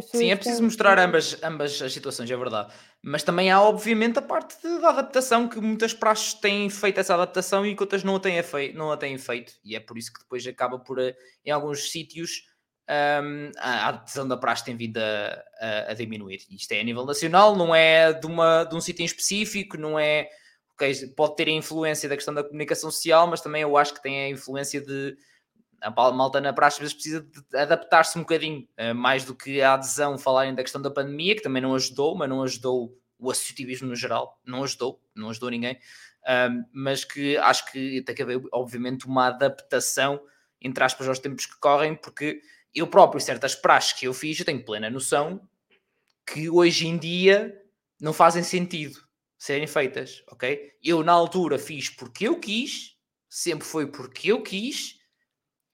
Sim, 0.03 0.31
é 0.31 0.37
preciso 0.37 0.63
mostrar 0.63 0.99
ambas, 0.99 1.41
ambas 1.43 1.81
as 1.81 1.93
situações, 1.93 2.31
é 2.31 2.37
verdade. 2.37 2.73
Mas 3.03 3.23
também 3.23 3.51
há, 3.51 3.61
obviamente, 3.63 4.19
a 4.19 4.23
parte 4.23 4.57
de, 4.61 4.81
da 4.81 4.91
adaptação, 4.91 5.49
que 5.49 5.61
muitas 5.61 5.95
praxes 5.95 6.35
têm 6.35 6.69
feito 6.69 6.99
essa 6.99 7.15
adaptação 7.15 7.65
e 7.65 7.75
que 7.75 7.83
outras 7.83 8.03
não 8.03 8.17
a 8.17 8.21
têm, 8.21 8.43
feito, 8.43 8.77
não 8.77 8.91
a 8.91 8.97
têm 8.97 9.17
feito. 9.17 9.53
E 9.65 9.77
é 9.77 9.81
por 9.81 9.97
isso 9.97 10.13
que 10.13 10.21
depois 10.21 10.45
acaba 10.47 10.79
por, 10.79 10.99
eh, 10.99 11.15
em 11.45 11.51
alguns 11.51 11.91
sítios, 11.91 12.47
um, 12.91 13.53
a 13.57 13.89
adaptação 13.89 14.27
da 14.27 14.37
praxe 14.37 14.65
tem 14.65 14.77
vindo 14.77 14.99
a, 14.99 15.45
a, 15.61 15.91
a, 15.93 15.95
diminuir. 15.95 16.41
Isto 16.51 16.73
é 16.73 16.81
a 16.81 16.85
nível 16.85 17.07
nacional, 17.07 17.57
não 17.57 17.75
é 17.75 18.13
de, 18.13 18.27
uma, 18.27 18.65
de 18.65 18.75
um 18.75 18.81
sítio 18.81 19.03
em 19.03 19.07
específico, 19.07 19.77
não 19.77 19.99
é. 19.99 20.29
Okay, 20.75 21.07
pode 21.17 21.37
ter 21.37 21.49
a 21.49 21.53
influência 21.53 22.09
da 22.09 22.17
questão 22.17 22.35
da 22.35 22.43
comunicação 22.43 22.91
social, 22.91 23.29
mas 23.29 23.41
também 23.41 23.63
eu 23.63 23.77
acho 23.77 23.95
que 23.95 24.03
tem 24.03 24.25
a 24.25 24.29
influência 24.29 24.81
de 24.81 25.17
a 25.81 25.91
malta 26.13 26.41
na 26.41 26.53
praxe 26.53 26.77
às 26.77 26.81
vezes 26.81 26.95
precisa 26.95 27.27
adaptar-se 27.55 28.19
um 28.19 28.23
bocadinho, 28.23 28.67
uh, 28.79 28.95
mais 28.95 29.25
do 29.25 29.35
que 29.35 29.61
a 29.61 29.75
adesão 29.75 30.17
falarem 30.19 30.55
da 30.55 30.63
questão 30.63 30.81
da 30.81 30.91
pandemia, 30.91 31.37
que 31.37 31.43
também 31.43 31.63
não 31.63 31.75
ajudou, 31.75 32.17
mas 32.17 32.29
não 32.29 32.43
ajudou 32.43 32.99
o 33.19 33.31
associativismo 33.31 33.89
no 33.89 33.95
geral, 33.95 34.41
não 34.45 34.65
ajudou, 34.65 35.01
não 35.15 35.31
ajudou 35.31 35.51
ninguém, 35.51 35.79
mas 36.73 37.05
que 37.05 37.37
acho 37.37 37.71
que 37.71 38.03
tem 38.03 38.15
que 38.15 38.23
haver, 38.23 38.43
obviamente, 38.53 39.07
uma 39.07 39.29
adaptação, 39.29 40.21
entre 40.61 40.83
aspas, 40.83 41.09
aos 41.09 41.19
tempos 41.19 41.47
que 41.47 41.59
correm, 41.59 41.95
porque 41.95 42.41
eu 42.75 42.87
próprio, 42.87 43.21
certas 43.21 43.55
praxes 43.55 43.93
que 43.93 44.07
eu 44.07 44.13
fiz, 44.13 44.39
eu 44.39 44.45
tenho 44.45 44.65
plena 44.65 44.91
noção 44.91 45.41
que 46.27 46.51
hoje 46.51 46.87
em 46.87 46.99
dia 46.99 47.57
não 48.01 48.13
fazem 48.13 48.43
sentido 48.43 49.01
serem 49.45 49.67
feitas, 49.67 50.25
ok? 50.31 50.73
Eu 50.83 51.05
na 51.05 51.13
altura 51.13 51.59
fiz 51.59 51.91
porque 51.91 52.27
eu 52.27 52.41
quis, 52.41 52.97
sempre 53.29 53.67
foi 53.67 53.87
porque 53.87 54.33
eu 54.33 54.43
quis, 54.43 54.99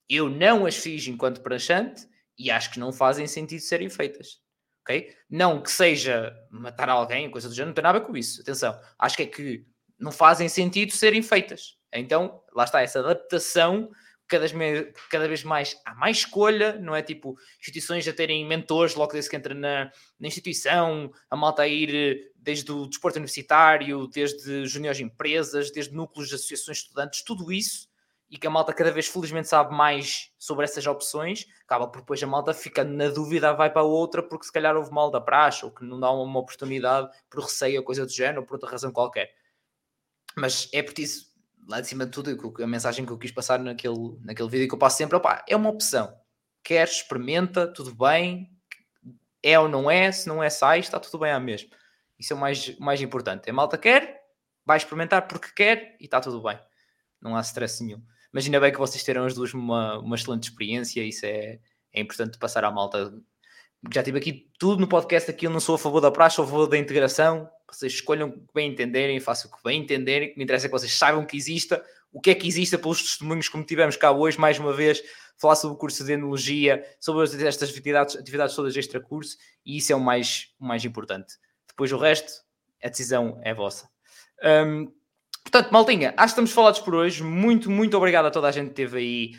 eu 0.08 0.28
não 0.28 0.66
as 0.66 0.76
fiz 0.76 1.06
enquanto 1.06 1.40
pranchante 1.40 2.04
e 2.36 2.50
acho 2.50 2.72
que 2.72 2.80
não 2.80 2.92
fazem 2.92 3.28
sentido 3.28 3.60
serem 3.60 3.88
feitas. 3.88 4.40
Ok? 4.82 5.14
Não 5.30 5.62
que 5.62 5.70
seja 5.70 6.36
matar 6.50 6.88
alguém, 6.88 7.30
coisa 7.30 7.48
do 7.48 7.54
género, 7.54 7.68
não 7.68 7.74
tem 7.74 7.84
nada 7.84 7.98
a 7.98 8.00
ver 8.00 8.06
com 8.08 8.16
isso. 8.16 8.40
Atenção, 8.40 8.76
acho 8.98 9.16
que 9.16 9.22
é 9.22 9.26
que 9.26 9.64
não 9.96 10.10
fazem 10.10 10.48
sentido 10.48 10.90
serem 10.90 11.22
feitas. 11.22 11.78
Então, 11.92 12.42
lá 12.52 12.64
está, 12.64 12.82
essa 12.82 12.98
adaptação 12.98 13.88
cada 14.30 14.46
vez, 14.46 14.92
cada 15.10 15.28
vez 15.28 15.44
mais 15.44 15.80
há 15.84 15.94
mais 15.94 16.18
escolha, 16.18 16.78
não 16.78 16.94
é 16.94 17.02
tipo 17.02 17.36
instituições 17.58 18.06
a 18.08 18.12
terem 18.12 18.46
mentores 18.46 18.94
logo 18.94 19.12
desde 19.12 19.28
que 19.28 19.36
entra 19.36 19.54
na, 19.54 19.90
na 20.18 20.28
instituição, 20.28 21.12
a 21.28 21.36
malta 21.36 21.62
a 21.62 21.68
ir 21.68 22.32
desde 22.36 22.70
o 22.72 22.86
desporto 22.86 23.16
universitário, 23.18 24.06
desde 24.06 24.66
juniores 24.66 25.00
empresas, 25.00 25.70
desde 25.70 25.94
núcleos 25.94 26.28
de 26.28 26.36
associações 26.36 26.78
de 26.78 26.84
estudantes, 26.84 27.22
tudo 27.22 27.52
isso 27.52 27.90
e 28.30 28.38
que 28.38 28.46
a 28.46 28.50
malta 28.50 28.72
cada 28.72 28.92
vez 28.92 29.08
felizmente 29.08 29.48
sabe 29.48 29.74
mais 29.74 30.32
sobre 30.38 30.64
essas 30.64 30.86
opções, 30.86 31.46
acaba 31.64 31.88
por 31.88 32.00
depois 32.00 32.22
a 32.22 32.26
malta 32.28 32.54
ficando 32.54 32.92
na 32.92 33.08
dúvida, 33.08 33.52
vai 33.52 33.70
para 33.72 33.82
outra 33.82 34.22
porque 34.22 34.46
se 34.46 34.52
calhar 34.52 34.76
houve 34.76 34.92
mal 34.92 35.10
da 35.10 35.20
praxe 35.20 35.64
ou 35.64 35.72
que 35.72 35.84
não 35.84 35.98
dá 35.98 36.10
uma 36.12 36.38
oportunidade 36.38 37.10
por 37.28 37.42
receio 37.42 37.80
ou 37.80 37.84
coisa 37.84 38.06
do 38.06 38.12
género 38.12 38.42
ou 38.42 38.46
por 38.46 38.54
outra 38.54 38.70
razão 38.70 38.92
qualquer. 38.92 39.34
Mas 40.36 40.68
é 40.72 40.80
preciso, 40.80 41.26
lá 41.66 41.80
de 41.80 41.88
cima 41.88 42.04
de 42.04 42.12
tudo, 42.12 42.54
a 42.62 42.66
mensagem 42.66 43.04
que 43.04 43.12
eu 43.12 43.18
quis 43.18 43.30
passar 43.30 43.58
naquele, 43.58 44.18
naquele 44.22 44.48
vídeo 44.48 44.68
que 44.68 44.74
eu 44.74 44.78
passo 44.78 44.96
sempre, 44.96 45.16
opa, 45.16 45.44
é 45.48 45.56
uma 45.56 45.70
opção. 45.70 46.14
Quer, 46.62 46.86
experimenta, 46.86 47.66
tudo 47.66 47.94
bem, 47.94 48.50
é 49.42 49.58
ou 49.58 49.68
não 49.68 49.90
é, 49.90 50.12
se 50.12 50.28
não 50.28 50.42
é, 50.42 50.50
sai, 50.50 50.80
está 50.80 50.98
tudo 51.00 51.18
bem 51.18 51.32
à 51.32 51.40
mesma. 51.40 51.70
Isso 52.18 52.32
é 52.32 52.36
o 52.36 52.38
mais, 52.38 52.78
mais 52.78 53.00
importante. 53.00 53.48
A 53.48 53.52
malta 53.52 53.78
quer, 53.78 54.22
vai 54.64 54.76
experimentar 54.76 55.26
porque 55.26 55.48
quer 55.54 55.96
e 55.98 56.04
está 56.04 56.20
tudo 56.20 56.42
bem. 56.42 56.58
Não 57.20 57.36
há 57.36 57.40
stress 57.40 57.82
nenhum. 57.82 58.02
Mas 58.32 58.44
ainda 58.44 58.60
bem 58.60 58.72
que 58.72 58.78
vocês 58.78 59.02
terão 59.02 59.24
as 59.24 59.34
duas 59.34 59.54
uma, 59.54 59.98
uma 59.98 60.16
excelente 60.16 60.44
experiência, 60.44 61.02
isso 61.02 61.24
é, 61.26 61.58
é 61.92 62.00
importante 62.00 62.38
passar 62.38 62.64
à 62.64 62.70
malta. 62.70 63.12
Já 63.92 64.02
tive 64.02 64.18
aqui 64.18 64.50
tudo 64.58 64.80
no 64.80 64.86
podcast, 64.86 65.30
aqui 65.30 65.46
eu 65.46 65.50
não 65.50 65.60
sou 65.60 65.74
a 65.74 65.78
favor 65.78 66.00
da 66.00 66.10
praxe, 66.10 66.36
sou 66.36 66.44
a 66.44 66.48
favor 66.48 66.66
da 66.66 66.76
integração. 66.76 67.48
Vocês 67.70 67.94
escolham 67.94 68.28
o 68.28 68.32
que 68.32 68.54
bem 68.54 68.70
entenderem, 68.70 69.18
façam 69.20 69.50
o 69.50 69.56
que 69.56 69.62
bem 69.64 69.80
entenderem. 69.80 70.28
O 70.28 70.32
que 70.32 70.38
me 70.38 70.44
interessa 70.44 70.66
é 70.66 70.68
que 70.68 70.72
vocês 70.72 70.92
saibam 70.92 71.24
que 71.24 71.36
exista, 71.36 71.82
o 72.12 72.20
que 72.20 72.30
é 72.30 72.34
que 72.34 72.46
exista 72.46 72.76
pelos 72.76 73.00
testemunhos 73.00 73.48
como 73.48 73.64
tivemos 73.64 73.96
cá 73.96 74.10
hoje, 74.10 74.38
mais 74.38 74.58
uma 74.58 74.72
vez, 74.72 75.02
falar 75.38 75.56
sobre 75.56 75.76
o 75.76 75.78
curso 75.78 76.04
de 76.04 76.12
enologia, 76.12 76.84
sobre 76.98 77.24
estas 77.24 77.70
atividades, 77.70 78.16
atividades 78.16 78.54
todas 78.54 78.76
extra-curso, 78.76 79.38
e 79.64 79.78
isso 79.78 79.92
é 79.92 79.96
o 79.96 80.00
mais, 80.00 80.52
o 80.60 80.66
mais 80.66 80.84
importante. 80.84 81.34
Depois 81.66 81.90
o 81.90 81.96
resto, 81.96 82.30
a 82.82 82.88
decisão 82.88 83.40
é 83.42 83.54
vossa. 83.54 83.88
Um, 84.44 84.92
Portanto, 85.42 85.72
maltinha, 85.72 86.10
acho 86.10 86.16
que 86.16 86.24
estamos 86.26 86.52
falados 86.52 86.80
por 86.80 86.94
hoje. 86.94 87.24
Muito, 87.24 87.70
muito 87.70 87.96
obrigado 87.96 88.26
a 88.26 88.30
toda 88.30 88.46
a 88.46 88.52
gente 88.52 88.66
que 88.66 88.82
esteve 88.82 88.98
aí 88.98 89.32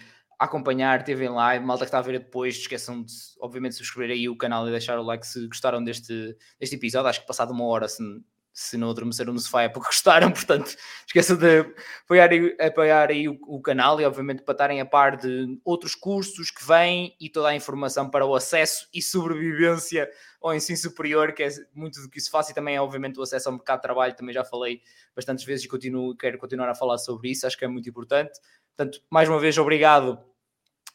acompanhar, 0.46 1.00
esteve 1.00 1.26
em 1.26 1.30
live. 1.30 1.64
Malta 1.64 1.86
que 1.86 1.90
está 1.90 2.00
a 2.00 2.02
ver 2.02 2.20
depois, 2.20 2.56
esqueçam 2.56 3.04
de, 3.04 3.14
obviamente, 3.40 3.76
subscrever 3.76 4.16
aí 4.16 4.28
o 4.28 4.36
canal 4.36 4.68
e 4.68 4.72
deixar 4.72 4.98
o 4.98 5.04
like 5.04 5.26
se 5.26 5.48
gostaram 5.48 5.84
deste, 5.84 6.36
deste 6.60 6.76
episódio. 6.76 7.10
Acho 7.10 7.22
que 7.22 7.28
passado 7.28 7.52
uma 7.52 7.66
hora, 7.66 7.88
se, 7.88 8.04
se 8.52 8.76
não 8.76 8.90
adormeceram 8.90 9.34
no 9.34 9.40
sofá 9.40 9.62
é 9.62 9.70
porque 9.70 9.86
gostaram, 9.94 10.32
portanto, 10.32 10.76
esqueçam 11.06 11.38
de 11.38 11.60
apoiar 12.04 12.30
apoiar 12.60 13.10
aí 13.12 13.30
o, 13.30 13.38
o, 13.44 13.62
canal 13.62 14.02
e, 14.02 14.06
obviamente, 14.06 14.42
para 14.42 14.54
estarem 14.54 14.82
a 14.82 14.86
par 14.86 15.16
de 15.16 15.60
outros 15.64 15.94
cursos 15.94 16.50
que 16.50 16.66
vêm 16.66 17.16
e 17.20 17.30
toda 17.30 17.50
a 17.50 17.56
informação 17.56 18.10
para 18.10 18.26
o 18.26 18.34
acesso 18.34 18.88
e 18.92 19.00
sobrevivência 19.00 20.10
ao 20.42 20.56
ensino 20.56 20.78
superior, 20.78 21.34
que 21.34 21.44
é 21.44 21.50
muito 21.72 22.02
do 22.02 22.10
que 22.10 22.18
isso 22.18 22.32
faz, 22.32 22.50
e 22.50 22.54
também, 22.56 22.80
obviamente, 22.80 23.20
o 23.20 23.22
acesso 23.22 23.48
ao 23.48 23.54
mercado 23.54 23.78
de 23.78 23.84
trabalho, 23.84 24.16
também 24.16 24.34
já 24.34 24.44
falei 24.44 24.82
bastantes 25.16 25.46
vezes 25.46 25.66
e 25.66 25.68
continuo, 25.68 26.18
quero 26.18 26.40
continuar 26.40 26.68
a 26.68 26.74
falar 26.74 26.98
sobre 26.98 27.30
isso, 27.30 27.46
acho 27.46 27.56
que 27.56 27.64
é 27.64 27.68
muito 27.68 27.88
importante. 27.88 28.40
Portanto, 28.76 29.04
mais 29.12 29.30
uma 29.30 29.40
vez, 29.40 29.56
obrigado 29.60 30.31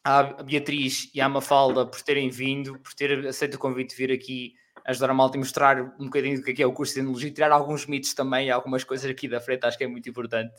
à 0.06 0.22
Beatriz 0.22 1.10
e 1.12 1.20
à 1.20 1.28
Mafalda 1.28 1.84
por 1.84 2.00
terem 2.00 2.30
vindo, 2.30 2.78
por 2.78 2.94
ter 2.94 3.26
aceito 3.26 3.54
o 3.54 3.58
convite 3.58 3.90
de 3.90 3.96
vir 3.96 4.12
aqui 4.12 4.54
ajudar 4.84 5.10
a 5.10 5.14
malta 5.14 5.36
e 5.36 5.40
mostrar 5.40 5.80
um 5.98 6.04
bocadinho 6.04 6.36
do 6.36 6.44
que 6.44 6.62
é, 6.62 6.64
é 6.64 6.66
o 6.66 6.72
curso 6.72 6.94
de 6.94 7.00
Enologia, 7.00 7.28
tirar 7.32 7.50
alguns 7.50 7.86
mitos 7.86 8.14
também, 8.14 8.48
algumas 8.48 8.84
coisas 8.84 9.10
aqui 9.10 9.26
da 9.26 9.40
frente, 9.40 9.66
acho 9.66 9.76
que 9.76 9.82
é 9.82 9.88
muito 9.88 10.08
importante 10.08 10.54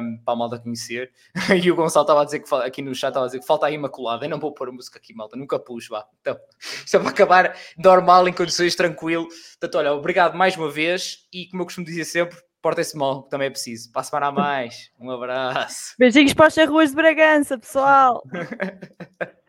um, 0.00 0.16
para 0.24 0.32
a 0.32 0.36
malta 0.36 0.58
conhecer. 0.58 1.12
e 1.62 1.70
o 1.70 1.76
Gonçalo 1.76 2.04
estava 2.04 2.22
a 2.22 2.24
dizer 2.24 2.40
que 2.40 2.54
aqui 2.54 2.80
no 2.80 2.94
chat 2.94 3.10
estava 3.10 3.26
a 3.26 3.28
dizer 3.28 3.40
que 3.40 3.46
falta 3.46 3.66
a 3.66 3.70
Imaculada, 3.70 4.24
eu 4.24 4.30
não 4.30 4.40
vou 4.40 4.54
pôr 4.54 4.72
música 4.72 4.98
aqui, 4.98 5.14
malta, 5.14 5.36
nunca 5.36 5.58
pus, 5.58 5.86
vá. 5.86 6.06
Então, 6.22 6.38
isto 6.58 6.96
é 6.96 6.98
para 6.98 7.10
acabar 7.10 7.56
normal, 7.76 8.26
em 8.26 8.32
condições 8.32 8.74
tranquilo. 8.74 9.28
Portanto, 9.28 9.74
olha, 9.76 9.92
obrigado 9.92 10.34
mais 10.34 10.56
uma 10.56 10.70
vez 10.70 11.28
e 11.30 11.46
como 11.46 11.60
eu 11.60 11.66
costumo 11.66 11.86
dizer 11.86 12.06
sempre, 12.06 12.38
portem-se 12.62 12.96
mal, 12.96 13.24
que 13.24 13.30
também 13.30 13.48
é 13.48 13.50
preciso. 13.50 13.90
Para 13.92 14.00
a 14.00 14.04
semana 14.04 14.26
a 14.28 14.32
mais. 14.32 14.90
Um 14.98 15.10
abraço. 15.10 15.94
Beijinhos 15.98 16.32
para 16.32 16.46
as 16.46 16.56
ruas 16.68 16.90
de 16.90 16.96
Bragança, 16.96 17.58
pessoal. 17.58 18.22